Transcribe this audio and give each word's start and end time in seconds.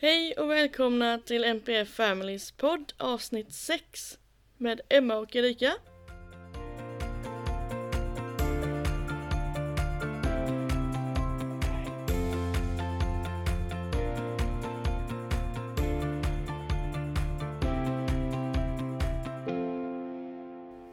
Hej 0.00 0.32
och 0.32 0.50
välkomna 0.50 1.18
till 1.18 1.44
NPF 1.44 1.88
Families 1.88 2.52
podd 2.52 2.92
avsnitt 2.96 3.52
6 3.52 4.18
med 4.56 4.80
Emma 4.88 5.16
och 5.16 5.36
Erika. 5.36 5.74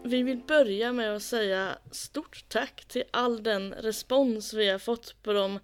Vi 0.04 0.24
vill 0.24 0.44
börja 0.48 0.94
med 0.94 1.16
att 1.16 1.24
säga 1.24 1.78
stort 1.92 2.46
tack 2.48 2.86
till 2.86 3.04
all 3.12 3.44
den 3.44 3.74
respons 3.74 4.54
vi 4.54 4.70
har 4.70 4.80
fått 4.80 5.24
på 5.24 5.34
de 5.34 5.60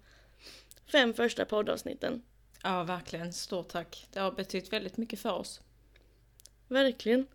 fem 0.92 1.14
första 1.14 1.44
poddavsnitten. 1.44 2.22
Ja, 2.62 2.82
verkligen. 2.82 3.32
Stort 3.32 3.68
tack. 3.68 4.06
Det 4.12 4.20
har 4.20 4.32
betytt 4.32 4.72
väldigt 4.72 4.96
mycket 4.96 5.20
för 5.20 5.32
oss. 5.32 5.60
Verkligen. 6.68 7.26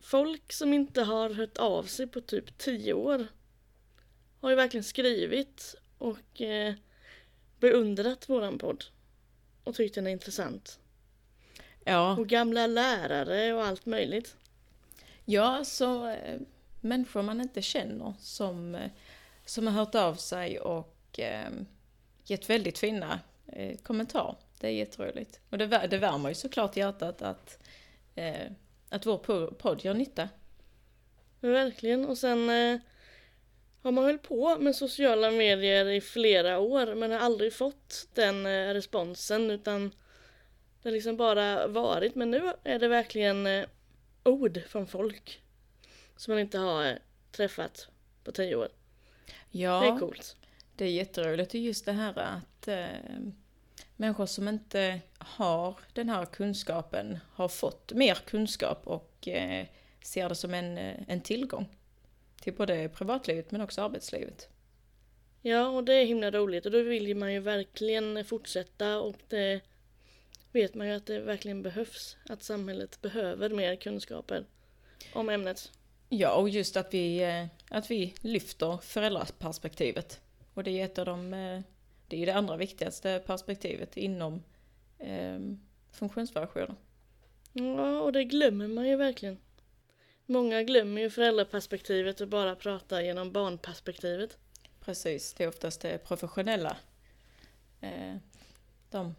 Folk 0.00 0.52
som 0.52 0.72
inte 0.72 1.02
har 1.02 1.30
hört 1.30 1.58
av 1.58 1.82
sig 1.82 2.06
på 2.06 2.20
typ 2.20 2.58
tio 2.58 2.92
år 2.92 3.26
har 4.40 4.50
ju 4.50 4.56
verkligen 4.56 4.84
skrivit 4.84 5.74
och 5.98 6.40
eh, 6.40 6.74
beundrat 7.60 8.28
våran 8.28 8.58
podd 8.58 8.84
och 9.64 9.74
tyckt 9.74 9.94
den 9.94 10.06
är 10.06 10.10
intressant. 10.10 10.78
Ja, 11.84 12.16
Och 12.16 12.28
gamla 12.28 12.66
lärare 12.66 13.52
och 13.52 13.64
allt 13.64 13.86
möjligt. 13.86 14.36
ja 15.24 15.64
så 15.64 16.08
eh, 16.08 16.40
människor 16.80 17.22
man 17.22 17.40
inte 17.40 17.62
känner 17.62 18.14
som, 18.20 18.74
eh, 18.74 18.90
som 19.44 19.66
har 19.66 19.74
hört 19.74 19.94
av 19.94 20.14
sig 20.14 20.60
och 20.60 21.20
eh, 21.20 21.50
gett 22.24 22.50
väldigt 22.50 22.78
fina 22.78 23.20
eh, 23.52 23.76
kommentarer. 23.78 24.36
Det 24.60 24.66
är 24.66 24.72
jätteroligt. 24.72 25.40
Och 25.50 25.58
det, 25.58 25.66
det 25.66 25.98
värmer 25.98 26.28
ju 26.28 26.34
såklart 26.34 26.76
hjärtat 26.76 27.22
att, 27.22 27.58
eh, 28.14 28.46
att 28.88 29.06
vår 29.06 29.18
po- 29.18 29.54
podd 29.54 29.84
gör 29.84 29.94
nytta. 29.94 30.28
Verkligen. 31.40 32.06
Och 32.06 32.18
sen 32.18 32.50
eh, 32.50 32.78
har 33.82 33.92
man 33.92 34.04
hållit 34.04 34.22
på 34.22 34.58
med 34.58 34.76
sociala 34.76 35.30
medier 35.30 35.86
i 35.86 36.00
flera 36.00 36.58
år 36.58 36.94
men 36.94 37.10
har 37.12 37.18
aldrig 37.18 37.52
fått 37.52 38.08
den 38.14 38.46
eh, 38.46 38.74
responsen 38.74 39.50
utan 39.50 39.90
det 40.82 40.88
har 40.88 40.92
liksom 40.92 41.16
bara 41.16 41.66
varit. 41.66 42.14
Men 42.14 42.30
nu 42.30 42.52
är 42.64 42.78
det 42.78 42.88
verkligen 42.88 43.46
eh, 43.46 43.66
ord 44.24 44.62
från 44.68 44.86
folk 44.86 45.42
som 46.16 46.32
man 46.32 46.40
inte 46.40 46.58
har 46.58 46.84
eh, 46.86 46.96
träffat 47.32 47.88
på 48.24 48.32
tio 48.32 48.56
år. 48.56 48.68
Ja, 49.50 49.80
Det 49.80 49.86
är 49.86 49.98
coolt. 49.98 50.36
Det 50.76 50.84
är 50.84 50.90
jätteroligt 50.90 51.54
och 51.54 51.60
just 51.60 51.84
det 51.84 51.92
här 51.92 52.18
att 52.18 52.68
eh, 52.68 52.86
människor 53.96 54.26
som 54.26 54.48
inte 54.48 55.00
har 55.18 55.78
den 55.92 56.08
här 56.08 56.24
kunskapen 56.24 57.18
har 57.32 57.48
fått 57.48 57.92
mer 57.92 58.14
kunskap 58.14 58.86
och 58.86 59.28
eh, 59.28 59.66
ser 60.02 60.28
det 60.28 60.34
som 60.34 60.54
en, 60.54 60.78
eh, 60.78 60.94
en 61.08 61.20
tillgång 61.20 61.66
till 62.40 62.54
både 62.54 62.88
privatlivet 62.88 63.50
men 63.50 63.60
också 63.60 63.82
arbetslivet. 63.82 64.48
Ja, 65.42 65.68
och 65.68 65.84
det 65.84 65.94
är 65.94 66.06
himla 66.06 66.30
roligt 66.30 66.66
och 66.66 66.72
då 66.72 66.82
vill 66.82 67.16
man 67.16 67.32
ju 67.32 67.40
verkligen 67.40 68.24
fortsätta 68.24 69.00
och 69.00 69.16
det 69.28 69.60
vet 70.52 70.74
man 70.74 70.86
ju 70.86 70.92
att 70.92 71.06
det 71.06 71.20
verkligen 71.20 71.62
behövs. 71.62 72.16
Att 72.28 72.42
samhället 72.42 73.00
behöver 73.02 73.50
mer 73.50 73.76
kunskaper 73.76 74.44
om 75.12 75.28
ämnet. 75.28 75.72
Ja, 76.08 76.34
och 76.34 76.48
just 76.48 76.76
att 76.76 76.94
vi, 76.94 77.22
eh, 77.22 77.46
att 77.70 77.90
vi 77.90 78.14
lyfter 78.20 78.78
föräldraperspektivet. 78.82 80.20
Och 80.56 80.64
det 80.64 80.80
är 80.80 80.84
ett 80.84 80.98
av 80.98 81.06
de, 81.06 81.34
eh, 81.34 81.60
det 82.08 82.22
är 82.22 82.26
det 82.26 82.34
andra 82.34 82.56
viktigaste 82.56 83.22
perspektivet 83.26 83.96
inom 83.96 84.42
eh, 84.98 85.38
funktionsvariationer. 85.90 86.74
Ja, 87.52 88.00
och 88.00 88.12
det 88.12 88.24
glömmer 88.24 88.68
man 88.68 88.88
ju 88.88 88.96
verkligen. 88.96 89.38
Många 90.26 90.62
glömmer 90.62 91.00
ju 91.00 91.10
föräldraperspektivet 91.10 92.20
och 92.20 92.28
bara 92.28 92.56
pratar 92.56 93.00
genom 93.00 93.32
barnperspektivet. 93.32 94.38
Precis, 94.80 95.34
det 95.34 95.44
är 95.44 95.48
oftast 95.48 95.80
det 95.80 95.98
professionella. 95.98 96.76
Eh, 97.80 98.16
de 98.90 99.14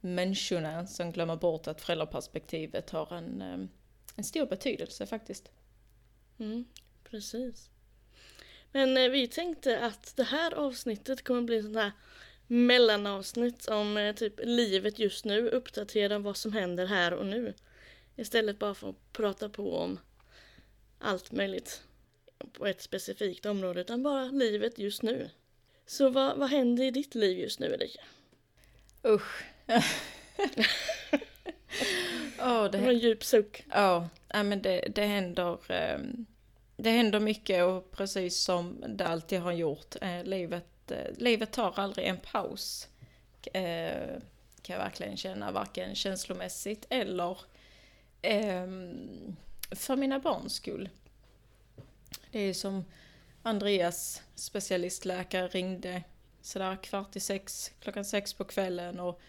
människorna 0.00 0.86
som 0.86 1.12
glömmer 1.12 1.36
bort 1.36 1.66
att 1.66 1.80
föräldraperspektivet 1.80 2.90
har 2.90 3.14
en, 3.14 3.42
eh, 3.42 3.68
en 4.16 4.24
stor 4.24 4.46
betydelse 4.46 5.06
faktiskt. 5.06 5.50
Mm, 6.38 6.64
precis. 7.04 7.70
Men 8.72 8.96
eh, 8.96 9.08
vi 9.08 9.26
tänkte 9.28 9.80
att 9.80 10.16
det 10.16 10.24
här 10.24 10.54
avsnittet 10.54 11.24
kommer 11.24 11.42
bli 11.42 11.62
sånt 11.62 11.76
här 11.76 11.92
mellanavsnitt 12.46 13.68
om 13.68 13.96
eh, 13.96 14.14
typ 14.14 14.40
livet 14.42 14.98
just 14.98 15.24
nu, 15.24 15.48
uppdatera 15.48 16.18
vad 16.18 16.36
som 16.36 16.52
händer 16.52 16.86
här 16.86 17.12
och 17.12 17.26
nu. 17.26 17.54
Istället 18.16 18.58
bara 18.58 18.74
för 18.74 18.88
att 18.88 19.12
prata 19.12 19.48
på 19.48 19.76
om 19.76 19.98
allt 20.98 21.32
möjligt 21.32 21.82
på 22.52 22.66
ett 22.66 22.82
specifikt 22.82 23.46
område, 23.46 23.80
utan 23.80 24.02
bara 24.02 24.24
livet 24.24 24.78
just 24.78 25.02
nu. 25.02 25.30
Så 25.86 26.08
vad, 26.08 26.38
vad 26.38 26.50
händer 26.50 26.84
i 26.84 26.90
ditt 26.90 27.14
liv 27.14 27.38
just 27.38 27.60
nu 27.60 27.66
Erika? 27.66 28.00
Usch. 29.06 29.44
Åh, 32.40 32.70
Det 32.70 32.78
en 32.78 32.98
djup 32.98 33.24
suck. 33.24 33.64
ja, 33.70 34.08
nej, 34.34 34.44
men 34.44 34.62
det, 34.62 34.80
det 34.94 35.04
händer 35.04 35.72
eh, 35.72 35.98
det 36.80 36.90
händer 36.90 37.20
mycket 37.20 37.64
och 37.64 37.90
precis 37.90 38.36
som 38.36 38.84
det 38.88 39.06
alltid 39.06 39.40
har 39.40 39.52
gjort. 39.52 39.96
Eh, 40.00 40.24
livet, 40.24 40.90
eh, 40.90 41.16
livet 41.16 41.52
tar 41.52 41.72
aldrig 41.76 42.06
en 42.06 42.18
paus. 42.18 42.88
Eh, 43.52 44.18
kan 44.62 44.76
jag 44.76 44.78
verkligen 44.78 45.16
känna, 45.16 45.50
varken 45.50 45.94
känslomässigt 45.94 46.86
eller 46.90 47.38
ehm, 48.22 49.36
för 49.70 49.96
mina 49.96 50.18
barns 50.18 50.54
skull. 50.54 50.88
Det 52.30 52.38
är 52.38 52.54
som 52.54 52.84
Andreas, 53.42 54.22
specialistläkare, 54.34 55.48
ringde 55.48 56.02
sådär 56.42 56.76
kvart 56.82 57.16
i 57.16 57.20
sex, 57.20 57.72
klockan 57.80 58.04
sex 58.04 58.34
på 58.34 58.44
kvällen 58.44 59.00
och 59.00 59.20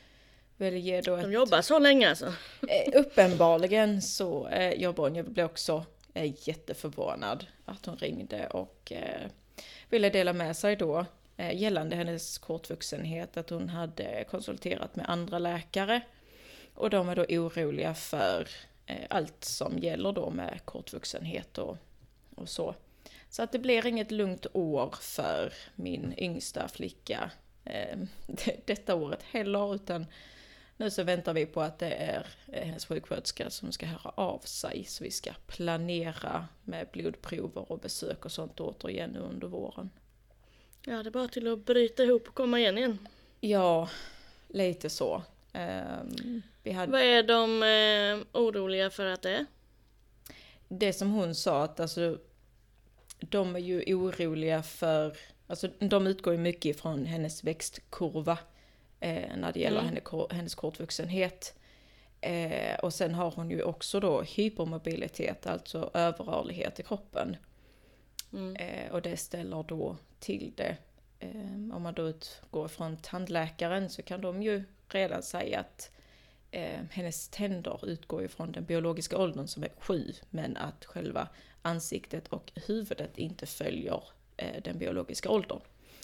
ge 0.58 1.02
då 1.02 1.16
ett... 1.16 1.24
De 1.24 1.32
jobbar 1.32 1.62
så 1.62 1.80
länge 1.80 2.10
alltså. 2.10 2.34
Eh, 2.68 3.00
uppenbarligen 3.00 4.02
så 4.02 4.48
eh, 4.48 4.74
jobbar 4.74 5.04
hon, 5.04 5.16
jag 5.16 5.26
blev 5.26 5.46
också 5.46 5.86
är 6.20 6.34
jätteförvånad 6.50 7.46
att 7.66 7.86
hon 7.86 7.98
ringde 7.98 8.48
och 8.48 8.92
eh, 8.92 9.28
ville 9.90 10.10
dela 10.10 10.34
med 10.34 10.58
sig 10.58 10.76
då 10.76 11.06
eh, 11.38 11.62
gällande 11.62 11.96
hennes 11.96 12.38
kortvuxenhet 12.38 13.38
att 13.38 13.50
hon 13.50 13.70
hade 13.70 14.26
konsulterat 14.30 14.96
med 14.96 15.10
andra 15.10 15.40
läkare 15.40 16.02
och 16.74 16.90
de 16.90 17.10
är 17.10 17.16
då 17.16 17.26
oroliga 17.30 17.94
för 17.94 18.48
eh, 18.86 19.06
allt 19.10 19.44
som 19.44 19.78
gäller 19.78 20.12
då 20.12 20.30
med 20.30 20.60
kortvuxenhet 20.66 21.58
och, 21.58 21.78
och 22.36 22.50
så. 22.50 22.76
Så 23.30 23.44
att 23.44 23.52
det 23.52 23.60
blir 23.60 23.86
inget 23.86 24.12
lugnt 24.12 24.46
år 24.54 24.96
för 25.02 25.54
min 25.76 26.14
yngsta 26.18 26.68
flicka 26.68 27.32
eh, 27.66 27.98
detta 28.66 28.96
året 28.96 29.24
heller 29.24 29.76
utan 29.76 30.06
nu 30.80 30.90
så 30.92 31.04
väntar 31.04 31.34
vi 31.34 31.46
på 31.46 31.62
att 31.62 31.80
det 31.80 31.94
är 31.94 32.28
eh, 32.48 32.66
hennes 32.66 32.86
sjuksköterska 32.86 33.50
som 33.50 33.72
ska 33.72 33.86
höra 33.86 34.10
av 34.16 34.40
sig. 34.40 34.84
Så 34.88 35.04
vi 35.04 35.12
ska 35.12 35.32
planera 35.48 36.48
med 36.64 36.88
blodprover 36.94 37.72
och 37.72 37.80
besök 37.80 38.26
och 38.26 38.32
sånt 38.32 38.60
återigen 38.60 39.16
under 39.16 39.48
våren. 39.48 39.90
Ja, 40.86 41.04
det 41.04 41.10
är 41.10 41.12
bara 41.12 41.28
till 41.28 41.54
att 41.54 41.66
bryta 41.66 42.04
ihop 42.04 42.28
och 42.28 42.34
komma 42.36 42.60
igen 42.60 42.78
igen. 42.78 43.08
Ja, 43.40 43.90
lite 44.48 44.90
så. 44.90 45.24
Vi 46.64 46.72
hade 46.72 46.92
Vad 46.92 47.02
är 47.02 47.24
de 47.24 47.64
eh, 47.64 48.42
oroliga 48.42 48.90
för 48.90 49.06
att 49.06 49.22
det 49.22 49.32
är? 49.32 49.46
det 50.68 50.94
som 50.94 51.12
hon 51.12 51.36
sa 51.36 51.64
att 51.64 51.80
alltså, 51.80 52.18
de 53.20 53.56
är 53.56 53.60
ju 53.60 53.96
oroliga 53.96 54.64
för, 54.64 55.18
alltså 55.48 55.68
de 55.80 56.08
utgår 56.08 56.34
ju 56.34 56.40
mycket 56.40 56.66
ifrån 56.76 57.06
hennes 57.06 57.44
växtkurva 57.44 58.38
eh, 59.00 59.36
när 59.38 59.54
det 59.54 59.60
gäller 59.60 59.82
Mm. 59.82 59.96
henne, 59.96 60.26
hennes 60.32 60.56
kortvuxenhet. 60.56 61.56
Eh, 62.22 62.80
och 62.80 62.94
sen 62.94 63.14
har 63.14 63.32
hon 63.32 63.50
ju 63.52 63.64
också 63.64 64.00
då 64.00 64.22
hypermobilitet, 64.22 65.48
alltså 65.48 65.92
överrörlighet 65.94 66.80
i 66.80 66.84
kroppen. 66.84 67.36
Mm. 68.34 68.56
Eh, 68.56 68.92
och 68.92 69.02
det 69.02 69.18
ställer 69.18 69.64
då 69.64 69.98
till 70.20 70.52
det. 70.56 70.78
Eh, 71.20 71.76
om 71.76 71.82
man 71.82 71.94
då 71.94 72.08
utgår 72.10 72.68
från 72.68 72.98
tandläkaren 72.98 73.90
så 73.90 74.02
kan 74.02 74.22
de 74.22 74.44
ju 74.44 74.64
redan 74.90 75.24
säga 75.24 75.60
att 75.60 75.92
eh, 76.52 76.80
hennes 76.92 77.30
tänder 77.30 77.80
utgår 77.90 78.22
ju 78.22 78.28
från 78.28 78.52
den 78.52 78.66
biologiska 78.66 79.18
åldern 79.18 79.48
som 79.48 79.64
är 79.64 79.70
sju, 79.80 80.14
men 80.30 80.58
att 80.58 80.86
själva 80.86 81.28
ansiktet 81.62 82.28
och 82.28 82.52
huvudet 82.68 83.18
inte 83.18 83.46
följer 83.46 84.04
eh, 84.38 84.62
den 84.64 84.78
biologiska 84.78 85.30
åldern. 85.30 85.60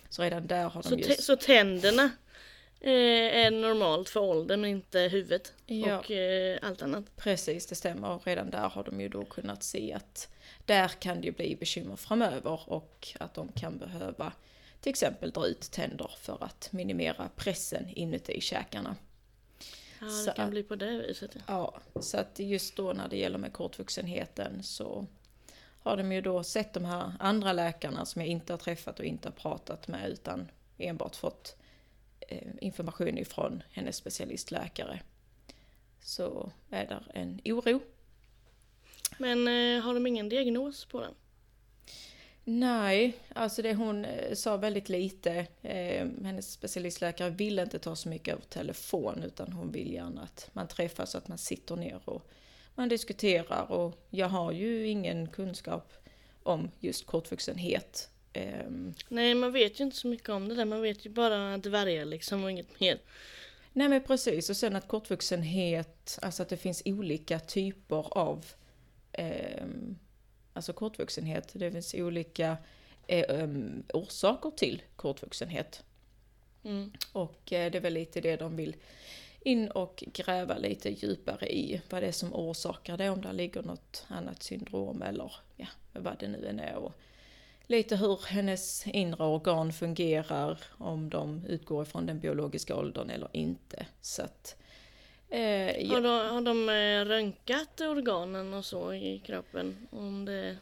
Så 0.10 0.24
redan 0.24 0.48
där 0.48 0.64
har 0.70 0.84
de 0.84 0.90
Så, 0.90 0.96
ju... 0.96 1.04
te- 1.04 1.22
så 1.22 1.36
tänderna 1.36 2.10
är 2.92 3.52
normalt 3.52 4.10
för 4.10 4.20
åldern 4.20 4.62
men 4.62 4.70
inte 4.70 5.00
huvudet 5.00 5.54
Ja. 5.66 6.00
och 6.00 6.12
eh, 6.12 6.60
allt 6.62 6.82
annat. 6.82 7.06
Precis, 7.18 7.66
det 7.68 7.76
stämmer. 7.76 8.10
Och 8.10 8.28
redan 8.28 8.50
där 8.50 8.70
har 8.70 8.84
de 8.84 9.02
ju 9.02 9.10
då 9.10 9.26
kunnat 9.26 9.64
se 9.64 9.94
att 9.94 10.30
där 10.66 10.88
kan 10.88 11.22
det 11.22 11.26
ju 11.28 11.32
bli 11.32 11.56
bekymmer 11.56 11.96
framöver 11.96 12.60
och 12.70 13.08
att 13.20 13.34
de 13.34 13.48
kan 13.52 13.78
behöva 13.78 14.34
till 14.82 14.90
exempel 14.90 15.32
dra 15.32 15.48
ut 15.48 15.72
tänder 15.72 16.12
för 16.20 16.44
att 16.44 16.70
minimera 16.72 17.30
pressen 17.36 17.90
inuti 17.96 18.42
käkarna. 18.42 18.96
Ja, 20.00 20.06
det 20.06 20.12
Så 20.12 20.32
kan 20.32 20.46
att- 20.46 20.52
bli 20.52 20.64
på 20.64 20.76
det 20.76 20.92
viset. 21.08 21.36
ja. 21.48 21.80
Så 22.02 22.18
att 22.18 22.40
just 22.40 22.76
då 22.76 22.94
när 22.94 23.08
det 23.08 23.18
gäller 23.18 23.38
med 23.38 23.54
kortvuxenheten 23.54 24.64
så 24.64 25.06
har 25.84 25.98
de 25.98 26.12
ju 26.12 26.22
då 26.22 26.44
sett 26.44 26.74
de 26.74 26.86
här 26.86 27.12
andra 27.20 27.54
läkarna 27.54 28.06
som 28.06 28.22
jag 28.22 28.30
inte 28.30 28.54
har 28.54 28.58
träffat 28.58 29.00
och 29.00 29.06
inte 29.06 29.28
har 29.28 29.34
pratat 29.34 29.88
med 29.88 30.10
utan 30.10 30.52
enbart 30.78 31.16
fått 31.16 31.56
eh, 31.60 31.65
information 32.62 33.18
ifrån 33.18 33.64
hennes 33.72 33.96
specialistläkare. 33.96 35.02
Så 36.02 36.52
är 36.70 36.88
där 36.88 37.12
en 37.14 37.42
oro. 37.46 37.80
Men 39.18 39.48
eh, 39.48 39.84
har 39.84 39.94
de 39.94 40.08
ingen 40.08 40.30
diagnos 40.30 40.86
på 40.86 41.02
den? 41.02 41.14
Nej, 42.48 43.18
alltså 43.34 43.62
det 43.62 43.74
hon 43.74 44.06
eh, 44.06 44.34
sa 44.34 44.58
väldigt 44.58 44.90
lite. 44.90 45.48
Eh, 45.62 46.08
hennes 46.24 46.52
specialistläkare 46.52 47.30
vill 47.30 47.60
inte 47.60 47.80
ta 47.80 47.96
så 47.96 48.10
mycket 48.10 48.34
över 48.34 48.46
telefon 48.46 49.24
utan 49.24 49.52
hon 49.52 49.72
vill 49.72 49.94
gärna 49.94 50.22
att 50.22 50.50
man 50.54 50.68
träffas 50.68 51.12
så 51.12 51.18
att 51.18 51.28
man 51.28 51.38
sitter 51.38 51.76
ner 51.76 52.10
och 52.10 52.30
man 52.76 52.90
diskuterar 52.90 53.72
och 53.72 54.08
jag 54.10 54.30
har 54.30 54.52
ju 54.52 54.88
ingen 54.88 55.28
kunskap 55.28 55.94
om 56.44 56.72
just 56.80 57.06
kortvuxenhet. 57.06 58.10
Eh, 58.36 58.66
Nej, 59.08 59.36
man 59.36 59.52
vet 59.52 59.80
ju 59.80 59.84
inte 59.84 59.98
så 59.98 60.08
mycket 60.08 60.30
om 60.30 60.48
det 60.48 60.56
där. 60.56 60.66
Man 60.66 60.82
vet 60.82 61.06
ju 61.06 61.10
bara 61.10 61.58
dvärgar 61.58 62.06
liksom 62.06 62.44
och 62.44 62.52
inget 62.52 62.80
mer. 62.80 63.00
nej 63.74 63.90
men 63.90 64.04
precis 64.04 64.50
och 64.50 64.58
sen 64.58 64.76
att 64.76 64.88
kortvuxenhet, 64.88 66.20
alltså 66.22 66.44
att 66.44 66.50
det 66.50 66.58
finns 66.58 66.82
olika 66.86 67.40
typer 67.40 68.18
av 68.18 68.46
eh, 69.12 69.66
alltså 70.54 70.74
kortvuxenhet. 70.74 71.50
Det 71.54 71.72
finns 71.72 71.94
olika 71.94 72.58
eh, 73.08 73.50
orsaker 73.94 74.52
till 74.52 74.82
kortvuxenhet. 74.96 75.84
Mm. 76.64 76.92
Och 77.12 77.54
eh, 77.54 77.72
det 77.72 77.78
är 77.78 77.82
väl 77.82 77.94
lite 77.94 78.22
det 78.22 78.36
de 78.36 78.56
vill 78.56 78.76
in 79.42 79.72
och 79.72 80.04
gräva 80.14 80.58
lite 80.58 80.90
djupare 80.90 81.54
i. 81.56 81.82
Vad 81.90 82.04
det 82.04 82.08
är 82.08 82.12
som 82.12 82.34
orsakar 82.34 82.98
det, 82.98 83.10
om 83.10 83.22
det 83.22 83.34
ligger 83.34 83.62
något 83.62 84.06
annat 84.08 84.44
syndrom 84.44 85.02
eller 85.02 85.32
ja, 85.56 85.68
vad 85.94 86.20
det 86.20 86.28
nu 86.28 86.48
än 86.48 86.60
är. 86.60 86.76
Och 86.76 86.94
lite 87.68 87.96
hur 87.96 88.20
hennes 88.28 88.88
inre 88.88 89.24
organ 89.24 89.74
fungerar, 89.74 90.60
om 90.78 91.10
de 91.10 91.46
utgår 91.46 91.84
ifrån 91.84 92.06
den 92.06 92.20
biologiska 92.20 92.76
åldern 92.76 93.10
eller 93.10 93.30
inte. 93.32 93.86
Så 94.02 94.22
att, 94.22 94.56
eh, 95.30 95.42
ja, 95.82 95.94
Har, 95.96 96.02
de, 96.02 96.30
har 96.30 96.42
de 96.42 96.70
eh, 96.70 97.06
röntgat 97.06 97.82
organen 97.82 98.54
och 98.54 98.66
så 98.66 98.94
i 98.94 99.22
kroppen? 99.26 99.88
Om 99.92 100.26
det 100.26 100.58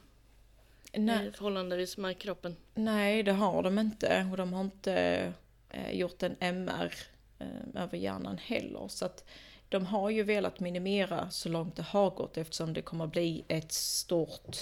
nej, 0.93 1.27
är 1.27 1.31
förhållandevis 1.31 1.97
med 1.97 2.17
kroppen? 2.17 2.55
nej, 2.73 3.23
det 3.23 3.31
har 3.31 3.63
de 3.63 3.79
inte. 3.79 4.27
Och 4.31 4.37
de 4.37 4.53
har 4.53 4.61
inte 4.61 5.33
eh, 5.69 5.91
gjort 5.91 6.23
en 6.23 6.35
MR 6.39 6.93
eh, 7.39 7.83
över 7.83 7.97
hjärnan 7.97 8.37
heller. 8.37 8.87
Så 8.87 9.05
att 9.05 9.29
de 9.69 9.85
har 9.85 10.09
ju 10.09 10.23
velat 10.23 10.59
minimera 10.59 11.29
så 11.29 11.49
långt 11.49 11.75
det 11.75 11.83
har 11.83 12.09
gått 12.09 12.37
eftersom 12.37 12.73
det 12.73 12.81
kommer 12.81 13.07
bli 13.07 13.43
ett 13.47 13.71
stort 13.71 14.57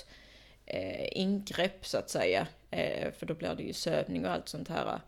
eh, 0.74 1.18
ingrepp 1.18 1.86
så 1.86 1.98
att 1.98 2.10
säga. 2.10 2.48
Eh, 2.72 3.12
för 3.12 3.26
då 3.26 3.34
blir 3.34 3.56
det 3.56 3.64
ju 3.64 3.74
sövning 3.74 4.26
och 4.26 4.32
allt 4.32 4.50
sånt 4.50 4.68
här. 4.68 5.00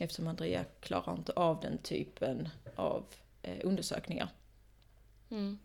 Eftersom 0.00 0.26
Andrea 0.26 0.64
klarar 0.80 1.14
inte 1.14 1.32
av 1.32 1.60
den 1.60 1.78
typen 1.78 2.48
av 2.74 3.04
eh, 3.42 3.58
undersökningar. 3.62 4.28
Mm. 5.30 5.58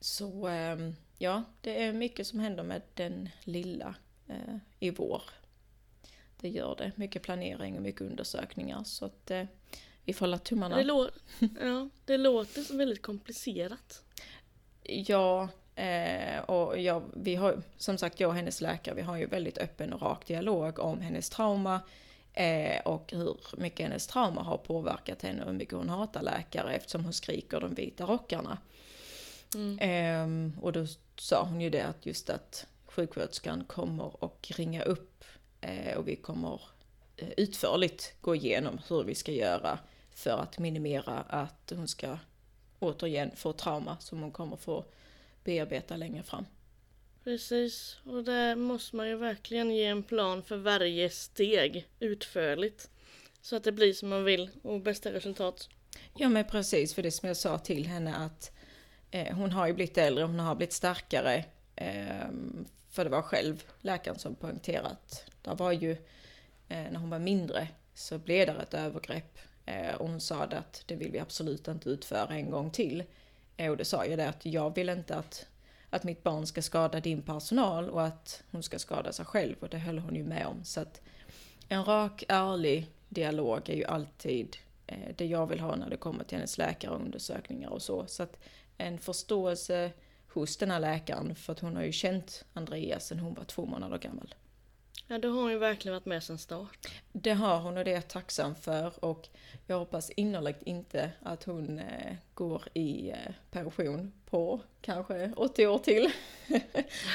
Så 0.00 0.46
ehm, 0.46 0.96
ja, 1.18 1.42
det 1.60 1.82
är 1.84 1.92
mycket 1.92 2.26
som 2.26 2.40
händer 2.40 2.62
med 2.62 2.82
den 2.94 3.28
lilla 3.44 3.94
eh, 4.28 4.56
i 4.80 4.90
vår. 4.90 5.22
Det 6.40 6.48
gör 6.48 6.74
det. 6.78 6.92
Mycket 6.96 7.22
planering 7.22 7.76
och 7.76 7.82
mycket 7.82 8.00
undersökningar. 8.00 8.84
Så 8.84 9.04
att 9.04 9.30
eh, 9.30 9.44
vi 10.04 10.12
får 10.12 10.26
hålla 10.26 10.38
tummarna. 10.38 10.76
Det, 10.76 10.84
lå- 10.84 11.10
ja, 11.60 11.88
det 12.04 12.16
låter 12.16 12.62
som 12.62 12.78
väldigt 12.78 13.02
komplicerat. 13.02 14.04
Ja, 14.82 15.48
eh, 15.78 16.40
och 16.40 16.78
jag, 16.78 17.02
vi 17.14 17.34
har, 17.34 17.62
som 17.76 17.98
sagt 17.98 18.20
jag 18.20 18.28
och 18.28 18.34
hennes 18.34 18.60
läkare, 18.60 18.94
vi 18.94 19.02
har 19.02 19.16
ju 19.16 19.26
väldigt 19.26 19.58
öppen 19.58 19.92
och 19.92 20.02
rak 20.02 20.26
dialog 20.26 20.78
om 20.78 21.00
hennes 21.00 21.30
trauma 21.30 21.80
eh, 22.32 22.80
och 22.84 23.12
hur 23.12 23.36
mycket 23.56 23.86
hennes 23.86 24.06
trauma 24.06 24.42
har 24.42 24.58
påverkat 24.58 25.22
henne 25.22 25.42
och 25.42 25.50
hur 25.50 25.58
mycket 25.58 25.74
hon 25.74 25.88
hatar 25.88 26.22
läkare 26.22 26.74
eftersom 26.74 27.04
hon 27.04 27.12
skriker 27.12 27.60
de 27.60 27.74
vita 27.74 28.04
rockarna. 28.04 28.58
Mm. 29.54 29.78
Ehm, 29.80 30.52
och 30.62 30.72
då 30.72 30.86
sa 31.16 31.44
hon 31.50 31.60
ju 31.60 31.70
det 31.70 31.86
att 31.86 32.06
just 32.06 32.30
att 32.30 32.66
sjuksköterskan 32.86 33.64
kommer 33.64 34.24
och 34.24 34.52
ringa 34.56 34.82
upp 34.82 35.24
eh, 35.60 35.96
och 35.96 36.08
vi 36.08 36.16
kommer 36.16 36.60
eh, 37.16 37.28
utförligt 37.36 38.14
gå 38.20 38.34
igenom 38.34 38.80
hur 38.88 39.04
vi 39.04 39.14
ska 39.14 39.32
göra 39.32 39.78
för 40.10 40.38
att 40.38 40.58
minimera 40.58 41.18
att 41.28 41.72
hon 41.76 41.88
ska 41.88 42.18
återigen 42.78 43.30
få 43.36 43.52
trauma 43.52 43.96
som 44.00 44.22
hon 44.22 44.30
kommer 44.30 44.56
få 44.56 44.84
bearbeta 45.48 45.96
längre 45.96 46.22
fram. 46.22 46.46
Precis, 47.24 47.96
och 48.04 48.24
där 48.24 48.56
måste 48.56 48.96
man 48.96 49.08
ju 49.08 49.16
verkligen 49.16 49.70
ge 49.70 49.84
en 49.84 50.02
plan 50.02 50.42
för 50.42 50.56
varje 50.56 51.10
steg 51.10 51.88
utförligt. 52.00 52.90
Så 53.40 53.56
att 53.56 53.64
det 53.64 53.72
blir 53.72 53.92
som 53.92 54.08
man 54.08 54.24
vill 54.24 54.50
och 54.62 54.80
bästa 54.80 55.12
resultat. 55.12 55.68
Ja 56.16 56.28
men 56.28 56.44
precis, 56.44 56.94
för 56.94 57.02
det 57.02 57.10
som 57.10 57.26
jag 57.26 57.36
sa 57.36 57.58
till 57.58 57.86
henne 57.86 58.14
att 58.16 58.52
eh, 59.10 59.36
hon 59.36 59.50
har 59.50 59.66
ju 59.66 59.72
blivit 59.72 59.98
äldre, 59.98 60.24
hon 60.24 60.38
har 60.38 60.54
blivit 60.54 60.72
starkare. 60.72 61.44
Eh, 61.76 62.28
för 62.90 63.04
det 63.04 63.10
var 63.10 63.22
själv 63.22 63.64
läkaren 63.80 64.18
som 64.18 64.34
poängterat. 64.34 65.24
Det 65.42 65.54
var 65.54 65.72
ju, 65.72 65.90
eh, 66.68 66.86
när 66.90 66.96
hon 66.96 67.10
var 67.10 67.18
mindre 67.18 67.68
så 67.94 68.18
blev 68.18 68.46
det 68.46 68.52
ett 68.52 68.74
övergrepp. 68.74 69.38
Eh, 69.66 69.94
och 69.94 70.08
hon 70.08 70.20
sa 70.20 70.42
att 70.42 70.82
det 70.86 70.96
vill 70.96 71.12
vi 71.12 71.18
absolut 71.18 71.68
inte 71.68 71.90
utföra 71.90 72.34
en 72.34 72.50
gång 72.50 72.70
till. 72.70 73.04
Aude 73.58 73.70
och 73.70 73.76
det 73.76 73.84
sa 73.84 74.06
ju 74.06 74.16
det 74.16 74.28
att 74.28 74.46
jag 74.46 74.74
vill 74.74 74.88
inte 74.88 75.16
att, 75.16 75.46
att 75.90 76.04
mitt 76.04 76.22
barn 76.22 76.46
ska 76.46 76.62
skada 76.62 77.00
din 77.00 77.22
personal 77.22 77.90
och 77.90 78.04
att 78.04 78.42
hon 78.50 78.62
ska 78.62 78.78
skada 78.78 79.12
sig 79.12 79.24
själv. 79.24 79.56
Och 79.60 79.68
det 79.68 79.78
höll 79.78 79.98
hon 79.98 80.16
ju 80.16 80.24
med 80.24 80.46
om. 80.46 80.64
Så 80.64 80.80
att 80.80 81.00
en 81.68 81.84
rak, 81.84 82.24
ärlig 82.28 82.86
dialog 83.08 83.70
är 83.70 83.76
ju 83.76 83.84
alltid 83.84 84.56
eh, 84.86 85.14
det 85.16 85.26
jag 85.26 85.46
vill 85.46 85.60
ha 85.60 85.76
när 85.76 85.90
det 85.90 85.96
kommer 85.96 86.24
till 86.24 86.36
hennes 86.38 86.58
läkarundersökningar 86.58 87.68
och 87.68 87.82
så. 87.82 88.06
Så 88.06 88.22
att 88.22 88.38
en 88.76 88.98
förståelse 88.98 89.90
hos 90.28 90.56
den 90.56 90.70
här 90.70 90.80
läkaren, 90.80 91.34
för 91.34 91.52
att 91.52 91.60
hon 91.60 91.76
har 91.76 91.82
ju 91.82 91.92
känt 91.92 92.44
Andreas 92.52 93.06
sedan 93.06 93.18
hon 93.18 93.34
var 93.34 93.44
två 93.44 93.66
månader 93.66 93.98
gammal. 93.98 94.34
Ja, 95.06 95.18
då 95.18 95.28
har 95.28 95.42
hon 95.42 95.50
ju 95.50 95.58
verkligen 95.58 95.94
varit 95.94 96.06
med 96.06 96.22
sedan 96.22 96.38
start. 96.38 96.88
Det 97.12 97.32
har 97.32 97.60
hon 97.60 97.76
och 97.76 97.84
det 97.84 97.90
är 97.90 97.94
jag 97.94 98.08
tacksam 98.08 98.54
för 98.54 99.04
och 99.04 99.28
jag 99.66 99.78
hoppas 99.78 100.10
innerligt 100.10 100.62
inte 100.62 101.10
att 101.22 101.44
hon 101.44 101.78
eh, 101.78 102.16
går 102.34 102.62
i 102.74 103.10
eh, 103.10 103.32
pension 103.50 104.12
på 104.24 104.60
kanske 104.80 105.32
80 105.36 105.66
år 105.66 105.78
till. 105.78 106.12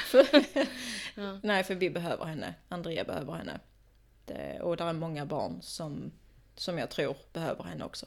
för, 0.06 0.26
Ja. 1.14 1.40
Nej, 1.42 1.64
för 1.64 1.74
vi 1.74 1.90
behöver 1.90 2.24
henne. 2.24 2.54
Andrea 2.68 3.04
behöver 3.04 3.32
henne. 3.32 3.60
Det, 4.24 4.60
och 4.60 4.76
det 4.76 4.84
är 4.84 4.92
många 4.92 5.26
barn 5.26 5.62
som, 5.62 6.12
som 6.54 6.78
jag 6.78 6.90
tror 6.90 7.16
behöver 7.32 7.64
henne 7.64 7.84
också. 7.84 8.06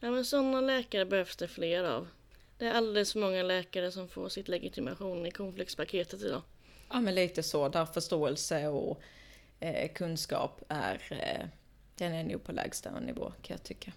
Ja, 0.00 0.10
men 0.10 0.24
sådana 0.24 0.60
läkare 0.60 1.04
behövs 1.04 1.36
det 1.36 1.48
fler 1.48 1.84
av. 1.84 2.08
Det 2.58 2.66
är 2.66 2.72
alldeles 2.72 3.12
för 3.12 3.20
många 3.20 3.42
läkare 3.42 3.92
som 3.92 4.08
får 4.08 4.28
sitt 4.28 4.48
legitimation 4.48 5.26
i 5.26 5.30
cornflakespaketet 5.30 6.22
idag. 6.22 6.42
Ja, 6.90 7.00
men 7.00 7.14
lite 7.14 7.42
så. 7.42 7.68
Där 7.68 7.84
förståelse 7.86 8.68
och 8.68 9.00
eh, 9.60 9.92
kunskap 9.92 10.62
är, 10.68 11.00
eh, 11.10 11.46
den 11.96 12.12
är 12.12 12.24
nog 12.24 12.44
på 12.44 12.52
lägsta 12.52 13.00
nivå 13.00 13.32
kan 13.42 13.54
jag 13.54 13.62
tycka. 13.62 13.92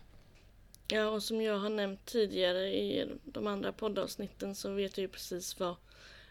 Ja, 0.87 1.09
och 1.09 1.23
som 1.23 1.41
jag 1.41 1.57
har 1.57 1.69
nämnt 1.69 2.05
tidigare 2.05 2.67
i 2.67 3.09
de 3.23 3.47
andra 3.47 3.71
poddavsnitten 3.71 4.55
så 4.55 4.73
vet 4.73 4.97
jag 4.97 5.01
ju 5.01 5.07
precis 5.07 5.59
vad, 5.59 5.75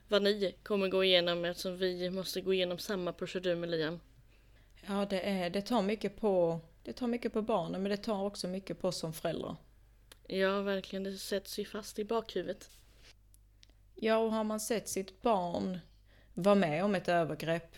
vad 0.09 0.23
ni 0.23 0.54
kommer 0.62 0.88
gå 0.88 1.04
igenom 1.04 1.45
eftersom 1.45 1.76
vi 1.76 2.11
måste 2.11 2.40
gå 2.40 2.54
igenom 2.54 2.78
samma 2.78 3.12
procedur 3.12 3.57
med 3.57 3.71
Liam. 3.71 4.00
Ja, 4.87 5.07
det, 5.11 5.21
är, 5.21 5.50
det, 5.50 5.62
tar 5.62 5.83
mycket 5.83 6.21
på, 6.21 6.61
det 6.83 6.92
tar 6.92 7.07
mycket 7.07 7.33
på 7.33 7.42
barnen 7.42 7.83
men 7.83 7.90
det 7.90 7.97
tar 7.97 8.23
också 8.23 8.49
mycket 8.49 8.81
på 8.81 8.88
oss 8.88 8.99
som 8.99 9.12
föräldrar. 9.12 9.57
Ja, 10.26 10.61
verkligen. 10.61 11.04
Det 11.04 11.19
sätts 11.19 11.59
ju 11.59 11.64
fast 11.64 11.99
i 11.99 12.04
bakhuvudet. 12.04 12.71
Ja, 13.95 14.16
och 14.16 14.33
har 14.33 14.45
man 14.45 14.61
sett 14.61 14.88
sitt 14.88 15.23
barn 15.23 15.78
vara 16.34 16.54
med 16.54 16.84
om 16.84 16.94
ett 16.94 17.08
övergrepp, 17.08 17.76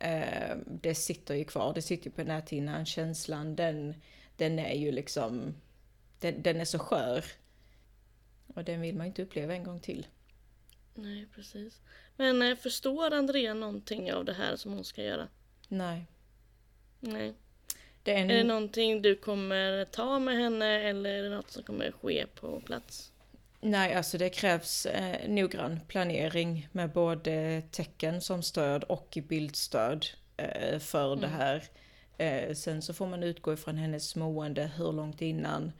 eh, 0.00 0.56
det 0.66 0.94
sitter 0.94 1.34
ju 1.34 1.44
kvar, 1.44 1.74
det 1.74 1.82
sitter 1.82 2.04
ju 2.06 2.10
på 2.10 2.24
näthinnan, 2.24 2.86
känslan 2.86 3.56
den, 3.56 3.94
den 4.36 4.58
är 4.58 4.74
ju 4.74 4.92
liksom, 4.92 5.54
den, 6.20 6.42
den 6.42 6.60
är 6.60 6.64
så 6.64 6.78
skör. 6.78 7.24
Och 8.54 8.64
den 8.64 8.80
vill 8.80 8.94
man 8.94 9.06
ju 9.06 9.08
inte 9.08 9.22
uppleva 9.22 9.54
en 9.54 9.64
gång 9.64 9.80
till. 9.80 10.06
Nej, 10.94 11.26
precis. 11.34 11.80
Men 12.16 12.42
eh, 12.42 12.56
förstår 12.56 13.12
Andrea 13.14 13.54
någonting 13.54 14.12
av 14.12 14.24
det 14.24 14.32
här 14.32 14.56
som 14.56 14.72
hon 14.72 14.84
ska 14.84 15.02
göra? 15.02 15.28
Nej. 15.68 16.06
Nej. 17.00 17.34
Det 18.02 18.12
är, 18.12 18.24
Är 18.24 18.28
det 18.28 18.44
någonting 18.44 19.02
du 19.02 19.14
kommer 19.14 19.84
ta 19.84 20.18
med 20.18 20.36
henne 20.38 20.66
eller 20.66 21.10
är 21.10 21.22
det 21.22 21.36
något 21.36 21.50
som 21.50 21.62
kommer 21.62 21.92
ske 21.92 22.26
på 22.34 22.60
plats? 22.60 23.11
Nej, 23.64 23.94
alltså 23.94 24.18
det 24.18 24.28
krävs 24.30 24.86
eh, 24.86 25.28
noggrann 25.28 25.80
planering 25.88 26.68
med 26.72 26.90
både 26.92 27.62
tecken 27.70 28.20
som 28.20 28.42
stöd 28.42 28.84
och 28.84 29.18
bildstöd 29.28 30.06
eh, 30.36 30.78
för 30.78 31.16
det 31.16 31.26
Mm. 31.26 31.38
här. 31.40 31.64
Eh, 32.18 32.54
sen 32.54 32.82
så 32.82 32.94
får 32.94 33.06
man 33.06 33.22
utgå 33.22 33.52
ifrån 33.52 33.76
hennes 33.76 34.16
mående, 34.16 34.70
hur 34.76 34.92
långt 34.92 35.22
innan 35.22 35.72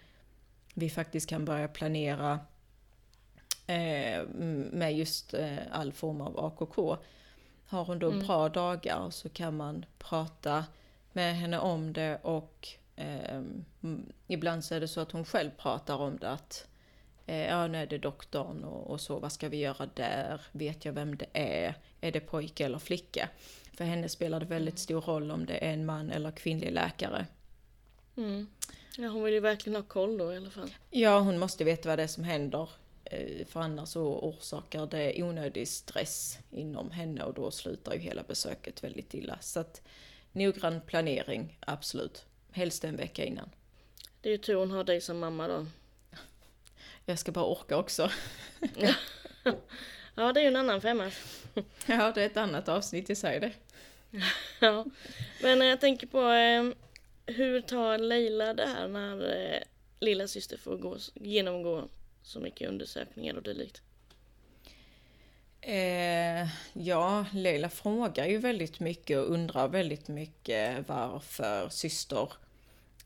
vi 0.75 0.91
faktiskt 0.91 1.29
kan 1.29 1.45
börja 1.45 1.69
planera 1.69 2.41
eh, 3.67 4.23
med 4.73 4.97
just 4.97 5.35
eh, 5.35 5.57
all 5.73 5.93
form 5.93 6.21
av 6.21 6.45
AKK. 6.45 6.97
Har 7.67 7.85
hon 7.85 7.99
då 7.99 8.11
Mm. 8.11 8.27
bra 8.27 8.49
dagar 8.49 9.11
så 9.11 9.29
kan 9.29 9.57
man 9.57 9.85
prata 9.99 10.65
med 11.12 11.37
henne 11.37 11.59
om 11.59 11.93
det 11.93 12.19
och 12.23 12.69
eh, 12.97 13.37
mm, 13.83 14.12
ibland 14.27 14.65
så 14.65 14.75
är 14.75 14.81
det 14.81 14.89
så 14.89 15.01
att 15.01 15.12
hon 15.12 15.25
själv 15.25 15.51
pratar 15.59 15.97
om 15.97 16.17
det 16.17 16.31
att 16.31 16.67
ja 17.26 17.67
nu 17.67 17.79
är 17.79 17.87
det 17.87 17.99
doktorn 17.99 18.64
och, 18.64 18.91
och 18.91 19.00
så, 19.00 19.19
vad 19.19 19.33
ska 19.33 19.49
vi 19.49 19.57
göra 19.57 19.88
där? 19.95 20.41
Vet 20.52 20.85
jag 20.85 20.93
vem 20.93 21.17
det 21.17 21.26
är? 21.33 21.75
Är 22.00 22.12
det 22.12 22.21
pojke 22.21 22.64
eller 22.64 22.79
flicka? 22.79 23.29
För 23.76 23.85
henne 23.85 24.09
spelar 24.09 24.41
det 24.41 24.47
väldigt 24.47 24.79
stor 24.79 25.00
roll 25.00 25.31
om 25.31 25.47
det 25.47 25.64
är 25.64 25.73
en 25.73 25.87
man 25.87 26.11
eller 26.11 26.31
kvinnlig 26.31 26.73
läkare. 26.73 27.26
Mm. 28.17 28.47
Ja, 28.99 29.09
hon 29.09 29.23
vill 29.25 29.35
ju 29.35 29.41
verkligen 29.41 29.76
ha 29.76 29.83
koll 29.83 30.19
då 30.19 30.33
i 30.33 30.37
alla 30.37 30.50
fall. 30.50 30.71
Ja, 30.91 31.19
hon 31.19 31.38
måste 31.38 31.64
veta 31.64 31.88
vad 31.88 31.99
det 31.99 32.02
är 32.02 32.07
som 32.07 32.25
händer. 32.25 32.69
eh, 33.05 33.47
För 33.47 33.61
annars 33.61 33.88
så 33.88 34.02
orsakar 34.19 34.87
det 34.87 35.23
onödig 35.23 35.69
stress 35.69 36.38
inom 36.50 36.91
henne 36.91 37.23
och 37.25 37.35
då 37.35 37.50
slutar 37.50 37.95
ju 37.95 37.99
hela 37.99 38.23
besöket 38.23 38.85
väldigt 38.85 39.14
illa. 39.14 39.38
Så 39.41 39.61
att 39.61 39.83
noggrann 40.33 40.81
planering, 40.87 41.59
absolut. 41.61 42.25
Helst 42.50 42.85
en 42.85 42.97
vecka 42.97 43.25
innan. 43.25 43.50
Det 44.21 44.29
är 44.29 44.33
ju 44.33 44.38
tur 44.38 44.55
hon 44.55 44.71
har 44.71 44.85
dig 44.85 45.00
som 45.00 45.19
mamma 45.19 45.49
då. 45.49 45.67
Jag 47.06 47.18
ska 47.18 47.32
bara 47.32 47.44
orka 47.44 47.76
också. 47.76 48.11
Ja, 50.14 50.32
det 50.32 50.40
är 50.40 50.42
ju 50.42 50.49
en 50.49 50.56
annan 50.56 50.80
femma. 50.80 51.11
Ja, 51.87 52.12
det 52.14 52.23
är 52.23 52.26
ett 52.26 52.37
annat 52.37 52.68
avsnitt 52.68 53.11
i 53.11 53.14
sig 53.14 53.40
det. 53.40 53.52
Ja. 54.61 54.85
Men 55.42 55.61
jag 55.61 55.80
tänker 55.80 56.06
på 56.06 56.28
eh, 56.28 56.73
hur 57.35 57.61
tar 57.61 57.99
Leila 57.99 58.54
det 58.54 58.66
här 58.66 58.88
när 58.88 59.37
eh, 59.37 59.62
lilla 60.00 60.28
syster 60.28 60.56
får 60.56 60.76
gå, 60.76 60.97
genomgå 61.14 61.88
så 62.23 62.40
mycket 62.40 62.68
undersökningar 62.68 63.35
och 63.35 63.42
dylikt? 63.42 63.82
Eh, 65.61 66.49
ja, 66.73 67.26
Leila 67.32 67.68
frågar 67.68 68.26
ju 68.26 68.38
väldigt 68.38 68.80
mycket 68.80 69.18
och 69.18 69.30
undrar 69.30 69.68
väldigt 69.68 70.09
mycket 70.09 70.88
varför 70.88 71.68
syster 71.68 72.32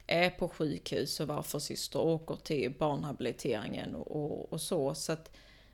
är 0.06 0.30
på 0.30 0.48
sjukhus 0.48 1.20
och 1.20 1.28
varför 1.28 1.58
syster 1.58 2.00
åker 2.00 2.36
till 2.36 2.74
barnhabiliteringen 2.78 3.94
och, 3.94 4.16
och, 4.16 4.52
och 4.52 4.60
så. 4.60 4.94
så 4.94 5.12
att, 5.12 5.30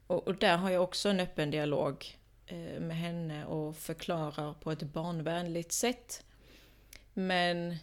och, 0.07 0.27
och 0.27 0.35
där 0.35 0.57
har 0.57 0.71
jag 0.71 0.83
också 0.83 1.09
en 1.09 1.21
öppen 1.21 1.51
dialog 1.51 2.19
eh, 2.47 2.81
med 2.81 2.97
henne 2.97 3.45
och 3.45 3.77
förklarar 3.77 4.55
på 4.55 4.73
ett 4.73 4.83
barnvänligt 4.83 5.73
sätt. 5.73 6.25
Men 7.15 7.77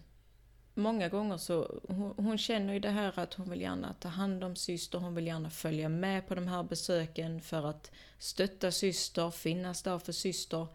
många 0.74 1.10
gånger 1.10 1.38
så, 1.38 1.82
hon, 1.88 2.14
hon 2.18 2.38
känner 2.38 2.74
ju 2.74 2.80
det 2.80 2.90
här 2.90 3.20
att 3.20 3.34
hon 3.34 3.50
vill 3.50 3.62
gärna 3.62 3.94
ta 3.94 4.08
hand 4.08 4.44
om 4.44 4.56
syster, 4.56 5.00
hon 5.00 5.16
vill 5.16 5.28
gärna 5.28 5.50
följa 5.50 5.90
med 5.90 6.28
på 6.28 6.36
de 6.36 6.48
här 6.48 6.64
besöken 6.64 7.42
för 7.42 7.70
att 7.70 7.92
stötta 8.18 8.72
syster, 8.72 9.32
finnas 9.32 9.84
där 9.84 10.00
för 10.00 10.12
syster. 10.12 10.68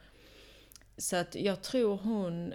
Så 0.97 1.17
att 1.17 1.35
jag 1.35 1.63
tror 1.63 1.97
hon, 1.97 2.55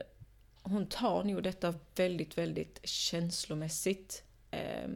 hon 0.70 0.88
tar 0.88 1.24
nog 1.24 1.44
detta 1.44 1.74
väldigt, 1.96 2.38
väldigt 2.38 2.80
känslomässigt. 2.84 4.24
Eh, 4.52 4.90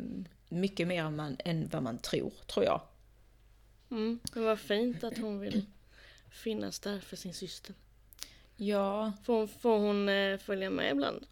mycket 0.49 0.87
mer 0.87 1.09
man, 1.09 1.37
än 1.45 1.69
vad 1.71 1.83
man 1.83 1.97
tror, 1.97 2.33
tror 2.47 2.65
jag. 2.65 2.81
Mm. 3.91 4.19
Det 4.33 4.39
var 4.39 4.55
fint 4.55 5.03
att 5.03 5.17
hon 5.17 5.39
vill 5.39 5.65
finnas 6.31 6.79
där 6.79 6.99
för 6.99 7.15
sin 7.15 7.33
syster. 7.33 7.75
Ja, 8.55 9.13
Får, 9.23 9.47
får 9.47 9.79
hon 9.79 10.09
eh, 10.09 10.37
följa 10.37 10.69
med 10.69 10.91
ibland? 10.91 11.25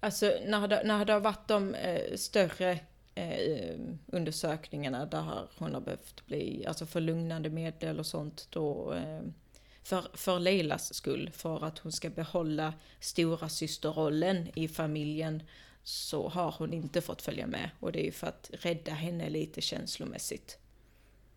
Alltså 0.00 0.32
när 0.46 0.68
det, 0.68 0.82
när 0.84 1.04
det 1.04 1.12
har 1.12 1.20
varit 1.20 1.48
de 1.48 1.74
eh, 1.74 2.16
större 2.16 2.78
eh, 3.14 3.78
undersökningarna 4.06 5.06
där 5.06 5.48
hon 5.58 5.74
har 5.74 5.80
behövt 5.80 6.26
bli, 6.26 6.66
alltså 6.66 6.86
för 6.86 7.00
lugnande 7.00 7.50
medel 7.50 7.98
och 7.98 8.06
sånt 8.06 8.46
då, 8.50 8.92
eh, 8.94 9.22
för, 9.82 10.10
för 10.14 10.38
Leilas 10.38 10.94
skull, 10.94 11.30
för 11.34 11.64
att 11.64 11.78
hon 11.78 11.92
ska 11.92 12.10
behålla 12.10 12.74
stora 13.00 13.48
systerrollen 13.48 14.48
i 14.54 14.68
familjen, 14.68 15.42
så 15.82 16.28
har 16.28 16.54
hon 16.58 16.72
inte 16.72 17.00
fått 17.00 17.22
följa 17.22 17.46
med. 17.46 17.70
Och 17.80 17.92
det 17.92 18.00
är 18.00 18.04
ju 18.04 18.12
för 18.12 18.26
att 18.26 18.50
rädda 18.52 18.92
henne 18.92 19.30
lite 19.30 19.60
känslomässigt. 19.60 20.58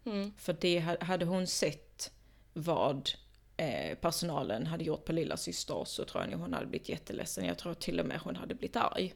Mm. 0.05 0.33
För 0.37 0.57
det 0.61 0.79
ha- 0.79 1.03
hade 1.03 1.25
hon 1.25 1.47
sett 1.47 2.11
vad 2.53 3.09
eh, 3.57 3.97
personalen 3.97 4.65
hade 4.67 4.83
gjort 4.83 5.05
på 5.05 5.11
lilla 5.11 5.37
syster 5.37 5.83
så 5.85 6.05
tror 6.05 6.23
jag 6.23 6.31
nog 6.31 6.39
hon 6.39 6.53
hade 6.53 6.65
blivit 6.65 6.89
jätteledsen. 6.89 7.45
Jag 7.45 7.57
tror 7.57 7.73
till 7.73 7.99
och 7.99 8.05
med 8.05 8.19
hon 8.19 8.35
hade 8.35 8.55
blivit 8.55 8.75
arg. 8.75 9.13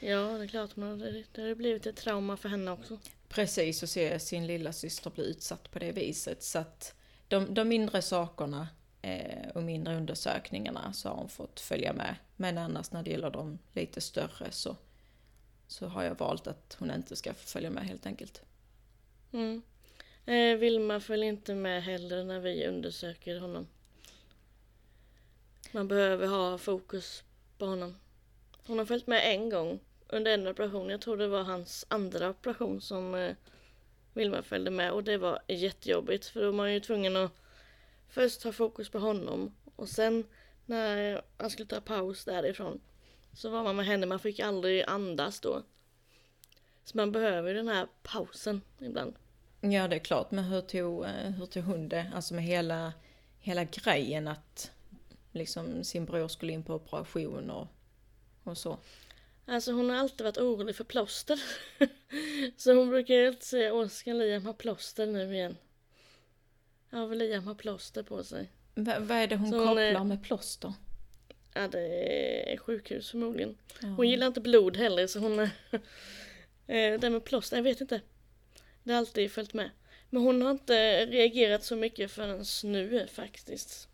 Ja, 0.00 0.38
det 0.38 0.44
är 0.44 0.48
klart. 0.48 0.76
Men 0.76 0.98
det, 0.98 1.24
det 1.32 1.42
har 1.42 1.54
blivit 1.54 1.86
ett 1.86 1.96
trauma 1.96 2.36
för 2.36 2.48
henne 2.48 2.70
också. 2.70 2.98
Precis, 3.28 3.82
och 3.82 3.88
se 3.88 4.18
sin 4.18 4.46
lilla 4.46 4.72
syster 4.72 5.10
bli 5.10 5.24
utsatt 5.24 5.70
på 5.70 5.78
det 5.78 5.92
viset. 5.92 6.42
Så 6.42 6.58
att 6.58 6.94
de, 7.28 7.54
de 7.54 7.68
mindre 7.68 8.02
sakerna 8.02 8.68
eh, 9.02 9.48
och 9.54 9.62
mindre 9.62 9.96
undersökningarna 9.96 10.92
så 10.92 11.08
har 11.08 11.16
hon 11.16 11.28
fått 11.28 11.60
följa 11.60 11.92
med. 11.92 12.16
Men 12.36 12.58
annars 12.58 12.92
när 12.92 13.02
det 13.02 13.10
gäller 13.10 13.30
de 13.30 13.58
lite 13.72 14.00
större 14.00 14.50
så, 14.50 14.76
så 15.66 15.86
har 15.86 16.02
jag 16.02 16.18
valt 16.18 16.46
att 16.46 16.76
hon 16.78 16.90
inte 16.90 17.16
ska 17.16 17.34
få 17.34 17.46
följa 17.46 17.70
med 17.70 17.84
helt 17.84 18.06
enkelt. 18.06 18.42
Mm. 19.32 19.62
Eh, 20.26 20.56
Vilma 20.56 21.00
följer 21.00 21.28
inte 21.28 21.54
med 21.54 21.82
heller 21.82 22.24
när 22.24 22.40
vi 22.40 22.66
undersöker 22.66 23.40
honom. 23.40 23.66
Man 25.72 25.88
behöver 25.88 26.26
ha 26.26 26.58
fokus 26.58 27.24
på 27.58 27.66
honom. 27.66 27.96
Hon 28.66 28.78
har 28.78 28.86
följt 28.86 29.06
med 29.06 29.34
en 29.34 29.50
gång 29.50 29.80
under 30.08 30.34
en 30.34 30.48
operation. 30.48 30.90
Jag 30.90 31.00
tror 31.00 31.16
det 31.16 31.28
var 31.28 31.42
hans 31.42 31.86
andra 31.88 32.30
operation 32.30 32.80
som 32.80 33.14
eh, 33.14 33.34
Wilma 34.16 34.42
följde 34.42 34.70
med 34.70 34.92
och 34.92 35.04
det 35.04 35.18
var 35.18 35.42
jättejobbigt 35.48 36.26
för 36.26 36.40
då 36.40 36.46
var 36.46 36.52
man 36.52 36.74
ju 36.74 36.80
tvungen 36.80 37.16
att 37.16 37.32
först 38.08 38.42
ha 38.42 38.52
fokus 38.52 38.88
på 38.88 38.98
honom 38.98 39.54
och 39.76 39.88
sen 39.88 40.24
när 40.66 41.22
han 41.36 41.50
skulle 41.50 41.68
ta 41.68 41.80
paus 41.80 42.24
därifrån 42.24 42.80
så 43.36 43.50
var 43.50 43.64
man 43.64 43.76
med 43.76 43.86
henne. 43.86 44.06
Man 44.06 44.18
fick 44.18 44.40
aldrig 44.40 44.82
andas 44.82 45.40
då. 45.40 45.62
Så 46.84 46.96
man 46.96 47.12
behöver 47.12 47.48
ju 47.48 47.54
den 47.54 47.68
här 47.68 47.86
pausen 48.02 48.60
ibland. 48.78 49.14
Ja, 49.60 49.88
det 49.88 49.96
är 49.96 50.00
klart. 50.00 50.30
Men 50.30 50.44
hur 50.44 50.60
tog, 50.60 51.04
eh, 51.04 51.10
hur 51.10 51.46
tog 51.46 51.64
hon 51.64 51.88
det? 51.88 52.10
Alltså 52.14 52.34
med 52.34 52.44
hela, 52.44 52.92
hela 53.38 53.64
grejen 53.64 54.28
att 54.28 54.70
liksom 55.32 55.84
sin 55.84 56.04
bror 56.04 56.28
skulle 56.28 56.52
in 56.52 56.62
på 56.62 56.74
operation 56.74 57.50
och, 57.50 57.68
och 58.44 58.58
så. 58.58 58.78
Alltså 59.48 59.72
hon 59.72 59.90
har 59.90 59.96
alltid 59.96 60.24
varit 60.24 60.38
orolig 60.38 60.76
för 60.76 60.84
plåster. 60.84 61.42
så 62.56 62.74
hon 62.74 62.90
brukar 62.90 63.14
ju 63.14 63.26
alltid 63.26 63.42
säga 63.42 63.74
Åh, 63.74 63.88
ska 63.88 64.12
Liam 64.12 64.46
ha 64.46 64.52
plåster 64.52 65.06
nu 65.06 65.34
igen? 65.34 65.56
Ja, 66.90 67.06
vill 67.06 67.18
Liam 67.18 67.44
ha 67.46 67.54
plåster 67.54 68.02
på 68.02 68.24
sig? 68.24 68.50
Va, 68.74 68.96
vad 69.00 69.18
är 69.18 69.26
det 69.26 69.36
hon 69.36 69.50
Så 69.50 69.58
hon 69.58 69.78
är- 69.78 69.92
kopplar 69.92 70.04
med 70.04 70.22
plåster? 70.22 70.72
Ja, 71.54 71.68
det 71.68 72.52
är 72.52 72.56
sjukhus 72.58 73.10
förmodligen. 73.10 73.56
Ja. 73.82 73.88
Hon 73.88 74.08
gillar 74.08 74.26
inte 74.26 74.40
blod 74.40 74.76
heller 74.76 75.06
så 75.06 75.18
hon... 75.18 75.38
eh, 76.66 77.00
det 77.00 77.10
med 77.10 77.24
plåster, 77.24 77.56
jag 77.56 77.64
vet 77.64 77.80
inte. 77.80 78.00
Det 78.82 78.92
har 78.92 78.98
alltid 78.98 79.32
följt 79.32 79.54
med. 79.54 79.70
Men 80.10 80.22
hon 80.22 80.42
har 80.42 80.50
inte 80.50 81.06
reagerat 81.06 81.64
så 81.64 81.76
mycket 81.76 82.10
förrän 82.10 82.44
nu 82.64 83.06
faktiskt. 83.06 83.88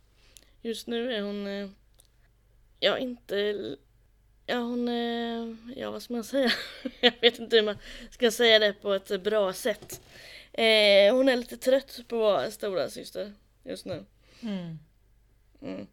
Just 0.62 0.86
nu 0.86 1.12
är 1.14 1.20
hon... 1.22 1.46
eh, 1.46 1.68
Ja, 2.80 2.98
inte... 2.98 3.76
Ja, 4.46 4.56
hon 4.56 4.88
är... 4.88 5.56
Ja, 5.76 5.90
vad 5.90 6.02
ska 6.02 6.14
man 6.14 6.24
säga? 6.24 6.52
jag 7.00 7.12
vet 7.20 7.38
inte 7.38 7.56
hur 7.56 7.62
man 7.62 7.78
ska 8.10 8.30
säga 8.30 8.58
det 8.58 8.72
på 8.72 8.92
ett 8.92 9.22
bra 9.22 9.52
sätt. 9.52 10.00
Eh, 10.52 11.14
hon 11.14 11.28
är 11.28 11.36
lite 11.36 11.56
trött 11.56 12.00
på 12.08 12.16
att 12.16 12.22
vara 12.22 12.50
stora 12.50 12.90
syster 12.90 13.32
just 13.64 13.84
nu. 13.84 14.04
Mm. 14.40 14.78
Mm. 15.62 15.86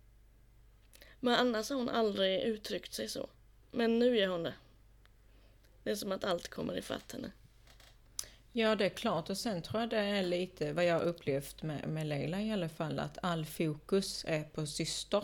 Men 1.19 1.35
annars 1.35 1.69
har 1.69 1.77
hon 1.77 1.89
aldrig 1.89 2.41
uttryckt 2.41 2.93
sig 2.93 3.09
så. 3.09 3.29
Men 3.71 3.99
nu 3.99 4.17
gör 4.17 4.27
hon 4.27 4.43
det. 4.43 4.53
Det 5.83 5.91
är 5.91 5.95
som 5.95 6.11
att 6.11 6.23
allt 6.23 6.47
kommer 6.47 6.77
ifatt 6.77 7.11
henne. 7.11 7.31
Ja, 8.51 8.75
det 8.75 8.85
är 8.85 8.89
klart. 8.89 9.29
Och 9.29 9.37
sen 9.37 9.61
tror 9.61 9.81
jag 9.81 9.89
det 9.89 9.97
är 9.97 10.23
lite 10.23 10.73
vad 10.73 10.85
jag 10.85 10.93
har 10.93 11.03
upplevt 11.03 11.63
med, 11.63 11.89
med 11.89 12.07
Leila 12.07 12.41
i 12.41 12.51
alla 12.51 12.69
fall, 12.69 12.99
att 12.99 13.17
all 13.21 13.45
fokus 13.45 14.25
är 14.27 14.43
på 14.43 14.65
syster. 14.65 15.23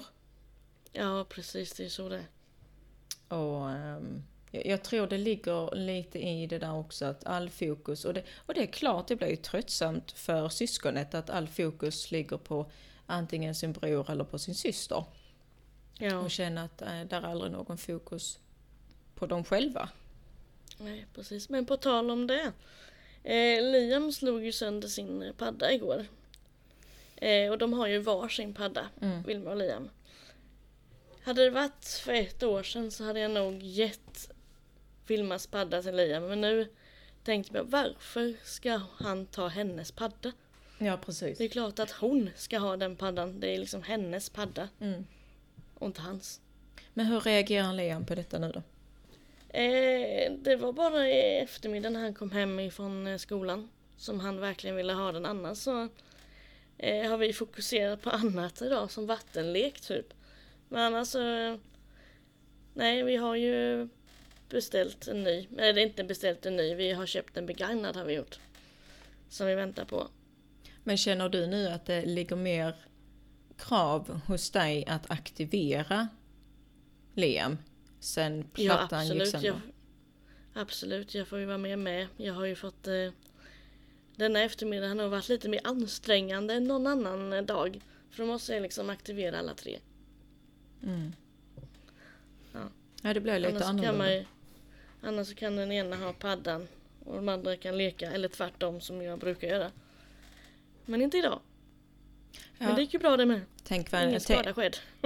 Ja, 0.91 1.25
precis. 1.29 1.73
Det 1.73 1.85
är 1.85 1.89
så 1.89 2.09
det 2.09 2.15
är. 2.15 2.25
Och 3.27 3.69
ehm, 3.69 4.23
jag, 4.51 4.83
tror 4.83 5.07
det 5.07 5.17
ligger 5.17 5.75
lite 5.75 6.19
i 6.19 6.47
det 6.47 6.59
där 6.59 6.73
också 6.75 7.05
att 7.05 7.25
all 7.25 7.49
fokus, 7.49 8.05
och 8.05 8.13
det, 8.13 8.23
och 8.45 8.53
det 8.53 8.61
är 8.61 8.67
klart 8.67 9.07
det 9.07 9.15
blir 9.15 9.27
ju 9.27 9.35
tröttsamt 9.35 10.11
för 10.11 10.49
syskonet 10.49 11.13
att 11.15 11.29
all 11.29 11.47
fokus 11.47 12.11
ligger 12.11 12.37
på 12.37 12.71
antingen 13.05 13.55
sin 13.55 13.73
bror 13.73 14.11
eller 14.11 14.23
på 14.23 14.39
sin 14.39 14.55
syster. 14.55 15.03
Ja, 15.97 16.17
Och 16.19 16.31
känna 16.31 16.63
att 16.63 16.81
äh, 16.81 17.01
där 17.01 17.21
är 17.21 17.27
aldrig 17.27 17.51
någon 17.51 17.77
fokus 17.77 18.39
på 19.15 19.25
dem 19.25 19.43
själva. 19.43 19.89
nej, 20.77 21.05
precis. 21.13 21.49
Men 21.49 21.65
på 21.65 21.77
tal 21.77 22.11
om 22.11 22.27
det. 22.27 22.51
Eh, 23.23 23.63
Liam 23.71 24.11
slog 24.11 24.43
ju 24.43 24.51
sönder 24.51 24.87
sin 24.87 25.33
padda 25.37 25.73
igår. 25.73 26.05
Eh, 27.15 27.51
och 27.51 27.57
de 27.57 27.73
har 27.73 27.87
ju 27.87 27.99
var 27.99 28.27
sin 28.29 28.53
padda, 28.53 28.89
Mm. 29.01 29.23
Vilma 29.23 29.49
och 29.49 29.57
Liam. 29.57 29.89
Hade 31.25 31.43
det 31.43 31.49
varit 31.49 31.85
för 31.85 32.13
ett 32.13 32.43
år 32.43 32.63
sedan 32.63 32.91
så 32.91 33.03
hade 33.03 33.19
jag 33.19 33.31
nog 33.31 33.63
gett 33.63 34.31
Vilmas 35.07 35.47
padda 35.47 35.81
till 35.81 35.95
Liam. 35.95 36.27
Men 36.27 36.41
nu 36.41 36.67
tänkte 37.23 37.57
jag 37.57 37.63
varför 37.63 38.33
ska 38.43 38.81
han 38.97 39.25
ta 39.25 39.47
hennes 39.47 39.91
padda? 39.91 40.31
Ja, 40.77 40.97
precis. 40.97 41.37
Det 41.37 41.43
är 41.43 41.49
klart 41.49 41.79
att 41.79 41.91
hon 41.91 42.29
ska 42.35 42.57
ha 42.57 42.77
den 42.77 42.95
paddan. 42.95 43.39
Det 43.39 43.55
är 43.55 43.57
liksom 43.57 43.83
hennes 43.83 44.29
padda 44.29 44.69
Mm. 44.79 45.05
och 45.79 45.87
inte 45.87 46.01
hans. 46.01 46.41
Men 46.93 47.05
hur 47.05 47.19
reagerar 47.19 47.73
Liam 47.73 48.05
på 48.05 48.15
detta 48.15 48.39
nu 48.39 48.51
då? 48.51 48.61
Eh, 49.59 50.31
det 50.31 50.55
var 50.55 50.73
bara 50.73 51.09
i 51.09 51.37
eftermiddag 51.37 51.89
när 51.89 51.99
han 51.99 52.13
kom 52.13 52.31
hem 52.31 52.59
ifrån 52.59 53.07
eh, 53.07 53.17
skolan 53.17 53.69
som 53.97 54.19
han 54.19 54.39
verkligen 54.39 54.75
ville 54.75 54.93
ha 54.93 55.11
den. 55.11 55.25
Annars 55.25 55.57
så 55.57 55.89
eh, 56.77 57.09
har 57.09 57.17
vi 57.17 57.33
fokuserat 57.33 58.01
på 58.01 58.09
annat 58.09 58.61
idag 58.61 58.91
som 58.91 59.05
vattenlek 59.05 59.81
typ. 59.81 60.13
Men 60.69 60.79
annars 60.79 61.07
så... 61.07 61.57
Nej, 62.73 63.03
vi 63.03 63.15
har 63.15 63.35
ju 63.35 63.87
beställt 64.49 65.07
en 65.07 65.23
ny. 65.23 65.47
Eller 65.57 65.81
inte 65.81 66.03
beställt 66.03 66.45
en 66.45 66.55
ny, 66.55 66.75
vi 66.75 66.91
har 66.91 67.05
köpt 67.05 67.37
en 67.37 67.45
begagnad 67.45 67.95
har 67.95 68.05
vi 68.05 68.13
gjort. 68.13 68.39
Som 69.29 69.47
vi 69.47 69.55
väntar 69.55 69.85
på. 69.85 70.07
Men 70.83 70.97
känner 70.97 71.29
du 71.29 71.47
nu 71.47 71.67
att 71.67 71.85
det 71.85 72.05
ligger 72.05 72.35
mer 72.35 72.75
krav 73.57 74.21
hos 74.27 74.51
dig 74.51 74.85
att 74.87 75.11
aktivera 75.11 76.07
Liam 77.13 77.57
sen 77.99 78.45
Ja, 78.55 78.75
plattan 78.75 79.03
gick 79.03 79.11
absolut. 79.11 79.31
sönder? 79.31 79.47
Jag, 80.53 80.61
absolut, 80.61 81.15
jag 81.15 81.27
får 81.27 81.39
ju 81.39 81.45
vara 81.45 81.57
med 81.57 81.79
med. 81.79 82.07
Jag 82.17 82.33
har 82.33 82.45
ju 82.45 82.55
fått... 82.55 82.87
Eh, 82.87 83.11
denna 84.15 84.41
eftermiddag 84.41 84.87
har 84.87 85.07
varit 85.07 85.29
lite 85.29 85.49
mer 85.49 85.61
ansträngande 85.63 86.53
än 86.53 86.63
någon 86.63 86.87
annan 86.87 87.45
dag. 87.45 87.81
För 88.11 88.23
då 88.23 88.27
måste 88.27 88.53
jag 88.53 88.61
liksom 88.61 88.89
aktivera 88.89 89.39
alla 89.39 89.53
tre. 89.53 89.79
Mm. 90.83 91.13
Ja. 92.53 92.59
Ja, 93.01 93.13
det 93.13 93.21
blir 93.21 93.39
lite 93.39 93.65
Annars 93.65 93.83
kan 93.83 93.97
man 93.97 94.25
annars 95.01 95.35
kan 95.35 95.55
den 95.55 95.71
ena 95.71 95.95
ha 95.95 96.13
paddan 96.13 96.67
och 97.05 97.15
de 97.15 97.29
andra 97.29 97.57
kan 97.57 97.77
leka. 97.77 98.11
Eller 98.11 98.27
tvärtom 98.27 98.81
som 98.81 99.01
jag 99.01 99.19
brukar 99.19 99.47
göra. 99.47 99.71
Men 100.85 101.01
inte 101.01 101.17
idag. 101.17 101.39
Men 102.57 102.69
Ja, 102.69 102.75
det 102.75 102.81
gick 102.81 102.93
ju 102.93 102.99
bra 102.99 103.17
det 103.17 103.25
med. 103.25 103.41
tänk, 103.63 103.91
vad 103.91 104.01
en, 104.01 104.09
Ingen 104.09 104.21
skada 104.21 104.53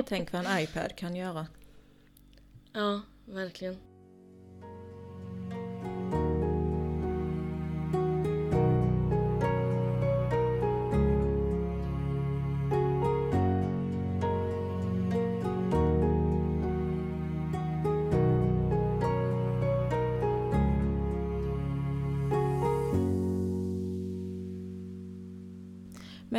tänk 0.06 0.32
vad 0.34 0.46
en 0.46 0.60
iPad 0.64 0.96
kan 0.96 1.16
göra. 1.16 1.48
Ja, 2.74 3.02
verkligen. 3.26 3.78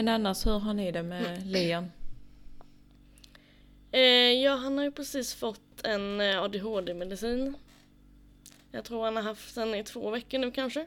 Men 0.00 0.08
annars, 0.08 0.46
hur 0.46 0.58
har 0.58 0.74
ni 0.74 0.92
det 0.92 1.02
med 1.02 1.26
Mm. 1.26 1.48
Liam? 1.48 1.90
Eh, 3.92 4.00
ja, 4.42 4.54
han 4.54 4.76
har 4.78 4.84
ju 4.84 4.90
precis 4.90 5.34
fått 5.34 5.84
en 5.84 6.20
eh, 6.20 6.42
ADHD-medicin. 6.42 7.54
Jag 8.72 8.84
tror 8.84 9.04
han 9.04 9.16
har 9.16 9.22
haft 9.22 9.54
den 9.54 9.74
i 9.74 9.84
två 9.84 10.10
veckor 10.10 10.38
nu 10.38 10.50
kanske. 10.50 10.80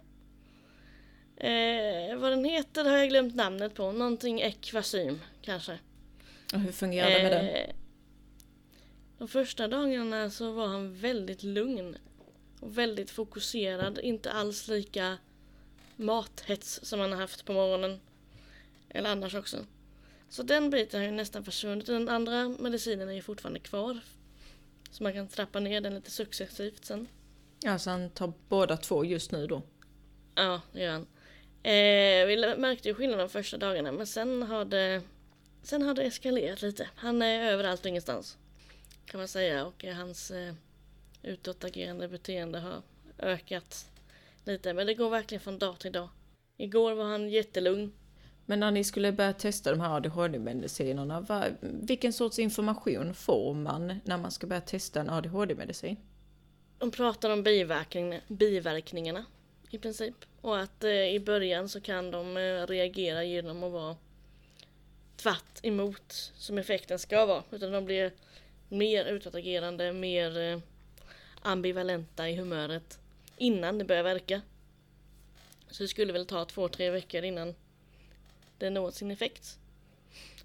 Eh, 1.38 2.16
vad 2.18 2.32
den 2.32 2.46
heter 2.46 2.86
har 2.86 2.98
jag 2.98 3.10
glömt 3.10 3.36
namnet 3.36 3.74
på. 3.76 3.92
Någonting 3.92 4.42
Equasym 4.42 5.20
kanske. 5.42 5.80
Och 6.54 6.60
hur 6.60 6.72
fungerar 6.72 7.10
det 7.10 7.24
med 7.24 7.32
den? 7.32 7.46
Eh, 7.48 7.70
De 9.18 9.28
första 9.28 9.68
dagarna 9.68 10.30
så 10.30 10.52
var 10.52 10.68
han 10.68 10.96
väldigt 10.96 11.44
lugn. 11.44 11.98
Och 12.60 12.78
väldigt 12.78 13.12
fokuserad. 13.12 14.00
Inte 14.00 14.32
alls 14.32 14.68
lika 14.68 15.18
mathets 15.96 16.80
som 16.84 17.00
han 17.00 17.12
har 17.12 17.20
haft 17.20 17.46
på 17.46 17.54
morgonen. 17.54 18.00
Eller 18.94 19.10
annars 19.10 19.36
också. 19.36 19.66
Så 20.30 20.44
den 20.44 20.70
biten 20.70 21.00
har 21.00 21.06
ju 21.06 21.12
nästan 21.12 21.44
försvunnit. 21.44 21.86
Den 21.86 22.10
andra 22.10 22.50
medicinen 22.50 23.10
är 23.10 23.14
ju 23.14 23.22
fortfarande 23.22 23.60
kvar. 23.60 24.00
Så 24.92 25.04
man 25.04 25.14
kan 25.14 25.28
trappa 25.28 25.60
ner 25.60 25.82
den 25.82 25.96
lite 25.96 26.12
successivt 26.12 26.86
sen. 26.86 27.08
Alltså 27.66 27.90
han 27.90 28.10
tar 28.10 28.34
båda 28.50 28.78
två 28.78 29.06
just 29.06 29.32
nu 29.32 29.48
då? 29.48 29.62
Ja, 30.36 30.62
det 30.72 30.80
gör 30.84 30.92
han. 30.92 31.08
Eh, 31.64 32.28
vi 32.28 32.56
märkte 32.58 32.88
ju 32.88 32.96
skillnad 32.96 33.20
de 33.20 33.30
första 33.30 33.58
dagarna 33.58 33.92
men 33.92 34.08
sen 34.08 34.44
har 34.44 34.66
det 34.66 35.02
Sen 35.64 35.82
har 35.82 35.94
det 35.94 36.04
eskalerat 36.04 36.62
lite. 36.62 36.90
Han 36.96 37.22
är 37.22 37.52
överallt 37.52 37.82
och 37.82 37.86
ingenstans. 37.86 38.38
Kan 39.06 39.20
man 39.20 39.28
säga 39.28 39.66
och 39.66 39.84
hans 39.84 40.32
eh, 40.32 40.54
utåtagerande 41.22 42.08
beteende 42.08 42.60
har 42.60 42.82
ökat 43.20 43.90
lite. 44.46 44.74
Men 44.74 44.88
det 44.88 44.94
går 44.94 45.10
verkligen 45.10 45.42
från 45.42 45.60
dag 45.60 45.80
till 45.80 45.92
dag. 45.92 46.10
Igår 46.58 46.94
var 46.94 47.06
han 47.06 47.30
jättelugn. 47.30 47.94
Men 48.46 48.60
när 48.60 48.72
ni 48.72 48.84
skulle 48.84 49.12
börja 49.12 49.34
testa 49.34 49.72
de 49.72 49.82
här 49.82 49.96
ADHD-medicinerna, 49.96 51.22
vad, 51.22 51.56
vilken 51.62 52.14
sorts 52.14 52.40
information 52.40 53.14
får 53.14 53.54
man 53.54 54.00
när 54.04 54.18
man 54.18 54.32
ska 54.32 54.48
börja 54.48 54.62
testa 54.62 55.00
en 55.00 55.10
ADHD-medicin? 55.10 55.98
De 56.78 56.92
pratar 56.92 57.30
om 57.30 57.44
biverkning, 57.44 58.20
biverkningarna 58.28 59.26
i 59.70 59.78
princip. 59.78 60.16
Och 60.42 60.60
att 60.60 60.84
eh, 60.84 60.92
i 60.92 61.20
början 61.20 61.70
så 61.70 61.82
kan 61.82 62.12
de 62.12 62.38
eh, 62.38 62.68
reagera 62.68 63.24
genom 63.24 63.64
att 63.64 63.72
vara 63.72 63.96
tvärt 65.16 65.60
emot 65.66 66.32
som 66.36 66.58
effekten 66.58 67.00
ska 67.00 67.26
vara. 67.26 67.44
Utan 67.52 67.72
de 67.72 67.86
blir 67.86 68.12
mer 68.70 69.06
utåtagerande, 69.06 69.94
mer 69.94 70.40
eh, 70.40 70.60
ambivalenta 71.42 72.30
i 72.30 72.36
humöret 72.36 73.00
innan 73.38 73.78
det 73.78 73.86
börjar 73.86 74.04
verka. 74.04 74.42
Så 75.70 75.84
det 75.84 75.88
skulle 75.88 76.14
väl 76.14 76.26
ta 76.26 76.46
två, 76.46 76.68
tre 76.68 76.90
veckor 76.90 77.24
innan 77.24 77.56
det 78.64 78.70
når 78.70 78.92
sin 78.92 79.12
effekt. 79.12 79.58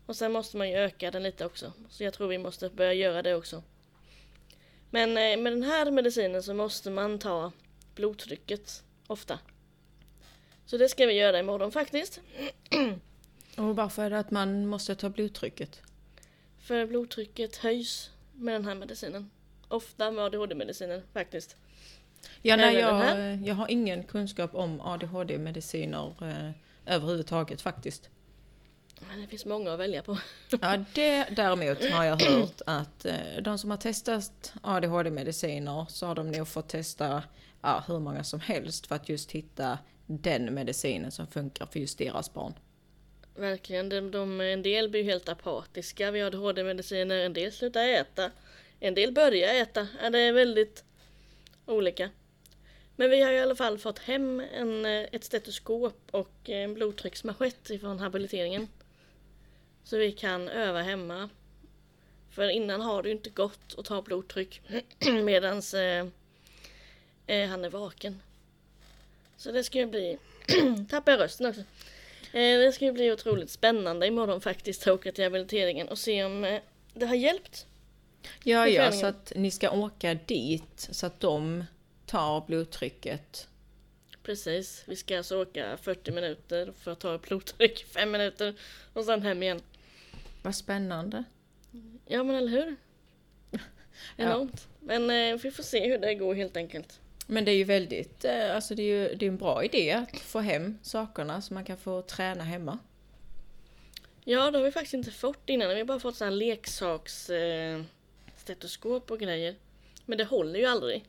Och 0.07 0.16
sen 0.16 0.33
måste 0.33 0.57
man 0.57 0.68
ju 0.68 0.76
öka 0.76 1.11
den 1.11 1.22
lite 1.22 1.46
också. 1.46 1.72
Så 1.88 2.04
jag 2.04 2.14
tror 2.14 2.28
vi 2.28 2.38
måste 2.38 2.70
börja 2.70 2.92
göra 2.92 3.22
det 3.22 3.35
också. 3.35 3.62
Men 4.90 5.09
eh, 5.09 5.42
med 5.42 5.52
den 5.52 5.62
här 5.62 5.90
medicinen 5.90 6.42
så 6.42 6.54
måste 6.54 6.90
man 6.90 7.18
ta 7.18 7.52
blodtrycket 7.94 8.83
ofta. 9.07 9.38
Så 10.66 10.76
det 10.76 10.88
ska 10.88 11.07
vi 11.07 11.12
göra 11.12 11.38
imorgon 11.38 11.72
faktiskt. 11.72 12.20
Och 13.57 13.76
varför 13.76 14.02
är 14.02 14.11
det 14.11 14.18
att 14.18 14.31
man 14.31 14.66
måste 14.66 14.94
ta 14.94 15.09
blodtrycket? 15.09 15.81
För 16.59 16.87
blodtrycket 16.87 17.57
höjs 17.57 18.11
med 18.33 18.54
den 18.54 18.64
här 18.64 18.74
medicinen. 18.74 19.31
Ofta 19.68 20.11
med 20.11 20.24
ADHD-medicinen 20.24 21.02
faktiskt. 21.12 21.57
Ja, 22.42 22.57
nej, 22.57 22.74
jag, 22.74 23.37
jag 23.37 23.54
har 23.54 23.70
ingen 23.70 24.04
kunskap 24.04 24.54
om 24.54 24.81
ADHD-mediciner 24.81 26.14
eh, 26.22 26.50
överhuvudtaget 26.88 27.62
faktiskt. 27.62 28.11
Men 29.09 29.20
det 29.20 29.27
finns 29.27 29.44
många 29.44 29.72
att 29.72 29.81
välja 29.81 30.03
på. 30.03 30.18
Ja, 30.61 30.85
det 30.94 31.24
däremot 31.37 31.85
har 31.85 32.05
jag 32.05 32.22
hört 32.22 32.61
att 32.66 33.05
eh, 33.05 33.14
de 33.42 33.59
som 33.59 33.70
har 33.70 33.79
testat 33.79 34.53
ADHD-mediciner 34.62 35.87
så 35.88 36.07
har 36.07 36.14
de 36.14 36.31
nog 36.31 36.48
fått 36.48 36.68
testa 36.68 37.22
ja, 37.62 37.85
hur 37.87 37.98
många 37.98 38.24
som 38.24 38.40
helst 38.40 38.87
för 38.87 38.94
att 38.94 39.09
just 39.09 39.31
hitta 39.33 39.79
den 40.07 40.55
medicinen 40.55 41.11
som 41.11 41.27
funkar 41.27 41.66
för 41.66 41.81
just 41.81 41.98
deras 41.98 42.35
barn. 42.35 42.55
Verkligen. 43.35 43.88
De, 43.88 44.11
de, 44.11 44.40
en 44.40 44.62
del 44.62 44.88
blir 44.88 45.05
helt 45.05 45.29
apatiska 45.29 46.11
vid 46.11 46.24
ADHD-mediciner. 46.24 47.18
En 47.18 47.33
del 47.33 47.53
slutar 47.53 47.88
äta. 47.88 48.31
En 48.81 48.94
del 48.94 49.12
börjar 49.12 49.55
äta. 49.55 49.87
Ja, 50.03 50.11
det 50.11 50.18
är 50.18 50.33
väldigt 50.33 50.85
olika. 51.66 52.11
Men 53.00 53.11
vi 53.11 53.22
har 53.22 53.32
i 53.32 53.40
alla 53.40 53.54
fall 53.54 53.78
fått 53.78 53.98
hem 53.98 54.42
en, 54.54 54.84
eh, 54.84 55.06
ett 55.12 55.24
stetoskop 55.24 56.08
och 56.11 56.48
en 56.48 56.74
blodtrycksmanschett 56.74 57.70
ifrån 57.70 57.98
habiliteringen. 57.98 58.68
Så 59.84 59.96
vi 59.96 60.12
kan 60.12 60.48
öva 60.48 60.82
hemma. 60.82 61.28
För 62.30 62.48
innan 62.48 62.80
har 62.80 63.02
det 63.02 63.08
ju 63.08 63.14
inte 63.14 63.30
gått 63.30 63.74
att 63.78 63.84
ta 63.84 64.02
blodtryck 64.02 64.62
medans 65.24 65.74
eh, 65.74 66.06
eh, 67.26 67.48
han 67.48 67.64
är 67.64 67.70
vaken. 67.70 68.22
Så 69.37 69.52
det 69.52 69.64
ska 69.64 69.78
ju 69.78 69.87
bli... 69.87 70.18
Tappar 70.90 71.12
jag 71.12 71.20
rösten 71.20 71.46
också. 71.46 71.61
Eh, 72.32 72.58
det 72.58 72.72
ska 72.72 72.84
ju 72.84 72.92
bli 72.92 73.12
otroligt 73.12 73.50
spännande 73.50 74.06
imorgon 74.06 74.40
faktiskt 74.40 74.82
att 74.82 74.94
åka 74.94 75.12
till 75.12 75.24
habiliteringen 75.24 75.88
och 75.88 75.98
se 75.98 76.24
om 76.24 76.44
eh, 76.44 76.61
det 76.94 77.06
har 77.06 77.14
hjälpt. 77.14 77.66
Ja, 78.44 78.68
ja, 78.68 78.92
så 78.92 79.06
att 79.06 79.32
ni 79.37 79.50
ska 79.50 79.70
åka 79.70 80.14
dit 80.14 80.88
så 80.90 81.06
att 81.06 81.20
de 81.20 81.64
tar 82.09 82.47
blodtrycket. 82.47 83.49
Precis, 84.23 84.85
vi 84.87 84.97
ska 84.97 85.16
alltså 85.16 85.42
åka 85.42 85.77
40 85.77 86.11
minuter 86.12 86.73
för 86.79 86.92
att 86.92 87.01
ta 87.01 87.18
blodtryck, 87.18 87.85
5 87.85 88.11
minuter 88.11 88.55
och 88.92 89.05
sen 89.05 89.23
hem 89.23 89.42
igen. 89.42 89.61
Vad 90.42 90.55
spännande. 90.55 91.25
Ja 92.07 92.23
men 92.23 92.37
eller 92.37 92.49
hur? 92.49 92.77
Enormt. 94.16 94.68
Men 94.81 95.11
eh, 95.11 95.40
vi 95.42 95.51
får 95.51 95.62
se 95.62 95.88
hur 95.88 95.99
det 95.99 96.14
går 96.14 96.35
helt 96.35 96.57
enkelt. 96.57 97.01
Men 97.27 97.44
det 97.44 97.51
är 97.51 97.57
ju 97.57 97.64
väldigt, 97.64 98.25
eh, 98.25 98.55
alltså 98.55 98.75
det 98.75 98.83
är 98.83 98.87
ju 98.87 99.14
det 99.14 99.27
är 99.27 99.29
en 99.29 99.37
bra 99.37 99.64
idé 99.64 99.92
att 99.92 100.21
få 100.21 100.40
hem 100.40 100.79
sakerna 100.83 101.42
så 101.42 101.55
man 101.55 101.64
kan 101.64 101.77
få 101.77 102.03
träna 102.03 102.44
hemma. 102.44 102.79
Ja, 104.25 104.51
det 104.51 104.59
har 104.59 104.64
vi 104.64 104.71
faktiskt 104.71 104.94
inte 104.94 105.11
fått 105.11 105.49
innan. 105.49 105.68
Vi 105.68 105.75
har 105.75 105.85
bara 105.85 106.01
fått 106.01 106.21
här 106.21 106.31
leksaks 106.31 107.31
eh, 107.31 107.83
stetoskop 108.37 109.11
och 109.11 109.18
grejer. 109.18 109.55
Men 110.07 110.18
det 110.18 110.25
håller 110.25 110.61
ju 110.61 110.66
aldrig. 110.66 111.05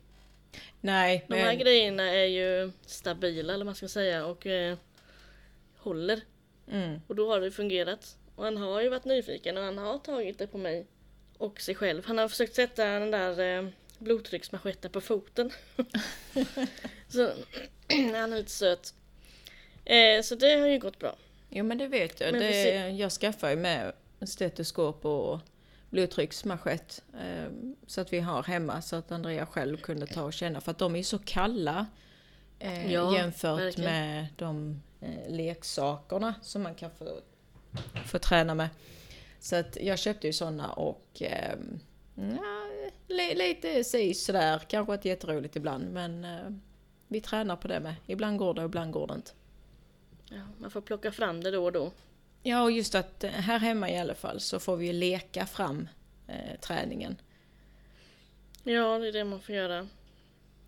Nej, 0.80 1.24
De 1.28 1.34
här 1.36 1.54
grejerna 1.54 2.10
är 2.10 2.24
ju 2.24 2.70
stabila 2.86 3.54
eller 3.54 3.64
vad 3.64 3.66
man 3.66 3.74
ska 3.74 3.88
säga 3.88 4.26
och 4.26 4.46
eh, 4.46 4.76
håller. 5.76 6.20
mm, 6.72 7.00
Och 7.06 7.14
då 7.16 7.28
har 7.28 7.40
det 7.40 7.50
fungerat. 7.50 8.16
Och 8.36 8.44
han 8.44 8.56
har 8.56 8.80
ju 8.80 8.88
varit 8.88 9.04
nyfiken 9.04 9.56
och 9.58 9.64
han 9.64 9.78
har 9.78 9.98
tagit 9.98 10.38
det 10.38 10.46
på 10.46 10.58
mig 10.58 10.86
och 11.38 11.60
sig 11.60 11.74
själv. 11.74 12.02
Han 12.06 12.18
har 12.18 12.28
försökt 12.28 12.54
sätta 12.54 12.84
den 12.84 13.10
där 13.10 13.58
eh, 13.58 13.68
blodtrycksmanschetten 13.98 14.90
på 14.90 15.00
foten. 15.00 15.50
så 17.08 17.26
han 18.14 18.32
är 18.32 18.36
lite 18.36 18.50
söt. 18.50 18.94
Eh, 19.84 20.22
så 20.22 20.34
det 20.34 20.54
har 20.54 20.66
ju 20.66 20.78
gått 20.78 20.98
bra. 20.98 21.16
jo 21.48 21.64
men 21.64 21.78
det 21.78 21.86
vet 21.88 22.20
jag. 22.20 22.34
Det, 22.34 22.88
jag 22.88 23.12
skaffar 23.12 23.50
ju 23.50 23.56
med 23.56 23.92
stetoskop 24.26 25.04
och 25.04 25.38
blodtrycksmanschett. 25.90 27.02
Eh, 27.20 27.52
så 27.86 28.00
att 28.00 28.12
vi 28.12 28.20
har 28.20 28.42
hemma 28.42 28.82
så 28.82 28.96
att 28.96 29.12
Andrea 29.12 29.46
själv 29.46 29.76
kunde 29.76 30.06
ta 30.06 30.22
och 30.22 30.32
känna. 30.32 30.60
För 30.60 30.70
att 30.70 30.78
de 30.78 30.96
är 30.96 31.02
så 31.02 31.18
kalla. 31.18 31.86
Eh, 32.58 32.92
Ja, 32.92 33.14
jämfört 33.16 33.60
verkligen. 33.60 33.90
med 33.90 34.26
de 34.36 34.82
eh, 35.00 35.28
leksakerna 35.30 36.34
som 36.42 36.62
man 36.62 36.74
kan 36.74 36.90
få, 36.90 37.20
få 38.06 38.18
träna 38.18 38.54
med. 38.54 38.68
Så 39.40 39.56
att 39.56 39.76
jag 39.80 39.98
köpte 39.98 40.26
ju 40.26 40.32
sådana 40.32 40.72
och 40.72 41.22
eh, 41.22 41.58
ja, 42.14 42.68
li, 43.08 43.34
lite 43.34 43.84
si 43.84 44.14
sådär. 44.14 44.58
Kanske 44.68 44.94
inte 44.94 45.08
jätteroligt 45.08 45.56
ibland 45.56 45.90
men 45.92 46.24
eh, 46.24 46.50
vi 47.08 47.20
tränar 47.20 47.56
på 47.56 47.68
det 47.68 47.80
med. 47.80 47.94
Ibland 48.06 48.38
går 48.38 48.54
det 48.54 48.60
och 48.60 48.68
ibland 48.68 48.92
går 48.92 49.06
det 49.06 49.14
inte. 49.14 49.30
Ja, 50.30 50.40
man 50.58 50.70
får 50.70 50.80
plocka 50.80 51.12
fram 51.12 51.40
det 51.42 51.50
då 51.50 51.64
och 51.64 51.72
då. 51.72 51.90
Ja, 52.42 52.62
och 52.62 52.70
just 52.70 52.94
att 52.94 53.24
eh, 53.24 53.30
här 53.30 53.58
hemma 53.58 53.90
i 53.90 53.98
alla 53.98 54.14
fall 54.14 54.40
så 54.40 54.60
får 54.60 54.76
vi 54.76 54.86
ju 54.86 54.92
leka 54.92 55.46
fram 55.46 55.88
eh, 56.28 56.60
träningen. 56.60 57.16
Ja, 58.62 58.98
det 58.98 59.08
är 59.08 59.12
det 59.12 59.24
man 59.24 59.40
får 59.40 59.54
göra. 59.54 59.88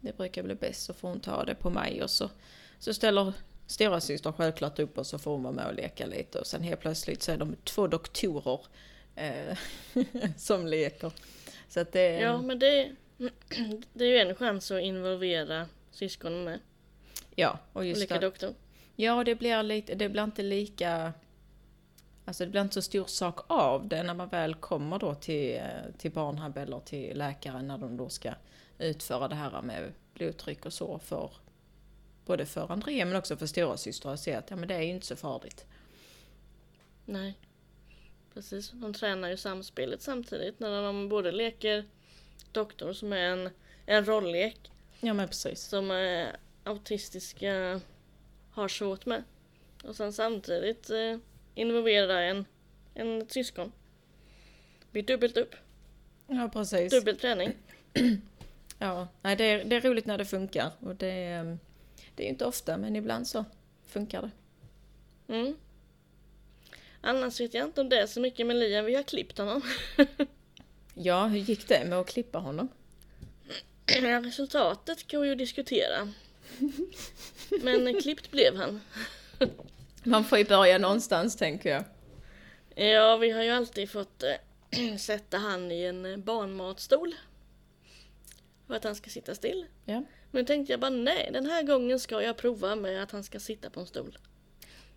Det 0.01 0.17
brukar 0.17 0.43
bli 0.43 0.55
bäst, 0.55 0.85
så 0.85 0.95
får 0.95 1.09
hon 1.09 1.21
ta 1.21 1.45
det 1.45 1.55
på 1.55 1.71
mig 1.71 2.03
och 2.03 2.11
så, 2.11 2.31
så 2.79 2.95
ställer 2.95 3.33
stora 3.67 4.01
syster 4.01 4.33
självklart 4.33 4.79
upp 4.79 4.99
och 4.99 5.07
så 5.07 5.19
får 5.19 5.31
hon 5.31 5.43
vara 5.43 5.55
med 5.55 5.67
och 5.67 5.75
leka 5.75 6.07
lite 6.07 6.39
och 6.39 6.47
sen 6.47 6.63
helt 6.63 6.81
plötsligt 6.81 7.23
så 7.23 7.33
är 7.33 7.37
de 7.37 7.57
två 7.65 7.87
doktorer 7.87 8.61
eh, 9.15 9.59
som 10.37 10.67
leker. 10.67 11.13
Så 11.69 11.81
att 11.81 11.93
det... 11.93 12.21
Ja, 12.21 12.43
men 12.43 12.59
det, 12.59 12.93
det 13.93 14.05
är 14.05 14.09
ju 14.09 14.19
en 14.19 14.35
chans 14.35 14.71
att 14.71 14.83
involvera 14.83 15.67
syskonen 15.91 16.45
med. 16.45 16.61
ja, 17.35 17.59
och 17.73 17.85
just 17.85 17.99
Olika 17.99 18.15
att, 18.15 18.21
doktor. 18.21 18.55
Ja, 18.97 19.25
det 19.25 19.35
blir, 19.35 19.63
lite, 19.63 19.95
det 19.95 20.09
blir 20.09 20.25
inte 20.25 20.43
lika... 20.43 21.13
Alltså 22.25 22.45
det 22.45 22.51
blir 22.51 22.61
inte 22.61 22.75
så 22.75 22.83
stor 22.83 23.05
sak 23.05 23.41
av 23.47 23.89
det 23.89 24.03
när 24.03 24.15
man 24.15 24.29
väl 24.29 24.55
kommer 24.55 24.99
då 24.99 25.15
till, 25.15 25.57
eh, 25.57 25.65
till 25.99 26.11
barnhab 26.11 26.59
eller 26.59 26.81
till 26.81 27.19
läkaren 27.19 27.67
när 27.67 27.79
de 27.79 27.97
då 27.97 28.09
ska 28.09 28.33
utföra 28.79 29.29
det 29.29 29.35
här 29.35 29.63
med 29.63 29.93
blodtryck 30.15 30.67
och 30.67 30.73
så 30.73 30.99
för 30.99 31.31
både 32.27 32.47
för 32.47 32.73
Andrea 32.73 33.05
men 33.05 33.17
också 33.17 33.37
för 33.37 33.47
stora 33.47 33.77
syster 33.77 34.09
att 34.09 34.21
se 34.21 34.35
att 34.35 34.51
ja, 34.51 34.57
men 34.57 34.69
det 34.69 34.75
är 34.75 34.83
ju 34.83 34.91
inte 34.91 35.07
så 35.07 35.17
farligt. 35.17 35.67
Nej. 37.05 37.39
Precis, 38.35 38.71
de 38.71 38.95
tränar 38.95 39.29
ju 39.29 39.37
samspelet 39.37 40.03
samtidigt 40.03 40.61
när 40.61 40.83
de 40.83 41.09
både 41.09 41.33
leker 41.33 41.85
doktor 42.53 42.93
som 42.93 43.13
är 43.13 43.17
en, 43.17 43.51
en 43.87 44.05
rolllek 44.05 44.71
Ja 45.01 45.15
men 45.15 45.29
precis. 45.29 45.61
som 45.61 45.91
eh, 45.91 46.29
autistiska 46.65 47.81
har 48.51 48.69
svårt 48.69 49.07
med. 49.07 49.25
Och 49.85 49.97
sen 49.97 50.13
samtidigt 50.13 50.91
eh, 50.91 51.19
involvera 51.55 52.21
en, 52.23 52.45
en 52.95 53.29
syskon. 53.29 53.73
Blir 54.91 55.03
dubbelt 55.03 55.37
upp, 55.37 55.55
Ja 56.27 56.51
precis. 56.53 56.93
dubbel 56.93 57.17
träning. 57.19 57.53
Ja, 58.79 59.09
nej, 59.23 59.37
det, 59.37 59.45
är, 59.45 59.65
det 59.65 59.77
är 59.77 59.81
roligt 59.81 60.07
när 60.07 60.19
det 60.19 60.25
funkar 60.25 60.71
och 60.81 60.97
det, 60.97 61.07
är- 61.13 61.59
det 62.15 62.23
är 62.23 62.25
ju 62.25 62.29
inte 62.33 62.45
ofta 62.45 62.77
men 62.77 62.97
ibland 62.97 63.27
så 63.27 63.45
funkar 63.87 64.23
det. 64.23 64.31
Mm. 65.35 65.57
Annars 67.01 67.41
vet 67.41 67.55
jag 67.55 67.65
inte 67.65 67.81
om 67.81 67.89
det 67.89 67.99
är 68.01 68.07
så 68.07 68.21
mycket 68.21 68.47
med 68.47 68.57
Liam, 68.57 68.85
vi 68.85 68.95
har 68.95 69.03
klippt 69.03 69.39
honom. 69.39 69.63
Ja, 70.95 71.27
hur 71.27 71.39
gick 71.39 71.69
det 71.69 71.85
med 71.85 71.99
att 71.99 72.07
klippa 72.09 72.39
honom? 72.39 72.69
Resultatet 74.25 75.11
går 75.11 75.27
ju 75.27 75.33
att 75.33 75.39
diskutera. 75.39 76.13
Men 77.63 78.01
klippt 78.01 78.31
blev 78.31 78.57
han. 78.57 78.81
Man 80.05 80.25
får 80.25 80.39
ju 80.39 80.45
börja 80.45 80.79
någonstans 80.79 81.37
tänker 81.37 81.71
jag. 81.71 81.85
Ja, 82.75 83.17
vi 83.17 83.31
har 83.31 83.43
ju 83.43 83.51
alltid 83.51 83.91
fått 83.91 84.23
eh, 84.23 84.97
sätta 84.99 85.39
han 85.39 85.73
i 85.73 85.85
en 85.85 86.07
eh, 86.07 86.17
barnmatstol. 86.17 87.15
För 88.67 88.75
att 88.75 88.85
han 88.85 88.95
ska 88.95 89.11
sitta 89.11 89.35
still. 89.35 89.67
Ja. 89.85 90.03
Men 90.31 90.47
tänkte 90.47 90.73
jag 90.73 90.81
bara 90.81 90.91
nej, 90.91 91.31
den 91.33 91.47
här 91.47 91.63
gången 91.63 92.01
ska 92.01 92.23
jag 92.23 92.37
prova 92.37 92.77
med 92.77 93.03
att 93.03 93.11
han 93.11 93.25
ska 93.25 93.41
sitta 93.41 93.71
på 93.71 93.81
en 93.81 93.87
stol. 93.87 94.19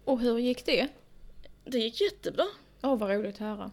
Och 0.06 0.20
hur 0.20 0.38
gick 0.38 0.66
det? 0.66 0.88
Det 1.66 1.80
gick 1.80 2.02
jättebra. 2.02 2.46
Åh, 2.84 2.98
vad 2.98 3.10
roligt 3.10 3.36
att 3.36 3.40
höra. 3.40 3.72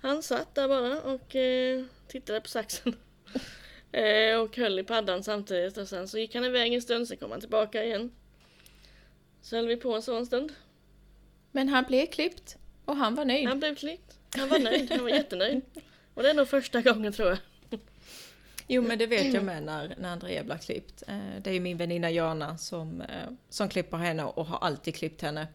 Han 0.00 0.22
satt 0.22 0.54
där 0.54 0.68
bara 0.68 1.02
och 1.02 1.36
eh, 1.36 1.84
tittade 2.08 2.40
på 2.40 2.48
saxen. 2.48 2.96
eh, 3.92 4.40
och 4.40 4.56
höll 4.56 4.78
i 4.78 4.84
paddan 4.84 5.22
samtidigt 5.22 5.76
och 5.76 5.88
sen 5.88 6.08
så 6.08 6.18
gick 6.18 6.34
han 6.34 6.44
iväg 6.44 6.74
en 6.74 6.82
stund, 6.82 7.08
sen 7.08 7.16
kom 7.16 7.30
han 7.30 7.40
tillbaka 7.40 7.84
igen. 7.84 8.12
Så 9.42 9.56
höll 9.56 9.66
vi 9.66 9.76
på 9.76 9.94
en 9.94 10.02
sån 10.02 10.26
stund. 10.26 10.52
Men 11.52 11.68
han 11.68 11.84
blev 11.84 12.06
klippt 12.06 12.56
och 12.84 12.96
han 12.96 13.14
var 13.14 13.24
nöjd. 13.24 13.48
Han 13.48 13.58
blev 13.58 13.74
klippt. 13.74 14.18
Han 14.36 14.48
var 14.48 14.58
nöjd, 14.58 14.90
han 14.90 15.02
var 15.02 15.10
jättenöjd. 15.10 15.62
Och 16.14 16.22
det 16.22 16.30
är 16.30 16.34
nog 16.34 16.48
första 16.48 16.82
gången 16.82 17.12
tror 17.12 17.28
jag. 17.28 17.38
Jo, 18.66 18.82
men 18.82 18.98
det 18.98 19.06
vet 19.06 19.34
jag 19.34 19.44
med 19.44 19.62
när, 19.62 19.94
när 19.98 20.12
Andrea 20.12 20.44
blir 20.44 20.56
klippt. 20.58 21.02
Eh, 21.08 21.18
Det 21.42 21.50
är 21.50 21.54
ju 21.54 21.60
min 21.60 21.76
väninna 21.76 22.10
Jana 22.10 22.58
som, 22.58 23.00
eh, 23.00 23.28
som 23.48 23.68
klipper 23.68 23.96
henne 23.96 24.24
och 24.24 24.46
har 24.46 24.58
alltid 24.58 24.94
klippt 24.94 25.22
henne. 25.22 25.48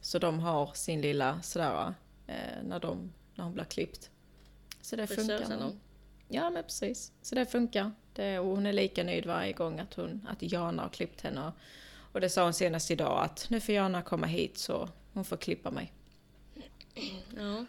Så 0.00 0.18
de 0.18 0.38
har 0.40 0.70
sin 0.74 1.00
lilla 1.00 1.42
sådär 1.42 1.94
eh, 2.26 2.34
när, 2.64 2.80
de, 2.80 3.12
när 3.34 3.44
hon 3.44 3.54
blir 3.54 3.64
klippt. 3.64 4.10
Så 4.80 4.96
det 4.96 5.06
funkar. 5.06 5.72
Ja, 6.28 6.50
men 6.50 6.62
precis. 6.62 7.12
Så 7.22 7.34
det 7.34 7.46
funkar. 7.46 7.92
Det, 8.12 8.38
och 8.38 8.46
hon 8.46 8.66
är 8.66 8.72
lika 8.72 9.04
nöjd 9.04 9.26
varje 9.26 9.52
gång 9.52 9.78
att, 9.80 9.94
hon, 9.94 10.26
att 10.30 10.42
Jana 10.52 10.82
har 10.82 10.88
klippt 10.90 11.20
henne. 11.20 11.46
Och 11.46 11.52
det 12.12 12.30
sa 12.30 12.44
hon 12.44 12.52
senast 12.54 12.90
idag 12.90 13.24
att 13.24 13.46
nu 13.50 13.60
får 13.60 13.74
Jana 13.74 14.02
komma 14.02 14.26
hit 14.26 14.58
så 14.58 14.88
hon 15.12 15.24
får 15.24 15.36
klippa 15.36 15.70
mig. 15.70 15.92
Ja. 17.36 17.64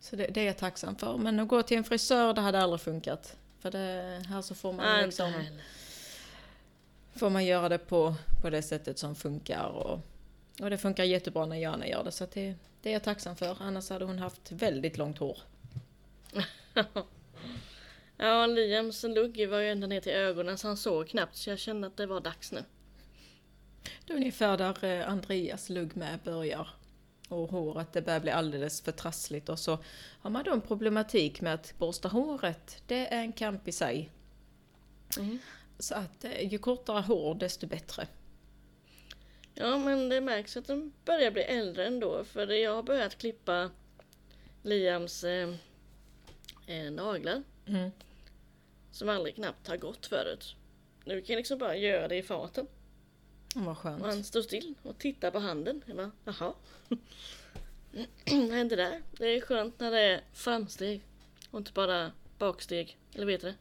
Så 0.00 0.16
det, 0.16 0.26
det 0.26 0.40
är 0.40 0.44
jag 0.44 0.58
tacksam 0.58 0.96
för. 0.96 1.16
Men 1.16 1.40
att 1.40 1.48
gå 1.48 1.62
till 1.62 1.76
en 1.76 1.84
frisör, 1.84 2.34
det 2.34 2.40
hade 2.40 2.60
aldrig 2.60 2.80
funkat. 2.80 3.36
För 3.60 3.70
det, 3.70 4.22
här 4.28 4.42
så 4.42 4.54
får 4.54 4.72
man 4.72 4.86
Nej, 4.86 5.04
liksom, 5.06 5.32
får 7.14 7.30
man 7.30 7.44
göra 7.44 7.68
det 7.68 7.78
på, 7.78 8.14
på 8.42 8.50
det 8.50 8.62
sättet 8.62 8.98
som 8.98 9.14
funkar. 9.14 9.64
Och, 9.64 10.00
och 10.60 10.70
det 10.70 10.78
funkar 10.78 11.04
jättebra 11.04 11.46
när 11.46 11.56
Jana 11.56 11.86
gör 11.86 12.04
det. 12.04 12.12
Så 12.12 12.26
det, 12.32 12.54
det 12.82 12.88
är 12.88 12.92
jag 12.92 13.02
tacksam 13.02 13.36
för. 13.36 13.56
Annars 13.60 13.90
hade 13.90 14.04
hon 14.04 14.18
haft 14.18 14.52
väldigt 14.52 14.98
långt 14.98 15.18
hår. 15.18 15.38
Ja, 18.16 18.46
Liams 18.46 19.02
lugg 19.02 19.48
var 19.48 19.58
ju 19.58 19.70
ända 19.70 19.86
ner 19.86 20.00
till 20.00 20.12
ögonen 20.12 20.58
så 20.58 20.66
han 20.66 20.76
såg 20.76 21.08
knappt 21.08 21.36
så 21.36 21.50
jag 21.50 21.58
kände 21.58 21.86
att 21.86 21.96
det 21.96 22.06
var 22.06 22.20
dags 22.20 22.52
nu. 22.52 22.64
Det 24.06 24.12
är 24.12 24.16
ungefär 24.16 24.56
där 24.56 24.84
eh, 24.84 25.08
Andreas 25.08 25.68
lugg 25.70 25.96
med 25.96 26.18
börjar. 26.24 26.68
Och 27.28 27.48
håret, 27.50 27.92
det 27.92 28.02
börjar 28.02 28.20
bli 28.20 28.30
alldeles 28.30 28.80
för 28.80 28.92
trassligt. 28.92 29.48
Och 29.48 29.58
så 29.58 29.78
har 30.20 30.30
man 30.30 30.44
då 30.44 30.52
en 30.52 30.60
problematik 30.60 31.40
med 31.40 31.54
att 31.54 31.74
borsta 31.78 32.08
håret. 32.08 32.82
Det 32.86 33.14
är 33.14 33.20
en 33.20 33.32
kamp 33.32 33.68
i 33.68 33.72
sig. 33.72 34.10
Mm. 35.18 35.38
Så 35.78 35.94
att 35.94 36.24
eh, 36.24 36.52
ju 36.52 36.58
kortare 36.58 37.00
hår 37.00 37.34
desto 37.34 37.66
bättre. 37.66 38.06
Ja, 39.54 39.78
men 39.78 40.08
det 40.08 40.20
märks 40.20 40.56
att 40.56 40.66
den 40.66 40.92
börjar 41.04 41.30
bli 41.30 41.42
äldre 41.42 41.86
ändå 41.86 42.24
för 42.24 42.46
jag 42.46 42.74
har 42.74 42.82
börjat 42.82 43.18
klippa 43.18 43.70
Liams 44.62 45.24
eh, 45.24 45.48
eh, 46.66 46.92
naglar 46.92 47.42
Mm. 47.66 47.90
som 48.90 49.08
aldrig 49.08 49.34
knappt 49.34 49.68
har 49.68 49.76
gått 49.76 50.06
förut. 50.06 50.56
Nu 51.04 51.20
kan 51.20 51.32
jag 51.34 51.36
liksom 51.36 51.58
bara 51.58 51.76
göra 51.76 52.08
det 52.08 52.16
i 52.16 52.22
farten. 52.22 52.66
Vad 53.54 53.68
Och 53.68 53.78
skönt. 53.78 54.02
han 54.02 54.24
står 54.24 54.42
still 54.42 54.74
och 54.82 54.98
tittar 54.98 55.30
på 55.30 55.38
handen. 55.38 55.82
Jag 55.86 55.96
bara, 55.96 56.10
jaha. 56.24 56.52
Vad 58.30 58.50
hände 58.50 58.76
där? 58.76 59.02
Det 59.12 59.26
är 59.26 59.40
skönt 59.40 59.80
när 59.80 59.90
det 59.90 60.00
är 60.00 60.20
framsteg 60.32 61.02
och 61.50 61.58
inte 61.58 61.72
bara 61.72 62.12
baksteg. 62.38 62.98
Eller 63.14 63.24
vad 63.24 63.32
heter 63.32 63.46
det? 63.48 63.54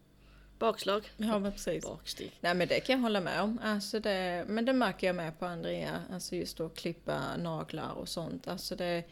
Bakslag. 0.60 1.12
Ja 1.18 1.40
men 1.40 1.52
precis. 1.52 1.84
Baksteg. 1.84 2.32
Nej 2.42 2.54
men 2.54 2.68
det 2.68 2.80
kan 2.80 2.96
jag 2.96 3.02
hålla 3.02 3.22
med 3.22 3.42
om. 3.42 3.60
Alltså 3.64 4.00
det, 4.00 4.46
men 4.48 4.66
det 4.66 4.74
märker 4.74 5.08
jag 5.08 5.16
med 5.16 5.40
på 5.40 5.46
Andrea. 5.46 6.02
Alltså 6.12 6.36
just 6.36 6.60
att 6.60 6.76
klippa 6.76 7.38
naglar 7.38 7.92
och 7.92 8.10
sånt. 8.10 8.48
Alltså 8.48 8.76
det, 8.76 9.04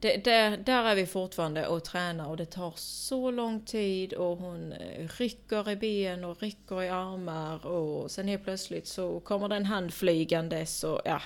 det, 0.00 0.24
där, 0.24 0.56
där 0.56 0.84
är 0.84 0.94
vi 0.94 1.06
fortfarande 1.06 1.66
och 1.66 1.84
tränar 1.84 2.28
och 2.28 2.36
det 2.36 2.46
tar 2.46 2.72
så 2.76 3.30
lång 3.30 3.60
tid 3.60 4.12
och 4.12 4.36
hon 4.36 4.72
eh, 4.72 5.08
rycker 5.08 5.70
i 5.70 5.76
ben 5.76 6.24
och 6.24 6.42
rycker 6.42 6.82
i 6.82 6.88
armar 6.88 7.66
och 7.66 8.10
sen 8.10 8.28
helt 8.28 8.44
plötsligt 8.44 8.86
så 8.86 9.20
kommer 9.20 9.48
det 9.48 9.56
en 9.56 9.64
hand 9.64 9.94
flygandes 9.94 10.84
och 10.84 11.00
ja. 11.04 11.22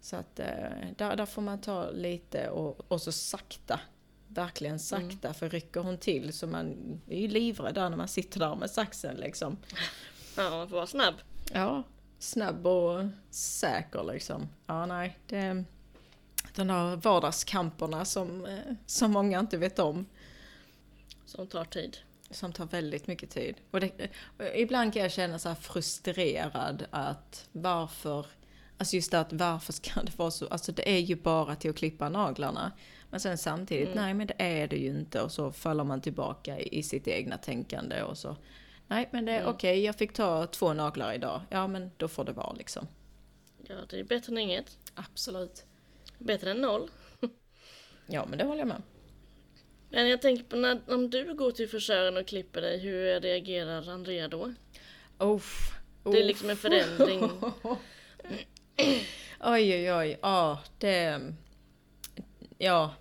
Så 0.00 0.16
att 0.16 0.38
eh, 0.38 0.46
där, 0.96 1.16
där 1.16 1.26
får 1.26 1.42
man 1.42 1.60
ta 1.60 1.90
lite 1.90 2.48
och, 2.48 2.92
och 2.92 3.02
så 3.02 3.12
sakta 3.12 3.80
verkligen 4.28 4.78
sakta 4.78 5.34
för 5.34 5.48
rycker 5.48 5.80
hon 5.80 5.98
till 5.98 6.32
så 6.32 6.46
man 6.46 6.76
är 7.08 7.20
ju 7.20 7.28
livrädd 7.28 7.74
där 7.74 7.90
när 7.90 7.96
man 7.96 8.08
sitter 8.08 8.40
där 8.40 8.54
med 8.56 8.70
saxen 8.70 9.16
liksom. 9.16 9.56
Ja, 10.36 10.50
man 10.50 10.68
får 10.68 10.76
vara 10.76 10.86
snabb. 10.86 11.14
Ja, 11.52 11.82
snabb 12.18 12.66
och 12.66 13.04
säker 13.30 14.12
liksom. 14.12 14.48
Ja, 14.66 14.86
nej, 14.86 15.18
det... 15.26 15.64
De 16.56 16.66
där 16.68 16.96
vardagskamperna 16.96 18.04
som, 18.04 18.46
eh, 18.46 18.58
som 18.86 19.12
många 19.12 19.40
inte 19.40 19.56
vet 19.58 19.78
om. 19.78 20.06
Som 21.26 21.46
tar 21.46 21.64
tid. 21.64 21.96
Som 22.30 22.52
tar 22.52 22.66
väldigt 22.66 23.06
mycket 23.06 23.30
tid. 23.30 23.54
Och 23.70 23.80
det, 23.80 24.10
ibland 24.54 24.92
kan 24.92 25.02
jag 25.02 25.12
känna 25.12 25.38
så 25.38 25.54
frustrerad 25.54 26.86
att 26.90 27.48
varför, 27.52 28.26
alltså 28.78 28.96
just 28.96 29.10
det 29.10 29.20
att 29.20 29.32
varför 29.32 29.72
ska 29.72 30.02
det 30.02 30.18
vara 30.18 30.30
så, 30.30 30.46
alltså 30.48 30.72
det 30.72 30.90
är 30.96 30.98
ju 31.00 31.16
bara 31.16 31.56
till 31.56 31.70
att 31.70 31.76
klippa 31.76 32.08
naglarna. 32.08 32.72
Men 33.10 33.20
sen 33.20 33.38
samtidigt, 33.38 33.88
Mm. 33.88 34.04
nej 34.04 34.14
men 34.14 34.26
det 34.26 34.34
är 34.38 34.68
det 34.68 34.76
ju 34.76 34.88
inte 34.88 35.22
och 35.22 35.32
så 35.32 35.52
faller 35.52 35.84
man 35.84 36.00
tillbaka 36.00 36.58
i, 36.58 36.82
sitt 36.82 37.08
egna 37.08 37.38
tänkande 37.38 38.02
och 38.02 38.18
så. 38.18 38.36
Nej 38.88 39.08
men 39.12 39.24
det 39.24 39.32
är 39.32 39.40
Mm. 39.40 39.50
okej, 39.54 39.84
jag 39.84 39.96
fick 39.96 40.12
ta 40.12 40.46
två 40.46 40.72
naglar 40.72 41.12
idag. 41.12 41.40
Ja 41.50 41.66
men 41.66 41.90
då 41.96 42.08
får 42.08 42.24
det 42.24 42.32
vara 42.32 42.52
liksom. 42.52 42.86
Ja, 43.68 43.74
det 43.90 44.00
är 44.00 44.04
bättre 44.04 44.32
än 44.32 44.38
inget. 44.38 44.78
Absolut. 44.94 45.64
Bättre 46.18 46.50
än 46.50 46.60
noll. 46.60 46.90
Ja 48.06 48.26
men 48.28 48.38
det 48.38 48.44
håller 48.44 48.60
jag 48.60 48.68
med. 48.68 48.82
Men 49.90 50.08
jag 50.08 50.22
tänker 50.22 50.44
på 50.44 50.56
när, 50.56 50.80
om 50.88 51.10
du 51.10 51.34
går 51.34 51.50
till 51.50 51.68
frisören 51.68 52.16
och 52.16 52.26
klipper 52.26 52.60
dig, 52.60 52.80
hur 52.80 53.20
reagerar 53.20 53.88
Andrea 53.88 54.28
då? 54.28 54.54
Uff, 55.18 55.70
Det 56.04 56.20
är 56.20 56.24
liksom 56.24 56.50
en 56.50 56.56
förändring. 56.56 57.30
Oj, 59.46 59.74
oj, 59.74 59.92
oj. 59.92 60.18
Ja, 60.22 60.60
det... 60.78 61.20
Ja. 62.58 62.94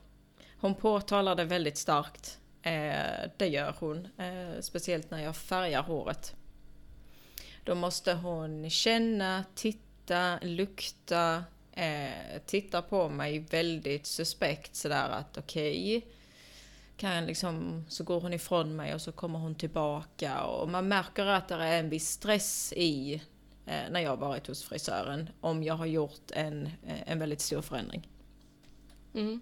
Hon 0.57 0.75
påtalar 0.75 1.35
det 1.35 1.43
väldigt 1.43 1.77
starkt. 1.77 2.39
Eh, 2.61 3.29
det 3.37 3.47
gör 3.47 3.75
hon. 3.79 4.07
Eh, 4.17 4.59
speciellt 4.61 5.11
när 5.11 5.23
jag 5.23 5.35
färgar 5.35 5.83
håret. 5.83 6.35
Då 7.63 7.75
måste 7.75 8.13
hon 8.13 8.69
känna, 8.69 9.43
titta, 9.55 10.39
lukta, 10.41 11.43
eh, 11.73 12.41
tittar 12.45 12.81
på 12.81 13.09
mig 13.09 13.39
väldigt 13.39 14.05
suspekt 14.05 14.75
sådär 14.75 15.09
att 15.09 15.37
okej. 15.37 16.05
kan 16.97 17.25
liksom, 17.25 17.85
så 17.89 18.03
går 18.03 18.21
hon 18.21 18.33
ifrån 18.33 18.75
mig 18.75 18.93
och 18.93 19.01
så 19.01 19.11
kommer 19.11 19.39
hon 19.39 19.55
tillbaka 19.55 20.43
och 20.43 20.69
man 20.69 20.87
märker 20.87 21.25
att 21.25 21.47
det 21.47 21.55
är 21.55 21.79
en 21.79 21.89
viss 21.89 22.09
stress 22.09 22.73
i 22.75 23.13
eh, 23.65 23.81
när 23.91 23.99
jag 23.99 24.09
har 24.09 24.17
varit 24.17 24.47
hos 24.47 24.63
frisören 24.63 25.29
om 25.41 25.63
jag 25.63 25.73
har 25.73 25.85
gjort 25.85 26.31
en, 26.31 26.65
eh, 26.65 27.11
en 27.11 27.19
väldigt 27.19 27.41
stor 27.41 27.61
förändring. 27.61 28.09
Mm. 29.13 29.41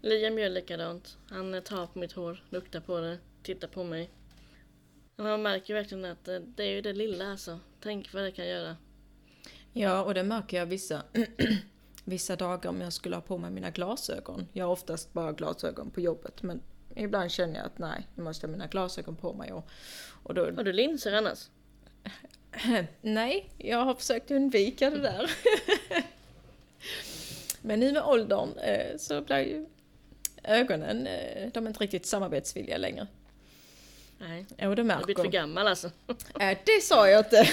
Liam 0.00 0.38
gör 0.38 0.48
likadant. 0.48 1.18
Han 1.30 1.62
tar 1.62 1.86
på 1.86 1.98
mitt 1.98 2.12
hår, 2.12 2.44
luktar 2.50 2.80
på 2.80 3.00
det, 3.00 3.18
tittar 3.42 3.68
på 3.68 3.84
mig. 3.84 4.10
Man 5.16 5.42
märker 5.42 5.74
verkligen 5.74 6.04
att 6.04 6.24
det 6.24 6.64
är 6.64 6.70
ju 6.70 6.80
det 6.80 6.92
lilla 6.92 7.30
alltså. 7.30 7.58
Tänk 7.80 8.14
vad 8.14 8.22
det 8.22 8.32
kan 8.32 8.48
göra. 8.48 8.76
Ja, 9.72 10.02
och 10.02 10.14
det 10.14 10.22
märker 10.22 10.56
jag 10.56 10.66
vissa, 10.66 11.02
vissa 12.04 12.36
dagar 12.36 12.70
om 12.70 12.80
jag 12.80 12.92
skulle 12.92 13.16
ha 13.16 13.20
på 13.20 13.38
mig 13.38 13.50
mina 13.50 13.70
glasögon. 13.70 14.48
Jag 14.52 14.64
har 14.64 14.72
oftast 14.72 15.12
bara 15.12 15.32
glasögon 15.32 15.90
på 15.90 16.00
jobbet 16.00 16.42
men 16.42 16.60
ibland 16.94 17.30
känner 17.30 17.56
jag 17.56 17.66
att 17.66 17.78
nej, 17.78 18.06
nu 18.14 18.22
måste 18.22 18.46
jag 18.46 18.48
ha 18.48 18.52
mina 18.52 18.66
glasögon 18.66 19.16
på 19.16 19.32
mig. 19.32 19.52
Och, 19.52 19.68
och 20.22 20.34
då, 20.34 20.44
Har 20.44 20.64
du 20.64 20.72
linser 20.72 21.12
annars? 21.12 21.48
nej, 23.00 23.50
jag 23.58 23.84
har 23.84 23.94
försökt 23.94 24.30
undvika 24.30 24.90
det 24.90 25.00
där. 25.00 25.30
men 27.62 27.80
nu 27.80 27.92
med 27.92 28.02
åldern 28.02 28.58
eh, 28.58 28.96
så 28.98 29.20
blir 29.20 29.38
ju 29.38 29.66
ögonen, 30.42 31.06
eh, 31.06 31.48
de 31.52 31.64
är 31.64 31.68
inte 31.68 31.80
riktigt 31.80 32.06
samarbetsvilliga 32.06 32.78
längre. 32.78 33.06
Nej, 34.18 34.46
och 34.48 34.56
det 34.56 34.74
du 34.74 34.82
har 34.82 34.86
märker 34.86 35.04
blivit 35.04 35.22
för 35.22 35.30
gammal 35.30 35.66
alltså. 35.66 35.90
Det 36.64 36.82
sa 36.82 37.08
jag 37.08 37.20
inte. 37.24 37.48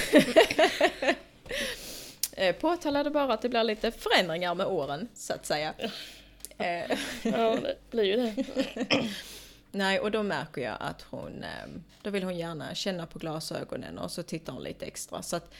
Eh, 2.37 2.55
Påtalade 2.55 3.09
bara 3.09 3.33
att 3.33 3.41
det 3.41 3.49
blir 3.49 3.63
lite 3.63 3.91
förändringar 3.91 4.55
med 4.55 4.65
åren, 4.67 5.07
så 5.13 5.33
att 5.33 5.45
säga. 5.45 5.73
Eh, 6.57 6.97
Ja, 7.23 7.55
det 7.61 7.75
blir 7.91 8.03
ju 8.03 8.15
det. 8.15 8.45
nej, 9.71 9.99
och 9.99 10.11
då 10.11 10.23
märker 10.23 10.61
jag 10.61 10.77
att 10.79 11.01
hon, 11.01 11.43
eh, 11.43 11.67
då 12.01 12.09
vill 12.09 12.23
hon 12.23 12.37
gärna 12.37 12.75
känna 12.75 13.05
på 13.05 13.19
glasögonen 13.19 13.97
och 13.97 14.11
så 14.11 14.23
tittar 14.23 14.53
hon 14.53 14.63
lite 14.63 14.85
extra. 14.85 15.21
Så 15.21 15.35
att 15.35 15.53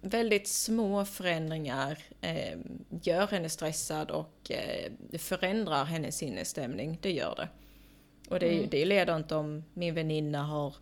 väldigt 0.00 0.48
små 0.48 1.04
förändringar 1.04 1.98
eh, 2.20 2.58
gör 3.02 3.26
henne 3.26 3.48
stressad 3.48 4.10
och 4.10 4.50
eh, 4.50 4.92
förändrar 5.18 5.84
hennes 5.84 6.16
sinnesstämning, 6.16 6.98
det 7.02 7.12
gör 7.12 7.34
det. 7.36 7.48
Och 8.30 8.40
det, 8.40 8.48
Mm. 8.54 8.68
det 8.70 8.84
leder 8.84 9.16
inte 9.16 9.34
om 9.34 9.64
min 9.74 9.94
väninna 9.94 10.42
har 10.42 10.74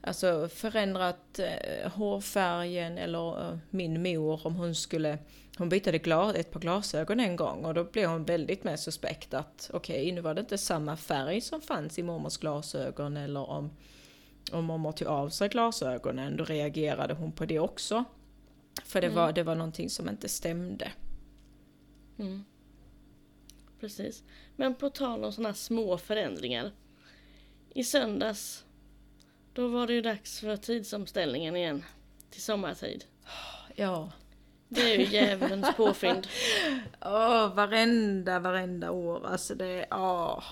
alltså 0.00 0.48
förändrat 0.48 1.38
eh, 1.38 1.90
hårfärgen 1.92 2.98
eller 2.98 3.50
eh, 3.50 3.58
min 3.70 4.02
mor 4.02 4.46
om 4.46 4.54
hon 4.54 4.74
skulle 4.74 5.18
hon 5.58 5.68
bytte 5.68 5.98
glas, 5.98 6.34
ett 6.34 6.50
par 6.50 6.60
glasögon 6.60 7.20
en 7.20 7.36
gång 7.36 7.64
och 7.64 7.74
då 7.74 7.84
blev 7.84 8.10
hon 8.10 8.24
väldigt 8.24 8.64
mer 8.64 8.76
suspekt 8.76 9.34
att 9.34 9.70
okej, 9.72 10.12
nu 10.12 10.20
var 10.20 10.34
det 10.34 10.40
inte 10.40 10.58
samma 10.58 10.96
färg 10.96 11.40
som 11.40 11.60
fanns 11.60 11.98
i 11.98 12.02
mormors 12.02 12.38
glasögon 12.38 13.16
eller 13.16 13.50
om, 13.50 13.70
om 14.52 14.64
mormor 14.64 14.92
tog 14.92 15.08
av 15.08 15.28
sig 15.28 15.48
glasögonen, 15.48 16.36
då 16.36 16.44
reagerade 16.44 17.14
hon 17.14 17.32
på 17.32 17.44
det 17.46 17.58
också. 17.58 18.04
För 18.84 19.00
det, 19.00 19.06
Mm. 19.06 19.16
var, 19.16 19.32
det 19.32 19.42
var 19.42 19.54
någonting 19.54 19.90
som 19.90 20.08
inte 20.08 20.28
stämde. 20.28 20.92
Mm. 22.18 22.44
Precis. 23.80 24.22
Men 24.56 24.74
på 24.74 24.90
tal 24.90 25.24
om 25.24 25.32
sådana 25.32 25.54
små 25.54 25.98
förändringar. 25.98 26.72
I 27.74 27.84
söndags, 27.84 28.64
då 29.52 29.68
var 29.68 29.86
det 29.86 29.92
ju 29.92 30.02
dags 30.02 30.40
för 30.40 30.56
tidsomställningen 30.56 31.56
igen. 31.56 31.84
Till 32.30 32.42
sommartid. 32.42 33.04
Ja. 33.74 34.12
Det 34.68 34.80
är 34.80 34.98
ju 34.98 35.04
djävulens 35.04 35.76
påfynd. 35.76 36.26
Åh, 37.00 37.54
varenda, 37.54 38.38
varenda 38.38 38.90
år. 38.90 39.26
Alltså 39.26 39.54
det, 39.54 39.86
åh. 39.90 40.42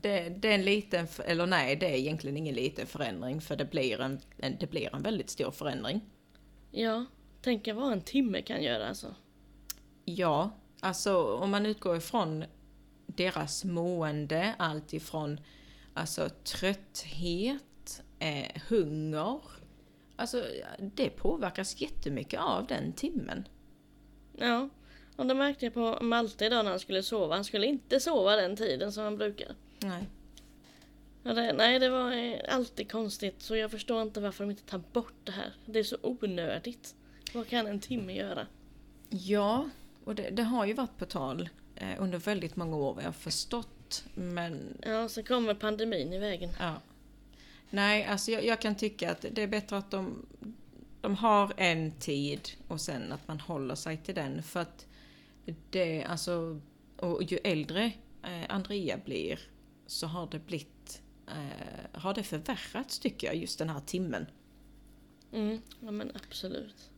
Det, 0.00 0.28
det 0.28 0.48
är 0.48 0.54
en 0.54 0.64
liten, 0.64 1.06
eller 1.24 1.46
nej, 1.46 1.76
det 1.76 1.86
är 1.86 1.96
egentligen 1.96 2.36
ingen 2.36 2.54
liten 2.54 2.86
förändring 2.86 3.40
för 3.40 3.56
det 3.56 3.64
blir 3.64 4.00
en, 4.00 4.20
en, 4.38 4.56
det 4.60 4.66
blir 4.66 4.94
en 4.94 5.02
väldigt 5.02 5.30
stor 5.30 5.50
förändring. 5.50 6.00
Ja, 6.70 7.04
tänk 7.42 7.68
vad 7.74 7.92
en 7.92 8.00
timme 8.00 8.42
kan 8.42 8.62
göra 8.62 8.88
alltså. 8.88 9.14
Ja, 10.04 10.50
alltså 10.80 11.34
om 11.34 11.50
man 11.50 11.66
utgår 11.66 11.96
ifrån 11.96 12.44
deras 13.06 13.64
mående, 13.64 14.54
allt 14.58 14.92
ifrån 14.92 15.40
alltså 15.94 16.28
trötthet, 16.44 17.62
eh, 18.22 18.62
hunger. 18.68 19.40
Alltså 20.16 20.44
det 20.78 21.10
påverkas 21.10 21.80
jättemycket 21.80 22.40
av 22.40 22.66
den 22.66 22.92
timmen. 22.92 23.48
Ja, 24.36 24.68
och 25.16 25.26
det 25.26 25.34
märkte 25.34 25.66
jag 25.66 25.74
på 25.74 25.98
Malte 26.04 26.44
idag 26.46 26.64
när 26.64 26.70
han 26.70 26.80
skulle 26.80 27.02
sova. 27.02 27.34
Han 27.34 27.44
skulle 27.44 27.66
inte 27.66 28.00
sova 28.00 28.36
den 28.36 28.56
tiden 28.56 28.92
som 28.92 29.04
han 29.04 29.16
brukar. 29.16 29.54
Nej. 29.78 30.04
Ja, 31.22 31.34
det, 31.34 31.52
nej, 31.52 31.78
det 31.78 31.88
var 31.88 32.12
eh, 32.12 32.40
alltid 32.48 32.92
konstigt. 32.92 33.42
Så 33.42 33.56
jag 33.56 33.70
förstår 33.70 34.02
inte 34.02 34.20
varför 34.20 34.44
de 34.44 34.50
inte 34.50 34.62
tar 34.62 34.82
bort 34.92 35.14
det 35.24 35.32
här. 35.32 35.52
Det 35.66 35.78
är 35.78 35.84
så 35.84 35.96
onödigt. 36.02 36.94
Vad 37.34 37.48
kan 37.48 37.66
en 37.66 37.80
timme 37.80 38.12
göra? 38.16 38.46
Ja, 39.10 39.68
och 40.04 40.14
det, 40.14 40.30
det 40.30 40.42
har 40.42 40.66
ju 40.66 40.72
varit 40.72 40.98
på 40.98 41.04
tal 41.06 41.48
eh, 41.76 41.88
under 41.98 42.18
väldigt 42.18 42.56
många 42.56 42.76
år 42.76 42.94
vad 42.94 43.02
jag 43.02 43.08
har 43.08 43.12
förstått. 43.12 44.04
Men 44.14 44.78
Ja, 44.86 45.08
så 45.08 45.22
kommer 45.22 45.54
pandemin 45.54 46.12
i 46.12 46.18
vägen. 46.18 46.50
ja. 46.60 46.74
Nej, 47.74 48.04
alltså 48.04 48.30
jag, 48.30 48.44
jag 48.44 48.60
kan 48.60 48.74
tycka 48.74 49.10
att 49.10 49.24
det 49.30 49.42
är 49.42 49.46
bättre 49.46 49.76
att 49.76 49.90
de, 49.90 50.26
de 51.00 51.14
har 51.14 51.52
en 51.56 51.92
tid 51.92 52.48
och 52.68 52.80
sen 52.80 53.12
att 53.12 53.28
man 53.28 53.40
håller 53.40 53.74
sig 53.74 53.96
till 53.96 54.14
den. 54.14 54.42
För 54.42 54.60
att 54.60 54.86
det, 55.70 56.04
alltså, 56.04 56.60
och 56.96 57.22
ju 57.22 57.38
äldre 57.44 57.92
eh, 58.22 58.44
Andrea 58.48 58.98
blir 59.04 59.40
så 59.86 60.06
har 60.06 60.28
det 60.30 60.38
blivit, 60.38 61.02
eh, 61.28 62.00
har 62.00 62.14
det 62.14 62.22
förvärrats 62.22 62.98
tycker 62.98 63.26
jag, 63.26 63.36
just 63.36 63.58
den 63.58 63.68
här 63.68 63.80
timmen. 63.80 64.26
Mm, 65.32 65.60
ja 65.80 65.90
men 65.90 66.12
absolut. 66.14 66.90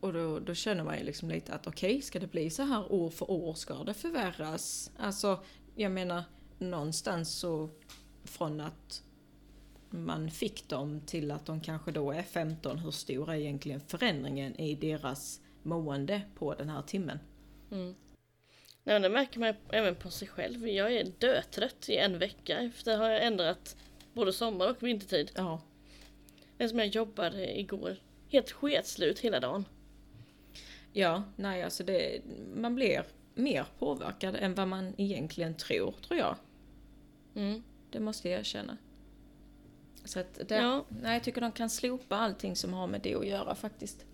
Och 0.00 0.12
då, 0.12 0.38
då 0.38 0.54
känner 0.54 0.84
man 0.84 0.98
ju 0.98 1.04
liksom 1.04 1.28
lite 1.28 1.54
att 1.54 1.66
okej, 1.66 2.02
ska 2.02 2.18
det 2.18 2.26
bli 2.26 2.50
så 2.50 2.62
här 2.62 2.92
år 2.92 3.10
för 3.10 3.30
år? 3.30 3.54
Ska 3.54 3.84
det 3.84 3.94
förvärras? 3.94 4.90
Alltså, 4.96 5.42
jag 5.74 5.92
menar, 5.92 6.22
någonstans 6.58 7.30
så 7.30 7.70
från 8.24 8.60
att 8.60 9.02
man 9.90 10.30
fick 10.30 10.68
dem 10.68 11.00
till 11.06 11.30
att 11.30 11.46
de 11.46 11.60
kanske 11.60 11.90
då 11.92 12.12
är 12.12 12.22
15, 12.22 12.78
hur 12.78 12.90
stor 12.90 13.30
är 13.30 13.34
egentligen 13.34 13.80
förändringen 13.80 14.60
i 14.60 14.74
deras 14.74 15.40
mående 15.62 16.20
på 16.34 16.54
den 16.54 16.68
här 16.68 16.82
timmen? 16.82 17.18
Mm. 17.70 17.94
Men 18.84 19.02
det 19.02 19.08
märker 19.08 19.40
man 19.40 19.54
även 19.70 19.94
på 19.94 20.10
sig 20.10 20.28
själv. 20.28 20.68
Jag 20.68 20.92
är 20.92 21.04
dötrött 21.18 21.88
i 21.88 21.96
en 21.96 22.18
vecka 22.18 22.58
efter 22.58 22.92
att 22.92 22.98
ha 22.98 23.10
ändrat 23.10 23.76
både 24.12 24.32
sommar 24.32 24.70
och 24.70 24.82
vintertid. 24.82 25.30
Ja, 25.34 25.60
Det 26.56 26.68
som 26.68 26.78
jag 26.78 26.88
jobbade 26.88 27.60
igår. 27.60 27.96
Helt 28.28 28.50
sketslut 28.50 29.18
hela 29.18 29.40
dagen. 29.40 29.64
ja, 30.92 31.22
nej 31.36 31.62
alltså 31.62 31.84
det, 31.84 32.20
man 32.54 32.74
blir 32.74 33.04
mer 33.34 33.66
påverkad 33.78 34.36
än 34.36 34.54
vad 34.54 34.68
man 34.68 34.94
egentligen 34.96 35.54
tror, 35.56 35.94
tror 36.08 36.18
jag. 36.18 36.36
Mm. 37.34 37.62
Det 37.90 38.00
måste 38.00 38.28
jag 38.28 38.40
erkänna. 38.40 38.76
Så 40.08 40.20
att 40.20 40.48
det, 40.48 40.56
Ja. 40.56 40.84
nej, 40.88 41.12
jag 41.14 41.24
tycker 41.24 41.40
de 41.40 41.52
kan 41.52 41.70
slopa 41.70 42.16
allting 42.16 42.56
som 42.56 42.72
har 42.72 42.86
med 42.86 43.00
det 43.00 43.14
att 43.14 43.26
göra 43.26 43.54
faktiskt. 43.54 44.04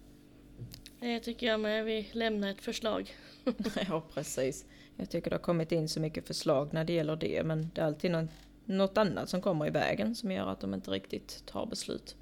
Det 1.00 1.20
tycker 1.20 1.46
jag 1.46 1.61
med. 1.61 1.85
Vi 1.85 2.09
lämnar 2.12 2.50
ett 2.50 2.61
förslag. 2.61 3.14
ja, 3.88 4.02
precis. 4.14 4.64
Jag 4.96 5.11
tycker 5.11 5.30
det 5.30 5.37
har 5.37 5.42
kommit 5.42 5.72
in 5.72 5.88
så 5.88 6.00
mycket 6.00 6.26
förslag 6.26 6.72
när 6.72 6.85
det 6.85 6.92
gäller 6.92 7.16
det, 7.16 7.44
men 7.44 7.70
det 7.74 7.80
är 7.80 7.85
alltid 7.85 8.11
någon, 8.11 8.28
något 8.64 8.98
annat 8.98 9.28
som 9.28 9.40
kommer 9.42 9.66
i 9.66 9.70
vägen 9.70 10.14
som 10.14 10.30
gör 10.33 10.46
att 10.46 10.61
de 10.61 10.74
inte 10.74 10.90
riktigt 10.90 11.42
tar 11.46 11.66
beslut. 11.66 12.16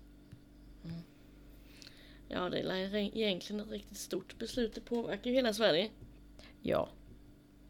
Ja, 2.29 2.49
det 2.51 2.59
är 2.61 2.95
egentligen 2.95 3.61
ett 3.61 3.71
riktigt 3.71 3.99
stort 3.99 4.39
beslut. 4.39 4.75
Det 4.75 4.81
påverkar 4.81 5.31
ju 5.31 5.37
hela 5.37 5.53
Sverige. 5.53 5.91
Ja, 6.63 6.89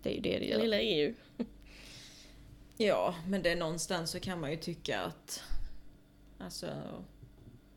det 0.03 0.11
är 0.11 0.15
ju 0.15 0.21
det 0.21 0.39
det 0.39 0.45
gör. 0.47 0.61
Hela 0.61 0.81
EU. 0.81 1.15
Ja, 2.77 3.15
men 3.29 3.43
det 3.43 3.51
är 3.51 3.57
någonstans 3.57 4.11
så 4.11 4.21
kan 4.21 4.41
man 4.41 4.51
ju 4.51 4.57
tycka 4.57 5.01
att 5.01 5.43
alltså, 6.45 6.67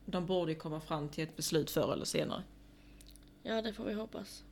de 0.05 0.25
borde 0.25 0.51
ju 0.51 0.57
komma 0.57 0.79
fram 0.79 1.09
till 1.09 1.23
ett 1.23 1.35
beslut 1.35 1.71
förr 1.71 1.93
eller 1.93 2.05
senare. 2.05 2.43
Ja, 3.43 3.61
det 3.61 3.73
får 3.73 3.83
vi 3.85 3.93
hoppas. 3.93 4.43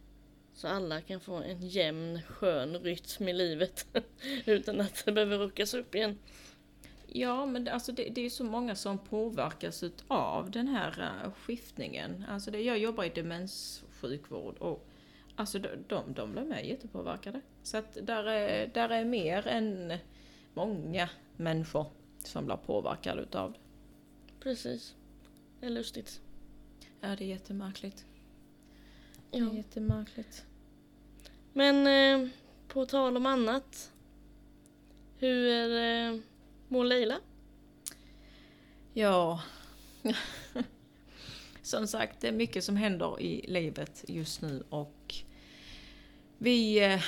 Så 0.54 0.68
alla 0.68 1.02
kan 1.02 1.20
få 1.20 1.36
en 1.36 1.68
jämn, 1.68 2.22
skön 2.22 2.76
rytm 2.80 3.28
i 3.28 3.34
livet. 3.34 3.88
Utan 4.46 4.82
att 4.82 5.04
det 5.06 5.12
behöver 5.12 5.38
ruckas 5.38 5.74
upp 5.74 5.96
igen. 5.96 6.18
Ja, 7.08 7.46
men 7.46 7.64
det- 7.64 7.72
alltså 7.74 7.92
det, 7.92 8.04
det 8.10 8.22
är 8.22 8.24
ju 8.24 8.30
så 8.30 8.44
många 8.44 8.76
som 8.76 8.98
påverkas 8.98 9.84
av 10.08 10.52
den 10.52 10.68
här 10.68 11.00
uh, 11.26 11.32
skiftningen. 11.34 12.26
Alltså 12.30 12.52
det, 12.52 12.62
jag 12.62 12.78
jobbar 12.78 13.04
i 13.04 13.10
demenssjukvård 13.10 14.58
och 14.58 14.88
alltså 15.36 15.60
de, 15.60 15.70
de, 15.88 16.14
de 16.14 16.32
blir 16.32 16.44
med 16.44 16.66
jättepåverkade. 16.68 17.42
Så 17.64 17.78
att 17.78 17.98
där 18.02 18.24
är, 18.24 18.68
där 18.68 18.90
är 18.90 19.06
mer 19.06 19.48
än 19.48 19.94
många 20.54 21.10
människor 21.38 21.86
som 22.24 22.46
blir 22.46 22.56
påverkade 22.56 23.22
utav 23.22 23.52
det. 23.52 23.60
Precis. 24.44 24.96
Det 25.60 25.66
är 25.66 25.70
lustigt. 25.70 26.22
Ja, 27.02 27.16
det 27.16 27.24
är 27.24 27.28
jättemärkligt. 27.28 28.06
Det 29.32 29.38
Ja. 29.38 29.50
är 29.52 29.54
jättemärkligt. 29.56 30.46
Men 31.54 31.88
eh, 32.24 32.30
på 32.68 32.86
tal 32.86 33.18
om 33.18 33.26
annat. 33.26 33.92
Hur 35.18 35.72
eh, 35.82 36.20
mår 36.68 36.86
Leila? 36.86 37.20
Ja. 38.94 39.42
Som 41.62 41.88
sagt, 41.88 42.22
det 42.22 42.28
är 42.28 42.32
mycket 42.32 42.64
som 42.64 42.76
händer 42.76 43.22
i 43.22 43.46
livet 43.48 44.06
just 44.08 44.42
nu 44.42 44.64
och 44.70 45.16
vi... 46.38 46.84
Eh, 46.84 47.02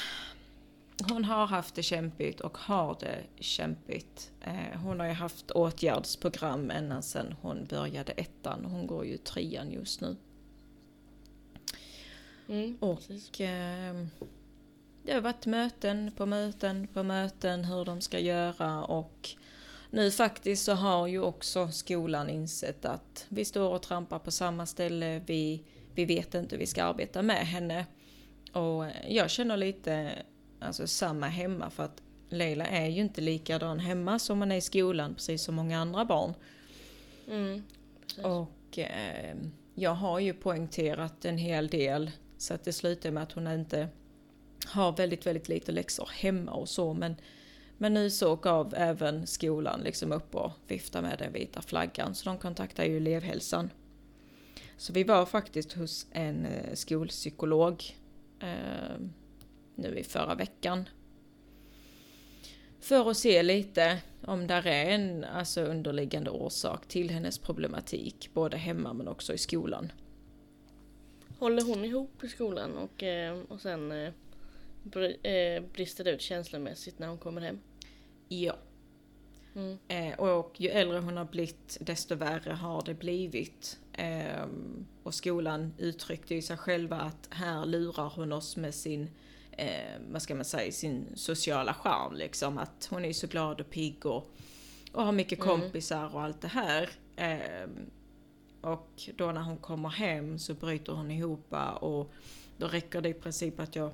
hon 1.10 1.26
har 1.26 1.48
haft 1.48 1.76
det 1.76 1.84
kämpigt 1.84 2.40
och 2.42 2.58
har 2.58 2.98
det 3.00 3.44
kämpigt. 3.44 4.32
Eh, 4.42 4.80
hon 4.84 5.00
har 5.00 5.08
ju 5.08 5.14
haft 5.14 5.52
åtgärdsprogram 5.52 6.72
ända 6.72 7.02
sedan 7.02 7.36
hon 7.42 7.66
började 7.66 8.12
ettan. 8.12 8.66
Hon 8.66 8.88
går 8.88 9.06
ju 9.06 9.18
trean 9.18 9.72
just 9.72 10.02
nu. 10.02 10.16
Mm, 12.50 12.78
Och 12.80 12.98
precis. 12.98 13.40
eh, 13.40 14.06
det 15.04 15.14
har 15.14 15.22
varit 15.22 15.46
möten 15.46 16.12
på 16.18 16.26
möten 16.26 16.88
på 16.88 17.04
möten 17.04 17.66
hur 17.66 17.86
de 17.86 18.02
ska 18.02 18.20
göra 18.20 18.84
och 18.86 19.30
nu 19.90 20.12
faktiskt 20.12 20.64
så 20.66 20.74
har 20.74 21.08
ju 21.08 21.22
också 21.22 21.72
skolan 21.72 22.30
insett 22.30 22.86
att 22.86 23.26
vi 23.30 23.46
står 23.46 23.70
och 23.70 23.82
trampar 23.82 24.20
på 24.20 24.32
samma 24.32 24.66
ställe, 24.66 25.22
vi, 25.26 25.64
vi 25.94 26.06
vet 26.06 26.34
inte 26.34 26.56
hur 26.56 26.60
vi 26.60 26.66
ska 26.68 26.84
arbeta 26.84 27.22
med 27.22 27.48
henne. 27.48 27.86
Och 28.54 28.86
jag 29.08 29.30
känner 29.30 29.58
lite 29.58 30.12
alltså, 30.65 30.88
samma 30.88 31.28
hemma 31.28 31.69
för 31.69 31.84
att 31.84 32.01
Leila 32.30 32.65
är 32.65 32.88
ju 32.88 33.01
inte 33.01 33.21
likadan 33.21 33.80
hemma 33.80 34.19
som 34.19 34.39
man 34.39 34.51
är 34.51 34.56
i 34.56 34.62
skolan, 34.62 35.15
precis 35.15 35.43
som 35.43 35.56
många 35.56 35.80
andra 35.80 36.06
barn. 36.06 36.34
Mm. 37.28 37.63
Och 38.23 38.80
eh, 38.80 39.36
jag 39.75 39.93
har 39.93 40.19
ju 40.19 40.34
poängterat 40.34 41.25
en 41.25 41.38
hel 41.38 41.67
del 41.67 42.12
så 42.38 42.54
att 42.54 42.63
det 42.63 42.73
slutar 42.73 43.12
med 43.12 43.23
att 43.23 43.32
hon 43.32 43.47
inte 43.47 43.88
har 44.65 44.91
väldigt, 44.91 45.25
väldigt 45.25 45.49
lite 45.49 45.71
läxor 45.71 46.10
hemma 46.13 46.51
och 46.51 46.69
så 46.69 46.93
men 46.93 47.15
men 47.78 47.93
nu 47.93 48.10
så 48.10 48.36
gav 48.36 48.73
även 48.78 49.28
skolan 49.28 49.82
liksom 49.82 50.12
upp 50.12 50.36
och 50.36 50.51
vifta 50.67 51.01
med 51.01 51.19
den 51.19 51.34
vita 51.34 51.62
flaggan 51.62 52.15
så 52.15 52.30
de 52.30 52.38
kontaktar 52.38 52.84
ju 52.84 52.97
elevhälsan. 52.97 53.69
Så 54.78 54.93
vi 54.93 55.04
var 55.04 55.25
faktiskt 55.25 55.73
hos 55.73 56.08
en 56.12 56.45
eh, 56.45 56.73
skolpsykolog 56.73 57.84
eh, 58.39 59.08
nu 59.76 60.00
i 60.00 60.04
förra 60.04 60.36
veckan. 60.36 60.90
För 62.80 63.10
att 63.10 63.18
se 63.18 63.44
lite 63.44 64.02
om 64.26 64.48
där 64.48 64.68
är 64.68 64.86
en 64.86 65.24
alltså, 65.24 65.62
underliggande 65.62 66.30
orsak 66.30 66.88
till 66.88 67.10
hennes 67.10 67.40
problematik, 67.40 68.30
både 68.34 68.58
hemma 68.58 68.94
men 68.94 69.08
också 69.08 69.34
i 69.34 69.38
skolan. 69.38 69.92
Håller 71.40 71.64
hon 71.64 71.86
ihop 71.86 72.24
i 72.24 72.28
skolan 72.28 72.78
och, 72.78 73.04
eh, 73.04 73.40
och 73.48 73.62
sen 73.62 73.92
eh, 73.92 74.14
eh, 75.32 75.64
brister 75.74 76.04
det 76.04 76.12
ut 76.12 76.22
känslomässigt 76.22 77.00
när 77.00 77.08
hon 77.08 77.18
kommer 77.18 77.42
hem? 77.42 77.60
Ja. 78.28 78.56
Mm. 79.56 80.20
Och 80.20 80.62
ju 80.62 80.70
äldre 80.70 81.00
hon 81.00 81.18
har 81.18 81.26
blivit, 81.26 81.78
desto 81.82 82.16
värre 82.16 82.54
har 82.54 82.84
det 82.86 82.94
blivit. 82.94 83.80
Ehm, 83.94 84.86
och 85.04 85.14
skolan 85.14 85.74
uttryckte 85.78 86.36
ju 86.36 86.42
sig 86.42 86.58
själva 86.58 86.96
att 86.96 87.28
här 87.30 87.66
lurar 87.66 88.14
hon 88.16 88.32
oss 88.32 88.58
med 88.58 88.76
sin, 88.76 89.10
eh, 89.58 90.02
vad 90.12 90.22
ska 90.22 90.36
man 90.36 90.46
säga, 90.46 90.72
sin 90.72 91.08
sociala 91.15 91.74
charm 91.74 92.15
liksom. 92.15 92.58
Att 92.58 92.88
hon 92.91 93.06
är 93.06 93.13
så 93.13 93.28
glad 93.28 93.62
och 93.62 93.70
pigg 93.70 94.06
och, 94.06 94.32
och 94.91 95.04
har 95.04 95.12
mycket 95.12 95.39
Mm. 95.39 95.48
kompisar 95.62 96.15
och 96.15 96.22
allt 96.22 96.41
det 96.41 96.48
här. 96.48 96.89
Ehm, 97.15 97.89
och 98.62 99.10
då 99.15 99.32
när 99.32 99.41
hon 99.41 99.58
kommer 99.58 99.89
hem 99.89 100.39
så 100.39 100.54
bryter 100.54 100.94
hon 100.94 101.12
ihop 101.12 101.54
och 101.80 102.13
då 102.58 102.68
räcker 102.68 103.02
det 103.02 103.10
i 103.10 103.13
princip 103.13 103.60
att 103.60 103.76
jag 103.76 103.91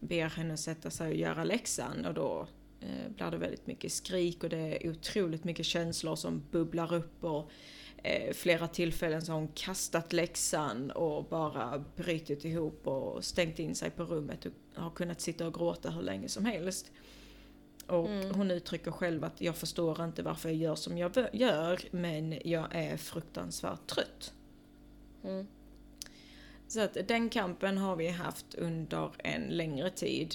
ber 0.00 0.28
henne 0.28 0.56
sätta 0.56 0.90
sig 0.90 1.08
och 1.10 1.16
göra 1.16 1.44
läxan 1.44 2.04
och 2.04 2.14
då 2.14 2.46
eh, 2.80 3.10
blir 3.16 3.30
det 3.30 3.36
väldigt 3.36 3.66
mycket 3.66 3.92
skrik 3.92 4.44
och 4.44 4.50
det 4.50 4.86
är 4.86 4.90
otroligt 4.90 5.44
mycket 5.44 5.66
känslor 5.66 6.16
som 6.16 6.42
bubblar 6.50 6.94
upp 6.94 7.24
och 7.24 7.50
eh, 8.02 8.32
flera 8.32 8.68
tillfällen 8.68 9.22
så 9.22 9.32
har 9.32 9.38
hon 9.38 9.48
kastat 9.48 10.12
läxan 10.12 10.90
och 10.90 11.24
bara 11.24 11.84
brutit 11.96 12.44
ihop 12.44 12.86
och 12.86 13.24
stängt 13.24 13.58
in 13.58 13.74
sig 13.74 13.90
på 13.90 14.04
rummet 14.04 14.46
och 14.46 14.52
har 14.80 14.90
kunnat 14.90 15.20
sitta 15.20 15.46
och 15.46 15.54
gråta 15.54 15.90
hur 15.90 16.02
länge 16.02 16.28
som 16.28 16.44
helst. 16.44 16.90
Och 17.86 18.08
Mm. 18.08 18.34
hon 18.34 18.50
uttrycker 18.50 18.90
själv 18.90 19.24
att 19.24 19.40
jag 19.40 19.56
förstår 19.56 20.04
inte 20.04 20.22
varför 20.22 20.48
jag 20.48 20.58
gör 20.58 20.74
som 20.74 20.98
jag 20.98 21.12
gör 21.32 21.80
men 21.90 22.38
jag 22.44 22.66
är 22.74 22.96
fruktansvärt 22.96 23.86
trött. 23.86 24.32
Mm. 25.24 25.46
Så 26.68 26.80
att 26.80 26.96
den 27.08 27.28
kampen 27.30 27.78
har 27.78 27.96
vi 27.96 28.08
haft 28.08 28.54
under 28.54 29.10
en 29.18 29.42
längre 29.42 29.90
tid. 29.90 30.34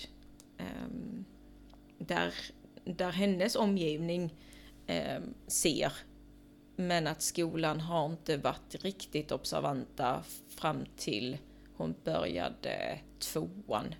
ehm, 0.57 1.25
där, 1.97 2.33
där 2.85 3.11
hennes 3.11 3.55
omgivning 3.55 4.33
ehm, 4.87 5.33
ser. 5.47 5.93
Men 6.75 7.07
att 7.07 7.21
skolan 7.21 7.79
har 7.79 8.05
inte 8.05 8.37
varit 8.37 8.75
riktigt 8.83 9.31
observanta 9.31 10.23
fram 10.47 10.85
till 10.97 11.37
hon 11.77 11.95
började 12.03 12.99
tvåan. 13.19 13.95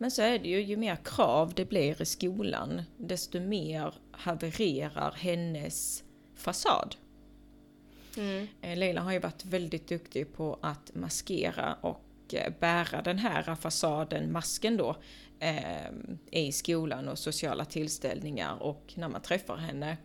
Men 0.00 0.10
så 0.10 0.22
är 0.22 0.38
det 0.38 0.48
ju, 0.48 0.60
ju 0.60 0.76
mer 0.76 0.96
krav 0.96 1.52
det 1.54 1.64
blir 1.64 2.02
i 2.02 2.04
skolan, 2.04 2.82
desto 2.96 3.40
mer 3.40 3.94
havererar 4.10 5.12
hennes 5.12 6.04
fasad. 6.34 6.96
Mm. 8.16 8.46
Eh, 8.60 8.78
Leila 8.78 9.00
har 9.00 9.12
ju 9.12 9.18
varit 9.18 9.44
väldigt 9.44 9.88
duktig 9.88 10.32
på 10.32 10.58
att 10.62 10.94
maskera 10.94 11.74
och 11.80 12.34
eh, 12.34 12.52
bära 12.60 13.02
den 13.02 13.18
här 13.18 13.54
fasaden, 13.54 14.32
masken 14.32 14.76
då, 14.76 14.96
eh, 15.38 15.90
i 16.30 16.52
skolan 16.52 17.08
och 17.08 17.18
sociala 17.18 17.64
tillställningar 17.64 18.62
och 18.62 18.92
när 18.96 19.08
man 19.08 19.22
träffar 19.22 19.56
henne 19.56 19.96